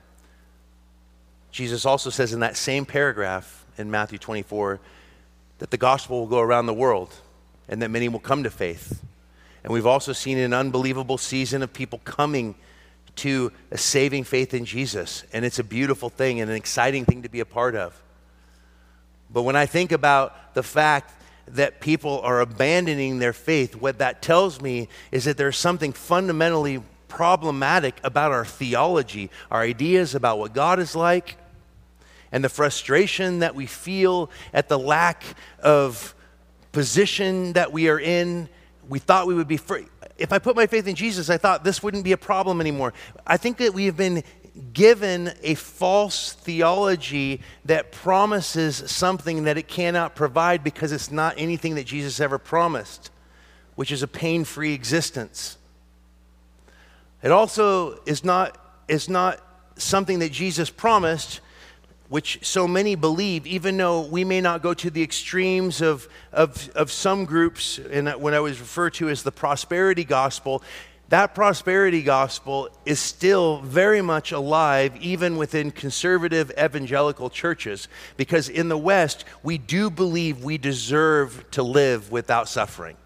Jesus 1.50 1.84
also 1.84 2.10
says 2.10 2.32
in 2.32 2.40
that 2.40 2.56
same 2.56 2.86
paragraph 2.86 3.66
in 3.76 3.90
Matthew 3.90 4.18
24 4.18 4.80
that 5.58 5.70
the 5.70 5.76
gospel 5.76 6.20
will 6.20 6.26
go 6.26 6.40
around 6.40 6.66
the 6.66 6.74
world 6.74 7.14
and 7.68 7.82
that 7.82 7.90
many 7.90 8.08
will 8.08 8.20
come 8.20 8.44
to 8.44 8.50
faith. 8.50 9.02
And 9.64 9.72
we've 9.72 9.86
also 9.86 10.12
seen 10.12 10.38
an 10.38 10.52
unbelievable 10.52 11.18
season 11.18 11.62
of 11.62 11.72
people 11.72 12.00
coming 12.04 12.54
to 13.16 13.50
a 13.70 13.78
saving 13.78 14.24
faith 14.24 14.54
in 14.54 14.64
Jesus. 14.64 15.24
And 15.32 15.44
it's 15.44 15.58
a 15.58 15.64
beautiful 15.64 16.08
thing 16.08 16.40
and 16.40 16.50
an 16.50 16.56
exciting 16.56 17.04
thing 17.04 17.22
to 17.22 17.28
be 17.28 17.40
a 17.40 17.46
part 17.46 17.74
of. 17.74 18.00
But 19.30 19.42
when 19.42 19.56
I 19.56 19.66
think 19.66 19.90
about 19.90 20.54
the 20.54 20.62
fact 20.62 21.12
that 21.48 21.80
people 21.80 22.20
are 22.20 22.40
abandoning 22.40 23.18
their 23.18 23.32
faith, 23.32 23.74
what 23.74 23.98
that 23.98 24.22
tells 24.22 24.60
me 24.60 24.88
is 25.10 25.24
that 25.24 25.36
there's 25.36 25.56
something 25.56 25.92
fundamentally 25.92 26.82
problematic 27.08 27.98
about 28.04 28.32
our 28.32 28.44
theology, 28.44 29.30
our 29.50 29.62
ideas 29.62 30.14
about 30.14 30.38
what 30.38 30.52
God 30.52 30.78
is 30.78 30.96
like, 30.96 31.36
and 32.32 32.44
the 32.44 32.48
frustration 32.48 33.38
that 33.40 33.54
we 33.54 33.66
feel 33.66 34.30
at 34.52 34.68
the 34.68 34.78
lack 34.78 35.24
of 35.60 36.14
position 36.72 37.52
that 37.54 37.72
we 37.72 37.88
are 37.88 38.00
in. 38.00 38.48
We 38.88 38.98
thought 38.98 39.26
we 39.26 39.34
would 39.34 39.48
be 39.48 39.56
free. 39.56 39.86
If 40.18 40.32
I 40.32 40.38
put 40.38 40.56
my 40.56 40.66
faith 40.66 40.86
in 40.86 40.94
Jesus, 40.94 41.30
I 41.30 41.36
thought 41.36 41.64
this 41.64 41.82
wouldn't 41.82 42.04
be 42.04 42.12
a 42.12 42.16
problem 42.16 42.60
anymore. 42.60 42.92
I 43.26 43.36
think 43.36 43.58
that 43.58 43.74
we 43.74 43.86
have 43.86 43.96
been 43.96 44.22
given 44.72 45.32
a 45.42 45.54
false 45.54 46.32
theology 46.32 47.40
that 47.64 47.92
promises 47.92 48.76
something 48.90 49.44
that 49.44 49.58
it 49.58 49.68
cannot 49.68 50.14
provide 50.14 50.64
because 50.64 50.92
it's 50.92 51.10
not 51.10 51.34
anything 51.36 51.74
that 51.74 51.84
Jesus 51.84 52.20
ever 52.20 52.38
promised, 52.38 53.10
which 53.74 53.92
is 53.92 54.02
a 54.02 54.08
pain 54.08 54.44
free 54.44 54.72
existence. 54.72 55.58
It 57.26 57.32
also 57.32 57.98
is 58.06 58.22
not, 58.22 58.56
is 58.86 59.08
not 59.08 59.40
something 59.74 60.20
that 60.20 60.30
Jesus 60.30 60.70
promised, 60.70 61.40
which 62.08 62.38
so 62.46 62.68
many 62.68 62.94
believe, 62.94 63.48
even 63.48 63.76
though 63.76 64.02
we 64.02 64.22
may 64.22 64.40
not 64.40 64.62
go 64.62 64.74
to 64.74 64.90
the 64.90 65.02
extremes 65.02 65.80
of, 65.80 66.08
of, 66.32 66.70
of 66.76 66.92
some 66.92 67.24
groups, 67.24 67.80
and 67.90 68.08
when 68.10 68.32
I 68.32 68.38
was 68.38 68.60
referred 68.60 68.94
to 68.94 69.08
as 69.08 69.24
the 69.24 69.32
prosperity 69.32 70.04
gospel, 70.04 70.62
that 71.08 71.34
prosperity 71.34 72.04
gospel 72.04 72.68
is 72.84 73.00
still 73.00 73.60
very 73.60 74.02
much 74.02 74.30
alive, 74.30 74.94
even 75.00 75.36
within 75.36 75.72
conservative 75.72 76.52
evangelical 76.52 77.28
churches, 77.28 77.88
because 78.16 78.48
in 78.48 78.68
the 78.68 78.78
West, 78.78 79.24
we 79.42 79.58
do 79.58 79.90
believe 79.90 80.44
we 80.44 80.58
deserve 80.58 81.44
to 81.50 81.64
live 81.64 82.12
without 82.12 82.48
suffering. 82.48 82.96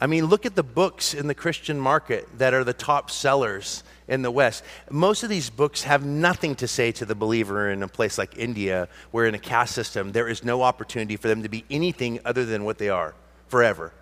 I 0.00 0.06
mean, 0.06 0.26
look 0.26 0.46
at 0.46 0.54
the 0.54 0.62
books 0.62 1.12
in 1.12 1.26
the 1.26 1.34
Christian 1.34 1.78
market 1.78 2.26
that 2.38 2.54
are 2.54 2.64
the 2.64 2.72
top 2.72 3.10
sellers 3.10 3.84
in 4.08 4.22
the 4.22 4.30
West. 4.30 4.64
Most 4.90 5.22
of 5.22 5.28
these 5.28 5.50
books 5.50 5.82
have 5.82 6.06
nothing 6.06 6.54
to 6.56 6.66
say 6.66 6.90
to 6.92 7.04
the 7.04 7.14
believer 7.14 7.70
in 7.70 7.82
a 7.82 7.88
place 7.88 8.16
like 8.16 8.38
India, 8.38 8.88
where 9.10 9.26
in 9.26 9.34
a 9.34 9.38
caste 9.38 9.74
system 9.74 10.12
there 10.12 10.26
is 10.26 10.42
no 10.42 10.62
opportunity 10.62 11.16
for 11.16 11.28
them 11.28 11.42
to 11.42 11.50
be 11.50 11.66
anything 11.70 12.18
other 12.24 12.46
than 12.46 12.64
what 12.64 12.78
they 12.78 12.88
are 12.88 13.14
forever. 13.48 13.92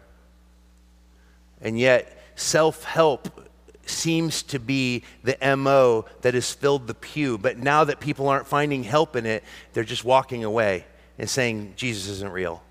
And 1.60 1.76
yet, 1.76 2.16
self 2.36 2.84
help 2.84 3.48
seems 3.84 4.42
to 4.44 4.60
be 4.60 5.02
the 5.24 5.36
MO 5.56 6.04
that 6.20 6.34
has 6.34 6.52
filled 6.52 6.86
the 6.86 6.94
pew. 6.94 7.38
But 7.38 7.58
now 7.58 7.84
that 7.84 7.98
people 7.98 8.28
aren't 8.28 8.46
finding 8.46 8.84
help 8.84 9.16
in 9.16 9.26
it, 9.26 9.42
they're 9.72 9.82
just 9.82 10.04
walking 10.04 10.44
away 10.44 10.84
and 11.18 11.28
saying, 11.28 11.72
Jesus 11.76 12.08
isn't 12.08 12.30
real. 12.30 12.62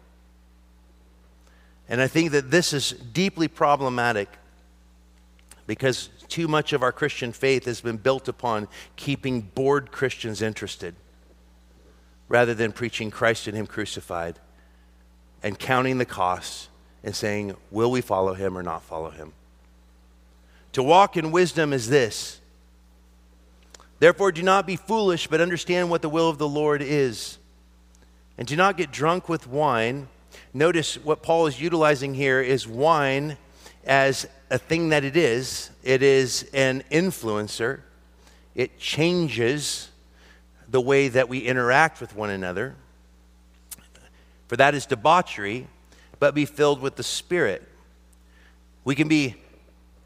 And 1.89 2.01
I 2.01 2.07
think 2.07 2.31
that 2.31 2.51
this 2.51 2.73
is 2.73 2.91
deeply 2.91 3.47
problematic 3.47 4.29
because 5.65 6.09
too 6.27 6.47
much 6.47 6.73
of 6.73 6.83
our 6.83 6.91
Christian 6.91 7.31
faith 7.31 7.65
has 7.65 7.81
been 7.81 7.97
built 7.97 8.27
upon 8.27 8.67
keeping 8.95 9.41
bored 9.41 9.91
Christians 9.91 10.41
interested 10.41 10.95
rather 12.29 12.53
than 12.53 12.71
preaching 12.71 13.11
Christ 13.11 13.47
and 13.47 13.55
Him 13.55 13.67
crucified 13.67 14.39
and 15.43 15.57
counting 15.57 15.97
the 15.97 16.05
costs 16.05 16.69
and 17.03 17.15
saying, 17.15 17.55
will 17.71 17.91
we 17.91 18.01
follow 18.01 18.33
Him 18.33 18.57
or 18.57 18.63
not 18.63 18.83
follow 18.83 19.09
Him? 19.09 19.33
To 20.73 20.83
walk 20.83 21.15
in 21.15 21.31
wisdom 21.31 21.73
is 21.73 21.89
this. 21.89 22.39
Therefore, 23.99 24.31
do 24.31 24.43
not 24.43 24.67
be 24.67 24.75
foolish, 24.75 25.27
but 25.27 25.41
understand 25.41 25.89
what 25.89 26.01
the 26.01 26.09
will 26.09 26.29
of 26.29 26.37
the 26.37 26.47
Lord 26.47 26.81
is. 26.81 27.39
And 28.37 28.47
do 28.47 28.55
not 28.55 28.77
get 28.77 28.91
drunk 28.91 29.27
with 29.27 29.47
wine 29.47 30.07
Notice 30.53 30.95
what 31.03 31.21
Paul 31.21 31.47
is 31.47 31.59
utilizing 31.59 32.13
here 32.13 32.41
is 32.41 32.67
wine 32.67 33.37
as 33.85 34.27
a 34.49 34.57
thing 34.57 34.89
that 34.89 35.03
it 35.03 35.17
is. 35.17 35.69
It 35.83 36.01
is 36.01 36.49
an 36.53 36.83
influencer, 36.91 37.81
it 38.55 38.79
changes 38.79 39.89
the 40.69 40.81
way 40.81 41.07
that 41.07 41.29
we 41.29 41.39
interact 41.39 42.01
with 42.01 42.15
one 42.15 42.29
another. 42.29 42.75
For 44.47 44.57
that 44.57 44.75
is 44.75 44.85
debauchery, 44.85 45.67
but 46.19 46.33
be 46.33 46.45
filled 46.45 46.81
with 46.81 46.95
the 46.95 47.03
Spirit. 47.03 47.67
We 48.83 48.95
can 48.95 49.07
be, 49.07 49.35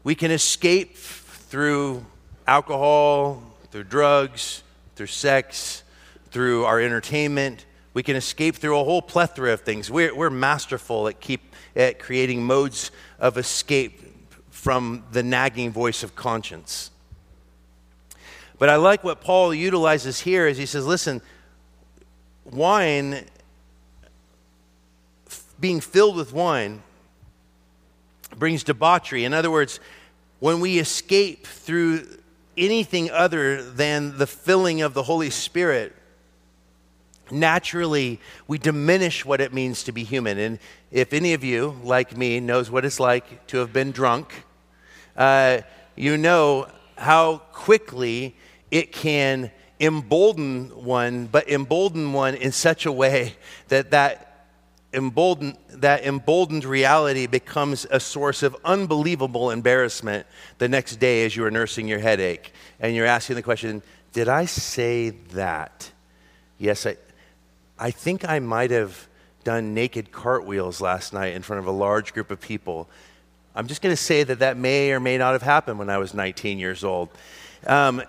we 0.04 0.14
can 0.14 0.30
escape 0.30 0.96
through 0.96 2.04
alcohol, 2.46 3.42
through 3.70 3.84
drugs, 3.84 4.62
through 4.96 5.06
sex, 5.06 5.82
through 6.30 6.64
our 6.64 6.80
entertainment, 6.80 7.66
we 7.94 8.02
can 8.02 8.16
escape 8.16 8.56
through 8.56 8.78
a 8.78 8.84
whole 8.84 9.02
plethora 9.02 9.52
of 9.52 9.60
things. 9.60 9.90
We're, 9.90 10.14
we're 10.14 10.30
masterful 10.30 11.08
at, 11.08 11.20
keep, 11.20 11.54
at 11.76 11.98
creating 11.98 12.42
modes 12.42 12.90
of 13.18 13.36
escape 13.36 14.00
from 14.50 15.04
the 15.12 15.22
nagging 15.22 15.72
voice 15.72 16.02
of 16.02 16.14
conscience. 16.14 16.90
But 18.58 18.68
I 18.68 18.76
like 18.76 19.02
what 19.02 19.20
Paul 19.20 19.52
utilizes 19.52 20.20
here 20.20 20.46
is 20.46 20.56
he 20.56 20.66
says, 20.66 20.86
listen, 20.86 21.20
wine, 22.44 23.24
being 25.58 25.80
filled 25.80 26.16
with 26.16 26.32
wine, 26.32 26.82
brings 28.36 28.64
debauchery. 28.64 29.24
In 29.24 29.34
other 29.34 29.50
words, 29.50 29.80
when 30.40 30.60
we 30.60 30.78
escape 30.78 31.46
through 31.46 32.06
anything 32.56 33.10
other 33.10 33.62
than 33.62 34.18
the 34.18 34.26
filling 34.26 34.82
of 34.82 34.94
the 34.94 35.02
Holy 35.02 35.30
Spirit, 35.30 35.94
naturally 37.30 38.20
we 38.46 38.58
diminish 38.58 39.24
what 39.24 39.40
it 39.40 39.52
means 39.52 39.82
to 39.84 39.92
be 39.92 40.04
human. 40.04 40.38
And 40.38 40.58
if 40.90 41.12
any 41.12 41.34
of 41.34 41.44
you, 41.44 41.76
like 41.82 42.16
me, 42.16 42.40
knows 42.40 42.70
what 42.70 42.84
it's 42.84 43.00
like 43.00 43.46
to 43.48 43.58
have 43.58 43.72
been 43.72 43.92
drunk, 43.92 44.44
uh, 45.16 45.60
you 45.96 46.16
know 46.16 46.68
how 46.96 47.38
quickly 47.52 48.34
it 48.70 48.92
can 48.92 49.50
embolden 49.80 50.68
one, 50.84 51.26
but 51.26 51.48
embolden 51.48 52.12
one 52.12 52.34
in 52.34 52.52
such 52.52 52.86
a 52.86 52.92
way 52.92 53.34
that 53.68 53.90
that 53.90 54.32
emboldened, 54.92 55.56
that 55.70 56.04
emboldened 56.04 56.64
reality 56.64 57.26
becomes 57.26 57.86
a 57.90 57.98
source 57.98 58.42
of 58.42 58.56
unbelievable 58.64 59.50
embarrassment 59.50 60.26
the 60.58 60.68
next 60.68 60.96
day 60.96 61.24
as 61.24 61.34
you 61.34 61.44
are 61.44 61.50
nursing 61.50 61.88
your 61.88 61.98
headache 61.98 62.52
and 62.80 62.94
you're 62.94 63.06
asking 63.06 63.36
the 63.36 63.42
question, 63.42 63.82
Did 64.12 64.28
I 64.28 64.44
say 64.44 65.10
that? 65.32 65.90
Yes, 66.58 66.86
I, 66.86 66.96
I 67.82 67.90
think 67.90 68.24
I 68.28 68.38
might 68.38 68.70
have 68.70 69.08
done 69.42 69.74
naked 69.74 70.12
cartwheels 70.12 70.80
last 70.80 71.12
night 71.12 71.34
in 71.34 71.42
front 71.42 71.58
of 71.58 71.66
a 71.66 71.72
large 71.72 72.14
group 72.14 72.30
of 72.30 72.40
people. 72.40 72.88
I'm 73.56 73.66
just 73.66 73.82
going 73.82 73.92
to 73.92 74.00
say 74.00 74.22
that 74.22 74.38
that 74.38 74.56
may 74.56 74.92
or 74.92 75.00
may 75.00 75.18
not 75.18 75.32
have 75.32 75.42
happened 75.42 75.80
when 75.80 75.90
I 75.90 75.98
was 75.98 76.14
19 76.14 76.60
years 76.60 76.84
old. 76.84 77.08
Um, 77.66 78.00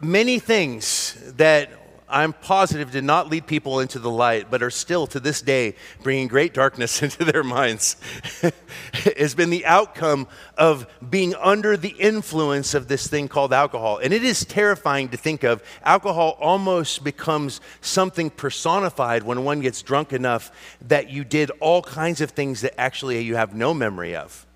many 0.00 0.38
things 0.38 1.20
that 1.38 1.70
I'm 2.10 2.32
positive 2.32 2.90
did 2.90 3.04
not 3.04 3.28
lead 3.28 3.46
people 3.46 3.80
into 3.80 3.98
the 3.98 4.10
light, 4.10 4.50
but 4.50 4.62
are 4.62 4.70
still 4.70 5.06
to 5.08 5.20
this 5.20 5.40
day 5.40 5.76
bringing 6.02 6.28
great 6.28 6.52
darkness 6.52 7.02
into 7.04 7.24
their 7.24 7.44
minds, 7.44 7.96
has 9.16 9.34
been 9.34 9.50
the 9.50 9.64
outcome 9.66 10.26
of 10.58 10.86
being 11.08 11.34
under 11.36 11.76
the 11.76 11.90
influence 11.90 12.74
of 12.74 12.88
this 12.88 13.06
thing 13.06 13.28
called 13.28 13.52
alcohol. 13.52 13.98
And 13.98 14.12
it 14.12 14.24
is 14.24 14.44
terrifying 14.44 15.08
to 15.10 15.16
think 15.16 15.44
of. 15.44 15.62
Alcohol 15.82 16.36
almost 16.40 17.04
becomes 17.04 17.60
something 17.80 18.30
personified 18.30 19.22
when 19.22 19.44
one 19.44 19.60
gets 19.60 19.82
drunk 19.82 20.12
enough 20.12 20.50
that 20.88 21.10
you 21.10 21.24
did 21.24 21.50
all 21.60 21.82
kinds 21.82 22.20
of 22.20 22.32
things 22.32 22.60
that 22.62 22.78
actually 22.78 23.20
you 23.20 23.36
have 23.36 23.54
no 23.54 23.72
memory 23.72 24.16
of. 24.16 24.46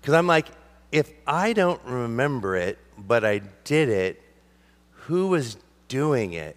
Because 0.00 0.14
I'm 0.14 0.26
like, 0.26 0.48
if 0.92 1.12
I 1.26 1.52
don't 1.52 1.82
remember 1.84 2.56
it, 2.56 2.78
but 2.98 3.24
I 3.24 3.42
did 3.64 3.88
it, 3.88 4.22
who 5.06 5.28
was 5.28 5.56
doing 5.88 6.32
it? 6.32 6.56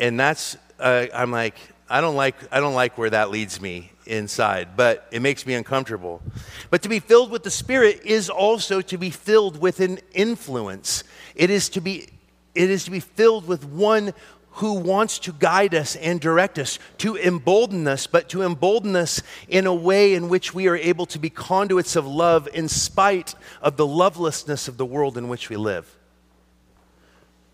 And 0.00 0.18
that's 0.18 0.56
uh, 0.78 1.06
I'm 1.14 1.30
like 1.30 1.56
I 1.88 2.00
don't 2.00 2.16
like 2.16 2.36
I 2.50 2.60
don't 2.60 2.74
like 2.74 2.96
where 2.96 3.10
that 3.10 3.30
leads 3.30 3.60
me 3.60 3.92
inside, 4.06 4.76
but 4.76 5.06
it 5.10 5.20
makes 5.20 5.46
me 5.46 5.54
uncomfortable. 5.54 6.22
But 6.70 6.82
to 6.82 6.88
be 6.88 7.00
filled 7.00 7.30
with 7.30 7.42
the 7.42 7.50
Spirit 7.50 8.00
is 8.04 8.30
also 8.30 8.80
to 8.80 8.98
be 8.98 9.10
filled 9.10 9.60
with 9.60 9.80
an 9.80 9.98
influence. 10.12 11.04
It 11.34 11.50
is 11.50 11.68
to 11.70 11.80
be 11.80 12.08
it 12.54 12.70
is 12.70 12.84
to 12.84 12.90
be 12.90 13.00
filled 13.00 13.46
with 13.46 13.64
one 13.64 14.14
who 14.56 14.74
wants 14.74 15.18
to 15.18 15.32
guide 15.32 15.74
us 15.74 15.96
and 15.96 16.20
direct 16.20 16.58
us, 16.58 16.78
to 16.98 17.16
embolden 17.16 17.88
us, 17.88 18.06
but 18.06 18.28
to 18.28 18.42
embolden 18.42 18.94
us 18.96 19.22
in 19.48 19.66
a 19.66 19.74
way 19.74 20.14
in 20.14 20.28
which 20.28 20.52
we 20.52 20.68
are 20.68 20.76
able 20.76 21.06
to 21.06 21.18
be 21.18 21.30
conduits 21.30 21.96
of 21.96 22.06
love 22.06 22.46
in 22.52 22.68
spite 22.68 23.34
of 23.62 23.78
the 23.78 23.86
lovelessness 23.86 24.68
of 24.68 24.76
the 24.76 24.84
world 24.84 25.16
in 25.16 25.28
which 25.28 25.48
we 25.48 25.56
live. 25.56 25.96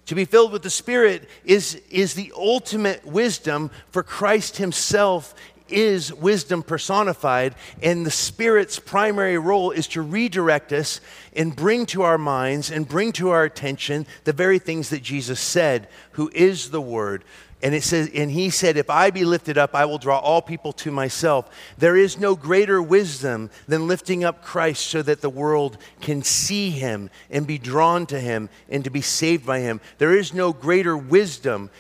To 0.09 0.15
be 0.15 0.25
filled 0.25 0.53
with 0.53 0.63
the 0.63 0.71
Spirit 0.71 1.29
is, 1.45 1.83
is 1.91 2.15
the 2.15 2.33
ultimate 2.35 3.05
wisdom, 3.05 3.71
for 3.91 4.03
Christ 4.03 4.57
Himself 4.57 5.35
is 5.69 6.15
wisdom 6.15 6.63
personified, 6.63 7.55
and 7.83 8.07
the 8.07 8.11
Spirit's 8.11 8.79
primary 8.79 9.37
role 9.37 9.71
is 9.71 9.87
to 9.89 10.01
redirect 10.01 10.73
us 10.73 11.03
and 11.37 11.55
bring 11.55 11.85
to 11.87 12.05
our 12.05 12.17
minds 12.17 12.71
and 12.71 12.89
bring 12.89 13.13
to 13.13 13.29
our 13.29 13.45
attention 13.45 14.07
the 14.25 14.33
very 14.33 14.59
things 14.59 14.89
that 14.89 15.03
Jesus 15.03 15.41
said, 15.41 15.89
who 16.13 16.31
is 16.35 16.71
the 16.71 16.81
Word, 16.81 17.23
and 17.61 17.75
it 17.75 17.83
says, 17.83 18.09
and 18.15 18.31
he 18.31 18.51
said, 18.51 18.77
If 18.77 18.89
I 18.89 19.11
be 19.11 19.25
lifted 19.25 19.59
up, 19.59 19.75
I 19.75 19.85
will 19.85 19.99
draw 19.99 20.19
all 20.19 20.41
people 20.41 20.73
to 20.75 20.93
myself. 20.93 21.51
There 21.77 21.97
is 21.97 22.17
no 22.17 22.37
greater 22.37 22.81
wisdom 22.81 23.51
than 23.67 23.89
lifting 23.89 24.23
up 24.23 24.45
Christ 24.45 24.87
so 24.87 25.03
that 25.03 25.23
the 25.23 25.31
world 25.31 25.77
can 26.01 26.23
see 26.23 26.71
him 26.71 27.11
and 27.31 27.49
be 27.49 27.59
drawn 27.59 28.07
to 28.07 28.21
him 28.21 28.49
and 28.69 28.85
to 28.85 28.91
be 28.91 29.01
saved 29.01 29.45
by 29.45 29.59
him. 29.59 29.81
There 29.99 30.17
is 30.17 30.33
no 30.33 30.53
greater 30.53 30.97
wisdom 30.97 31.71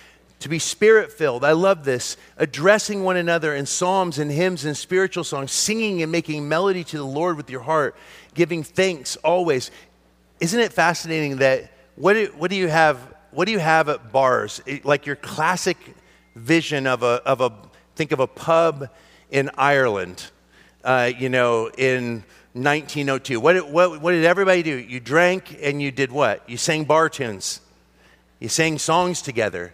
to 0.40 0.48
be 0.48 0.58
spirit 0.58 1.12
filled. 1.12 1.44
I 1.44 1.52
love 1.52 1.84
this. 1.84 2.16
Addressing 2.38 3.04
one 3.04 3.16
another 3.16 3.54
in 3.54 3.64
psalms 3.64 4.18
and 4.18 4.32
hymns 4.32 4.64
and 4.64 4.76
spiritual 4.76 5.24
songs, 5.24 5.52
singing 5.52 6.02
and 6.02 6.10
making 6.10 6.48
melody 6.48 6.82
to 6.84 6.98
the 6.98 7.06
Lord 7.06 7.36
with 7.36 7.50
your 7.50 7.62
heart, 7.62 7.94
giving 8.34 8.64
thanks 8.64 9.14
always. 9.16 9.70
Isn't 10.40 10.60
it 10.60 10.72
fascinating 10.72 11.36
that 11.36 11.70
what 11.94 12.14
do, 12.14 12.32
what 12.36 12.50
do 12.50 12.56
you 12.56 12.68
have? 12.68 13.14
What 13.38 13.46
do 13.46 13.52
you 13.52 13.60
have 13.60 13.88
at 13.88 14.10
bars? 14.10 14.60
Like 14.82 15.06
your 15.06 15.14
classic 15.14 15.76
vision 16.34 16.88
of 16.88 17.04
a, 17.04 17.22
of 17.24 17.40
a 17.40 17.52
think 17.94 18.10
of 18.10 18.18
a 18.18 18.26
pub 18.26 18.88
in 19.30 19.48
Ireland, 19.56 20.32
uh, 20.82 21.12
you 21.16 21.28
know, 21.28 21.70
in 21.78 22.24
1902. 22.54 23.38
What, 23.38 23.70
what, 23.70 24.00
what 24.00 24.10
did 24.10 24.24
everybody 24.24 24.64
do? 24.64 24.76
You 24.76 24.98
drank 24.98 25.56
and 25.62 25.80
you 25.80 25.92
did 25.92 26.10
what? 26.10 26.50
You 26.50 26.56
sang 26.56 26.82
bar 26.82 27.08
tunes. 27.08 27.60
You 28.40 28.48
sang 28.48 28.76
songs 28.76 29.22
together. 29.22 29.72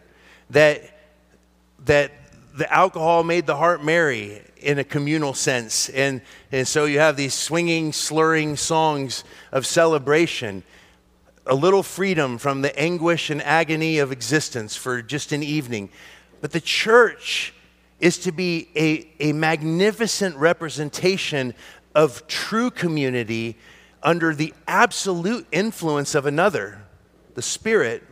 That, 0.51 0.83
that 1.87 2.13
the 2.55 2.71
alcohol 2.71 3.25
made 3.25 3.47
the 3.47 3.57
heart 3.57 3.83
merry 3.83 4.43
in 4.59 4.79
a 4.79 4.85
communal 4.85 5.33
sense. 5.33 5.89
And, 5.89 6.21
and 6.53 6.69
so 6.69 6.85
you 6.85 6.99
have 6.99 7.17
these 7.17 7.33
swinging, 7.33 7.95
slurring 7.95 8.57
songs 8.57 9.25
of 9.53 9.65
celebration 9.65 10.65
a 11.47 11.55
little 11.55 11.83
freedom 11.83 12.39
from 12.39 12.63
the 12.63 12.79
anguish 12.79 13.31
and 13.31 13.43
agony 13.43 13.99
of 13.99 14.13
existence 14.13 14.77
for 14.77 15.03
just 15.03 15.33
an 15.33 15.43
evening. 15.43 15.91
But 16.41 16.53
the 16.53 16.61
church 16.61 17.53
is 18.01 18.19
to 18.19 18.33
be 18.33 18.69
a, 18.77 19.09
a 19.31 19.33
magnificent 19.33 20.37
representation 20.37 21.55
of 21.95 22.27
true 22.27 22.71
community 22.71 23.57
under 24.03 24.35
the 24.35 24.53
absolute 24.67 25.47
influence 25.53 26.15
of 26.15 26.27
another, 26.27 26.83
the 27.35 27.43
Spirit, 27.43 28.03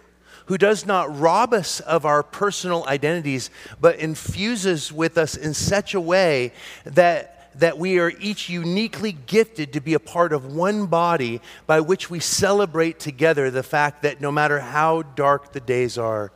who 0.47 0.59
does 0.59 0.87
not 0.87 1.19
rob 1.19 1.53
us 1.53 1.81
of 1.81 2.05
our 2.05 2.23
personal 2.23 2.85
identities, 2.87 3.51
but 3.81 3.97
infuses 3.99 4.93
with 4.93 5.17
us 5.17 5.37
in 5.37 5.55
such 5.55 5.95
a 5.95 6.01
way 6.01 6.53
that 6.85 7.42
that 7.57 7.79
we 7.79 7.99
are 7.99 8.13
each 8.21 8.49
uniquely 8.49 9.13
gifted 9.13 9.73
to 9.75 9.81
be 9.81 9.95
a 9.95 10.01
part 10.01 10.33
of 10.33 10.55
one 10.55 10.87
body 10.87 11.41
by 11.67 11.81
which 11.81 12.11
we 12.11 12.21
celebrate 12.21 12.99
together 12.99 13.51
the 13.51 13.63
fact 13.63 14.03
that 14.03 14.21
no 14.21 14.33
matter 14.33 14.61
how 14.61 15.03
dark 15.03 15.53
the 15.53 15.61
days 15.61 15.99
are, 15.99 16.33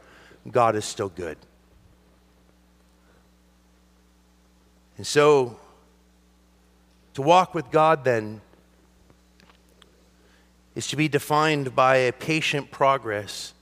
God 0.50 0.76
is 0.76 0.84
still 0.84 1.08
good. 1.08 1.38
And 4.96 5.06
so, 5.06 5.58
to 7.14 7.22
walk 7.22 7.54
with 7.54 7.70
God 7.70 8.04
then 8.04 8.40
is 10.74 10.86
to 10.88 10.96
be 10.96 11.08
defined 11.08 11.74
by 11.74 11.96
a 11.96 12.12
patient 12.12 12.70
progress 12.70 13.54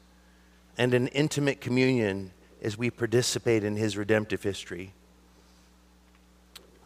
and 0.77 0.93
an 0.95 1.07
intimate 1.09 1.61
communion 1.61 2.33
as 2.61 2.77
we 2.77 2.91
participate 2.91 3.63
in 3.63 3.77
His 3.77 3.97
redemptive 3.97 4.43
history. 4.43 4.93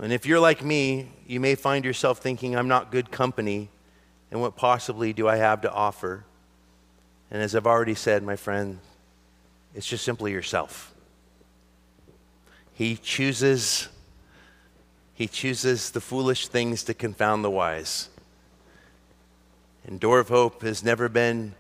And 0.01 0.13
if 0.13 0.27
you're 0.27 0.41
like 0.41 0.65
me, 0.65 1.09
you 1.27 1.41
may 1.41 1.55
find 1.55 1.85
yourself 1.85 2.19
thinking, 2.19 2.57
I'm 2.57 2.69
not 2.69 2.93
good 2.93 3.11
company, 3.11 3.69
and 4.31 4.41
what 4.41 4.57
possibly 4.57 5.13
do 5.13 5.29
I 5.29 5.37
have 5.37 5.63
to 5.63 5.73
offer? 5.73 6.25
And 7.31 7.43
as 7.43 7.55
I've 7.55 7.67
already 7.67 7.95
said, 7.95 8.23
my 8.23 8.37
friend, 8.37 8.79
it's 9.75 9.87
just 9.87 10.05
simply 10.05 10.33
yourself. 10.33 10.95
He 12.75 12.97
chooses 12.97 13.89
he 15.19 15.27
chooses 15.27 15.91
the 15.91 16.01
foolish 16.01 16.47
things 16.47 16.85
to 16.85 16.95
confound 16.95 17.43
the 17.43 17.51
wise. 17.51 18.09
And 19.85 19.99
Door 19.99 20.21
of 20.21 20.29
Hope 20.29 20.63
has 20.63 20.85
never 20.85 21.09
been 21.09 21.57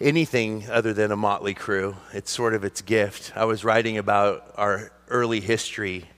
anything 0.00 0.64
other 0.70 0.94
than 0.94 1.12
a 1.12 1.16
motley 1.16 1.52
crew. 1.52 1.96
It's 2.14 2.30
sort 2.30 2.54
of 2.54 2.64
its 2.64 2.80
gift. 2.80 3.30
I 3.36 3.44
was 3.44 3.62
writing 3.62 3.98
about 3.98 4.54
our 4.56 4.90
early 5.08 5.40
history. 5.40 6.08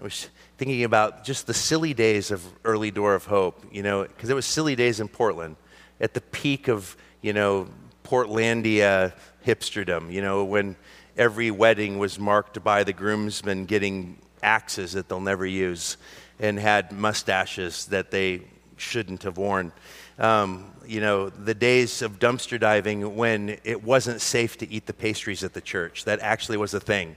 I 0.00 0.02
was 0.02 0.30
thinking 0.56 0.84
about 0.84 1.24
just 1.24 1.46
the 1.46 1.52
silly 1.52 1.92
days 1.92 2.30
of 2.30 2.42
early 2.64 2.90
Door 2.90 3.16
of 3.16 3.26
Hope, 3.26 3.62
you 3.70 3.82
know, 3.82 4.04
because 4.04 4.30
it 4.30 4.34
was 4.34 4.46
silly 4.46 4.74
days 4.74 4.98
in 4.98 5.08
Portland 5.08 5.56
at 6.00 6.14
the 6.14 6.22
peak 6.22 6.68
of, 6.68 6.96
you 7.20 7.34
know, 7.34 7.68
Portlandia 8.02 9.12
hipsterdom, 9.46 10.10
you 10.10 10.22
know, 10.22 10.44
when 10.44 10.74
every 11.18 11.50
wedding 11.50 11.98
was 11.98 12.18
marked 12.18 12.64
by 12.64 12.82
the 12.82 12.94
groomsmen 12.94 13.66
getting 13.66 14.16
axes 14.42 14.92
that 14.92 15.06
they'll 15.10 15.20
never 15.20 15.44
use 15.44 15.98
and 16.38 16.58
had 16.58 16.92
mustaches 16.92 17.84
that 17.86 18.10
they 18.10 18.40
shouldn't 18.78 19.24
have 19.24 19.36
worn. 19.36 19.70
Um, 20.18 20.72
you 20.86 21.02
know, 21.02 21.28
the 21.28 21.54
days 21.54 22.00
of 22.00 22.18
dumpster 22.18 22.58
diving 22.58 23.16
when 23.16 23.58
it 23.64 23.84
wasn't 23.84 24.22
safe 24.22 24.56
to 24.58 24.70
eat 24.72 24.86
the 24.86 24.94
pastries 24.94 25.44
at 25.44 25.52
the 25.52 25.60
church. 25.60 26.06
That 26.06 26.20
actually 26.20 26.56
was 26.56 26.72
a 26.72 26.80
thing. 26.80 27.16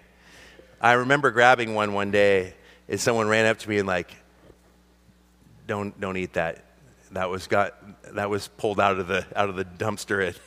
I 0.81 0.93
remember 0.93 1.31
grabbing 1.31 1.75
one 1.75 1.93
one 1.93 2.11
day 2.11 2.55
and 2.87 2.99
someone 2.99 3.27
ran 3.27 3.45
up 3.45 3.57
to 3.59 3.69
me 3.69 3.77
and 3.77 3.87
like, 3.87 4.13
don't, 5.67 5.99
don't 5.99 6.17
eat 6.17 6.33
that. 6.33 6.65
That 7.11 7.29
was, 7.29 7.47
got, 7.47 7.75
that 8.15 8.29
was 8.29 8.47
pulled 8.47 8.79
out 8.79 8.99
of 8.99 9.07
the, 9.07 9.25
out 9.35 9.49
of 9.49 9.55
the 9.55 9.65
dumpster 9.65 10.29
at, 10.29 10.39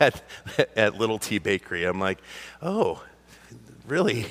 at, 0.00 0.22
at 0.76 0.94
Little 0.94 1.18
T 1.18 1.38
Bakery. 1.38 1.84
I'm 1.84 1.98
like, 2.00 2.18
oh, 2.62 3.02
really? 3.86 4.26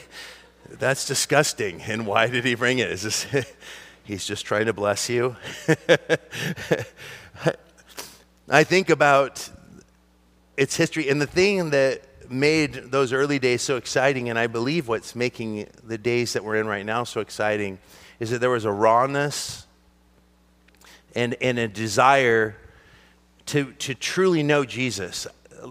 That's 0.69 1.05
disgusting. 1.05 1.81
And 1.81 2.07
why 2.07 2.27
did 2.27 2.45
he 2.45 2.55
bring 2.55 2.79
it? 2.79 2.89
Is 2.89 3.03
this, 3.03 3.27
he's 4.03 4.25
just 4.25 4.45
trying 4.45 4.67
to 4.67 4.73
bless 4.73 5.09
you? 5.09 5.35
I 8.49 8.63
think 8.63 8.89
about 8.89 9.49
its 10.55 10.77
history 10.77 11.09
and 11.09 11.21
the 11.21 11.27
thing 11.27 11.69
that 11.71 12.01
made 12.29 12.91
those 12.91 13.13
early 13.13 13.39
days 13.39 13.61
so 13.61 13.77
exciting, 13.77 14.29
and 14.29 14.37
I 14.37 14.47
believe 14.47 14.87
what's 14.87 15.15
making 15.15 15.67
the 15.83 15.97
days 15.97 16.33
that 16.33 16.43
we're 16.43 16.57
in 16.57 16.67
right 16.67 16.85
now 16.85 17.03
so 17.03 17.21
exciting, 17.21 17.79
is 18.19 18.29
that 18.31 18.39
there 18.39 18.49
was 18.49 18.65
a 18.65 18.71
rawness 18.71 19.65
and, 21.15 21.35
and 21.41 21.57
a 21.57 21.67
desire 21.67 22.55
to, 23.47 23.71
to 23.73 23.93
truly 23.93 24.43
know 24.43 24.65
Jesus. 24.65 25.27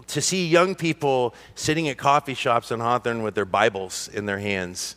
To 0.07 0.21
see 0.21 0.47
young 0.47 0.75
people 0.75 1.33
sitting 1.55 1.87
at 1.87 1.97
coffee 1.97 2.33
shops 2.33 2.71
in 2.71 2.79
Hawthorne 2.79 3.23
with 3.23 3.35
their 3.35 3.45
Bibles 3.45 4.09
in 4.09 4.25
their 4.25 4.39
hands, 4.39 4.95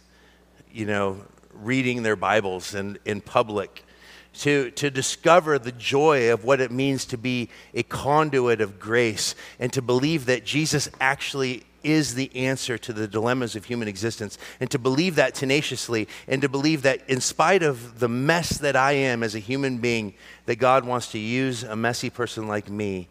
you 0.72 0.86
know, 0.86 1.24
reading 1.52 2.02
their 2.02 2.16
Bibles 2.16 2.74
in, 2.74 2.98
in 3.04 3.20
public 3.20 3.84
to, 4.32 4.70
to 4.72 4.90
discover 4.90 5.58
the 5.58 5.72
joy 5.72 6.32
of 6.32 6.44
what 6.44 6.60
it 6.60 6.70
means 6.70 7.04
to 7.06 7.18
be 7.18 7.48
a 7.74 7.82
conduit 7.82 8.60
of 8.60 8.78
grace 8.78 9.34
and 9.58 9.72
to 9.72 9.82
believe 9.82 10.26
that 10.26 10.44
Jesus 10.44 10.88
actually 11.00 11.64
is 11.82 12.14
the 12.14 12.34
answer 12.36 12.78
to 12.78 12.92
the 12.92 13.08
dilemmas 13.08 13.56
of 13.56 13.64
human 13.64 13.88
existence, 13.88 14.36
and 14.60 14.70
to 14.70 14.78
believe 14.78 15.14
that 15.14 15.34
tenaciously, 15.34 16.06
and 16.28 16.42
to 16.42 16.48
believe 16.48 16.82
that 16.82 17.08
in 17.08 17.22
spite 17.22 17.62
of 17.62 18.00
the 18.00 18.08
mess 18.08 18.58
that 18.58 18.76
I 18.76 18.92
am 18.92 19.22
as 19.22 19.34
a 19.34 19.38
human 19.38 19.78
being, 19.78 20.12
that 20.44 20.56
God 20.56 20.84
wants 20.84 21.10
to 21.12 21.18
use 21.18 21.62
a 21.62 21.74
messy 21.74 22.10
person 22.10 22.46
like 22.46 22.68
me, 22.68 23.08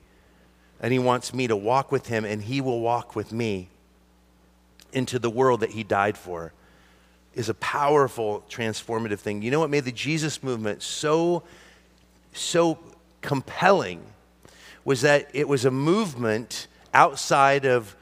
and 0.79 0.93
He 0.93 0.99
wants 0.99 1.33
me 1.33 1.47
to 1.47 1.55
walk 1.55 1.91
with 1.91 2.07
Him, 2.07 2.25
and 2.25 2.43
He 2.43 2.61
will 2.61 2.79
walk 2.79 3.15
with 3.15 3.31
me 3.31 3.69
into 4.93 5.17
the 5.17 5.29
world 5.31 5.61
that 5.61 5.71
He 5.71 5.83
died 5.83 6.17
for 6.17 6.53
is 7.35 7.49
a 7.49 7.53
powerful 7.55 8.43
transformative 8.49 9.19
thing. 9.19 9.41
You 9.41 9.51
know 9.51 9.59
what 9.59 9.69
made 9.69 9.85
the 9.85 9.91
Jesus 9.91 10.41
movement 10.43 10.81
so 10.81 11.43
so 12.33 12.77
compelling 13.21 14.01
was 14.85 15.01
that 15.01 15.29
it 15.33 15.47
was 15.47 15.65
a 15.65 15.71
movement 15.71 16.67
outside 16.93 17.65
of 17.65 17.95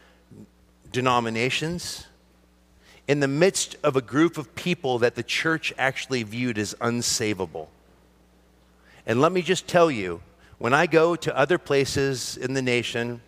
denominations 0.91 2.07
in 3.07 3.19
the 3.19 3.27
midst 3.27 3.75
of 3.83 3.95
a 3.95 4.01
group 4.01 4.37
of 4.37 4.53
people 4.55 4.99
that 4.99 5.15
the 5.15 5.23
church 5.23 5.73
actually 5.77 6.23
viewed 6.23 6.57
as 6.57 6.73
unsavable. 6.81 7.67
And 9.05 9.21
let 9.21 9.31
me 9.31 9.41
just 9.41 9.67
tell 9.67 9.89
you, 9.89 10.21
when 10.57 10.73
I 10.73 10.87
go 10.87 11.15
to 11.15 11.37
other 11.37 11.57
places 11.57 12.35
in 12.35 12.53
the 12.53 12.61
nation 12.61 13.21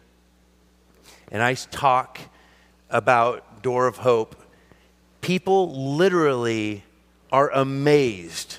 and 1.31 1.41
I 1.41 1.53
talk 1.53 2.19
about 2.89 3.61
Door 3.61 3.87
of 3.87 3.97
Hope, 3.97 4.35
people 5.21 5.95
literally 5.95 6.83
are 7.31 7.49
amazed 7.49 8.57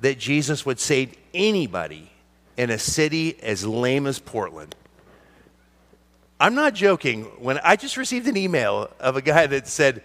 that 0.00 0.18
Jesus 0.18 0.64
would 0.66 0.80
save 0.80 1.14
anybody 1.32 2.10
in 2.56 2.70
a 2.70 2.78
city 2.78 3.40
as 3.42 3.66
lame 3.66 4.06
as 4.06 4.18
Portland. 4.18 4.74
I'm 6.38 6.54
not 6.54 6.74
joking. 6.74 7.24
When 7.38 7.58
I 7.58 7.76
just 7.76 7.96
received 7.96 8.26
an 8.26 8.36
email 8.36 8.90
of 8.98 9.16
a 9.16 9.22
guy 9.22 9.46
that 9.46 9.68
said, 9.68 10.02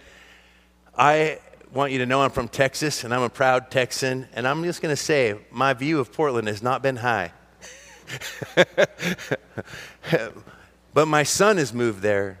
I 0.96 1.38
want 1.72 1.92
you 1.92 1.98
to 1.98 2.06
know 2.06 2.22
I'm 2.22 2.30
from 2.30 2.48
Texas 2.48 3.04
and 3.04 3.12
I'm 3.12 3.22
a 3.22 3.30
proud 3.30 3.70
Texan, 3.70 4.28
and 4.34 4.46
I'm 4.46 4.62
just 4.64 4.82
going 4.82 4.92
to 4.92 5.02
say 5.02 5.36
my 5.50 5.72
view 5.72 5.98
of 5.98 6.12
Portland 6.12 6.48
has 6.48 6.62
not 6.62 6.82
been 6.82 6.96
high. 6.96 7.32
but 10.94 11.08
my 11.08 11.22
son 11.22 11.56
has 11.56 11.72
moved 11.72 12.02
there, 12.02 12.38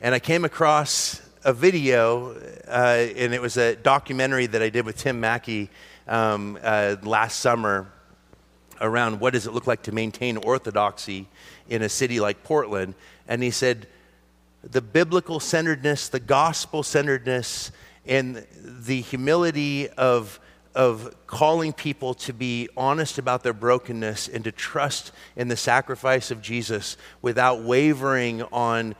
and 0.00 0.14
I 0.14 0.18
came 0.18 0.44
across 0.44 1.22
a 1.42 1.52
video, 1.52 2.34
uh, 2.68 3.08
and 3.16 3.32
it 3.32 3.40
was 3.40 3.56
a 3.56 3.74
documentary 3.76 4.46
that 4.46 4.62
I 4.62 4.68
did 4.68 4.84
with 4.84 4.98
Tim 4.98 5.20
Mackie 5.20 5.70
um, 6.06 6.58
uh, 6.62 6.96
last 7.02 7.40
summer 7.40 7.90
around 8.80 9.20
what 9.20 9.32
does 9.32 9.46
it 9.46 9.52
look 9.52 9.66
like 9.66 9.82
to 9.82 9.92
maintain 9.92 10.36
orthodoxy 10.36 11.28
in 11.68 11.82
a 11.82 11.88
city 11.88 12.20
like 12.20 12.42
Portland. 12.42 12.94
And 13.26 13.42
he 13.42 13.50
said, 13.50 13.86
the 14.62 14.82
biblical 14.82 15.40
centeredness, 15.40 16.08
the 16.08 16.20
gospel 16.20 16.82
centeredness, 16.82 17.72
and 18.06 18.46
the 18.52 19.00
humility 19.00 19.88
of, 19.90 20.40
of 20.74 21.14
calling 21.26 21.72
people 21.72 22.12
to 22.14 22.34
be 22.34 22.68
honest 22.76 23.16
about 23.18 23.42
their 23.42 23.54
brokenness 23.54 24.28
and 24.28 24.44
to 24.44 24.52
trust 24.52 25.12
in 25.36 25.48
the 25.48 25.56
sacrifice 25.56 26.30
of 26.30 26.42
Jesus 26.42 26.98
without 27.22 27.62
wavering 27.62 28.42
on 28.52 28.94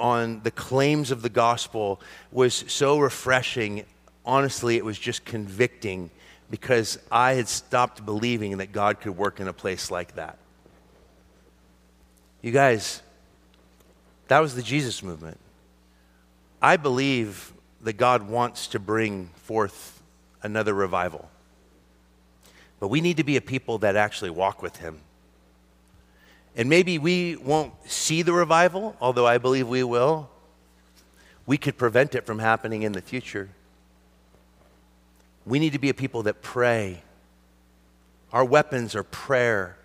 on 0.00 0.40
the 0.42 0.50
claims 0.50 1.10
of 1.10 1.22
the 1.22 1.28
gospel 1.28 2.00
was 2.32 2.64
so 2.66 2.98
refreshing. 2.98 3.84
Honestly, 4.24 4.76
it 4.76 4.84
was 4.84 4.98
just 4.98 5.24
convicting 5.24 6.10
because 6.50 6.98
I 7.12 7.34
had 7.34 7.46
stopped 7.46 8.04
believing 8.04 8.58
that 8.58 8.72
God 8.72 9.00
could 9.00 9.16
work 9.16 9.38
in 9.38 9.46
a 9.46 9.52
place 9.52 9.90
like 9.90 10.16
that. 10.16 10.38
You 12.42 12.50
guys, 12.50 13.02
that 14.28 14.40
was 14.40 14.54
the 14.54 14.62
Jesus 14.62 15.02
movement. 15.02 15.38
I 16.62 16.76
believe 16.76 17.52
that 17.82 17.94
God 17.94 18.28
wants 18.28 18.66
to 18.68 18.78
bring 18.78 19.28
forth 19.36 20.02
another 20.42 20.74
revival. 20.74 21.30
But 22.78 22.88
we 22.88 23.00
need 23.00 23.18
to 23.18 23.24
be 23.24 23.36
a 23.36 23.40
people 23.40 23.78
that 23.78 23.96
actually 23.96 24.30
walk 24.30 24.62
with 24.62 24.76
Him. 24.76 25.00
And 26.56 26.68
maybe 26.68 26.98
we 26.98 27.36
won't 27.36 27.72
see 27.88 28.22
the 28.22 28.32
revival, 28.32 28.96
although 29.00 29.26
I 29.26 29.38
believe 29.38 29.68
we 29.68 29.84
will. 29.84 30.28
We 31.46 31.56
could 31.56 31.78
prevent 31.78 32.14
it 32.14 32.26
from 32.26 32.38
happening 32.38 32.82
in 32.82 32.92
the 32.92 33.00
future. 33.00 33.50
We 35.46 35.58
need 35.58 35.72
to 35.72 35.78
be 35.78 35.88
a 35.88 35.94
people 35.94 36.24
that 36.24 36.42
pray. 36.42 37.02
Our 38.32 38.44
weapons 38.44 38.94
are 38.94 39.02
prayer 39.02 39.76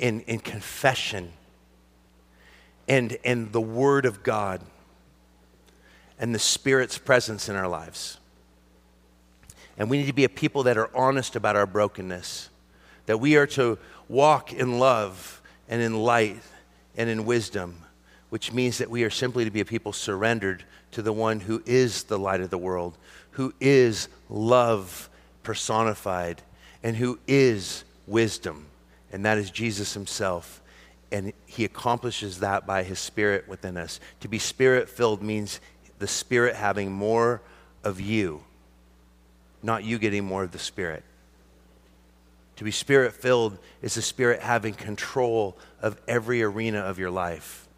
and, 0.00 0.22
and 0.26 0.42
confession 0.42 1.32
and, 2.88 3.18
and 3.24 3.52
the 3.52 3.60
Word 3.60 4.06
of 4.06 4.22
God 4.22 4.60
and 6.18 6.34
the 6.34 6.38
Spirit's 6.38 6.98
presence 6.98 7.48
in 7.48 7.56
our 7.56 7.68
lives. 7.68 8.18
And 9.76 9.90
we 9.90 9.98
need 9.98 10.06
to 10.06 10.12
be 10.12 10.24
a 10.24 10.28
people 10.28 10.62
that 10.64 10.78
are 10.78 10.90
honest 10.96 11.36
about 11.36 11.56
our 11.56 11.66
brokenness, 11.66 12.48
that 13.06 13.18
we 13.18 13.36
are 13.36 13.46
to 13.48 13.78
walk 14.08 14.52
in 14.52 14.78
love 14.78 15.35
and 15.68 15.82
in 15.82 15.94
light 15.94 16.42
and 16.96 17.08
in 17.10 17.26
wisdom, 17.26 17.76
which 18.30 18.52
means 18.52 18.78
that 18.78 18.90
we 18.90 19.04
are 19.04 19.10
simply 19.10 19.44
to 19.44 19.50
be 19.50 19.60
a 19.60 19.64
people 19.64 19.92
surrendered 19.92 20.64
to 20.92 21.02
the 21.02 21.12
one 21.12 21.40
who 21.40 21.62
is 21.66 22.04
the 22.04 22.18
light 22.18 22.40
of 22.40 22.50
the 22.50 22.58
world, 22.58 22.96
who 23.32 23.52
is 23.60 24.08
love 24.28 25.08
personified, 25.42 26.42
and 26.82 26.96
who 26.96 27.18
is 27.26 27.84
wisdom. 28.06 28.66
And 29.12 29.24
that 29.24 29.38
is 29.38 29.50
Jesus 29.50 29.94
himself. 29.94 30.62
And 31.12 31.32
he 31.46 31.64
accomplishes 31.64 32.40
that 32.40 32.66
by 32.66 32.82
his 32.82 32.98
spirit 32.98 33.46
within 33.48 33.76
us. 33.76 34.00
To 34.20 34.28
be 34.28 34.38
spirit 34.38 34.88
filled 34.88 35.22
means 35.22 35.60
the 35.98 36.06
spirit 36.06 36.56
having 36.56 36.92
more 36.92 37.40
of 37.84 38.00
you, 38.00 38.42
not 39.62 39.84
you 39.84 39.98
getting 39.98 40.24
more 40.24 40.42
of 40.42 40.52
the 40.52 40.58
spirit. 40.58 41.04
To 42.56 42.64
be 42.64 42.70
spirit 42.70 43.12
filled 43.12 43.58
is 43.82 43.94
the 43.94 44.02
spirit 44.02 44.40
having 44.40 44.74
control 44.74 45.56
of 45.80 46.00
every 46.08 46.42
arena 46.42 46.80
of 46.80 46.98
your 46.98 47.10
life. 47.10 47.68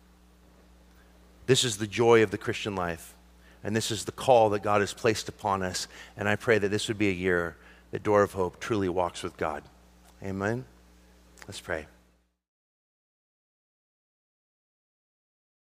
This 1.46 1.64
is 1.64 1.78
the 1.78 1.86
joy 1.86 2.22
of 2.22 2.30
the 2.30 2.38
Christian 2.38 2.76
life. 2.76 3.14
And 3.64 3.74
this 3.74 3.90
is 3.90 4.04
the 4.04 4.12
call 4.12 4.50
that 4.50 4.62
God 4.62 4.80
has 4.80 4.94
placed 4.94 5.28
upon 5.28 5.62
us. 5.62 5.88
And 6.16 6.28
I 6.28 6.36
pray 6.36 6.58
that 6.58 6.68
this 6.68 6.88
would 6.88 6.98
be 6.98 7.08
a 7.08 7.12
year 7.12 7.56
that 7.90 8.02
Door 8.02 8.22
of 8.22 8.32
Hope 8.32 8.60
truly 8.60 8.88
walks 8.88 9.22
with 9.22 9.36
God. 9.36 9.64
Amen. 10.22 10.64
Let's 11.46 11.60
pray. 11.60 11.86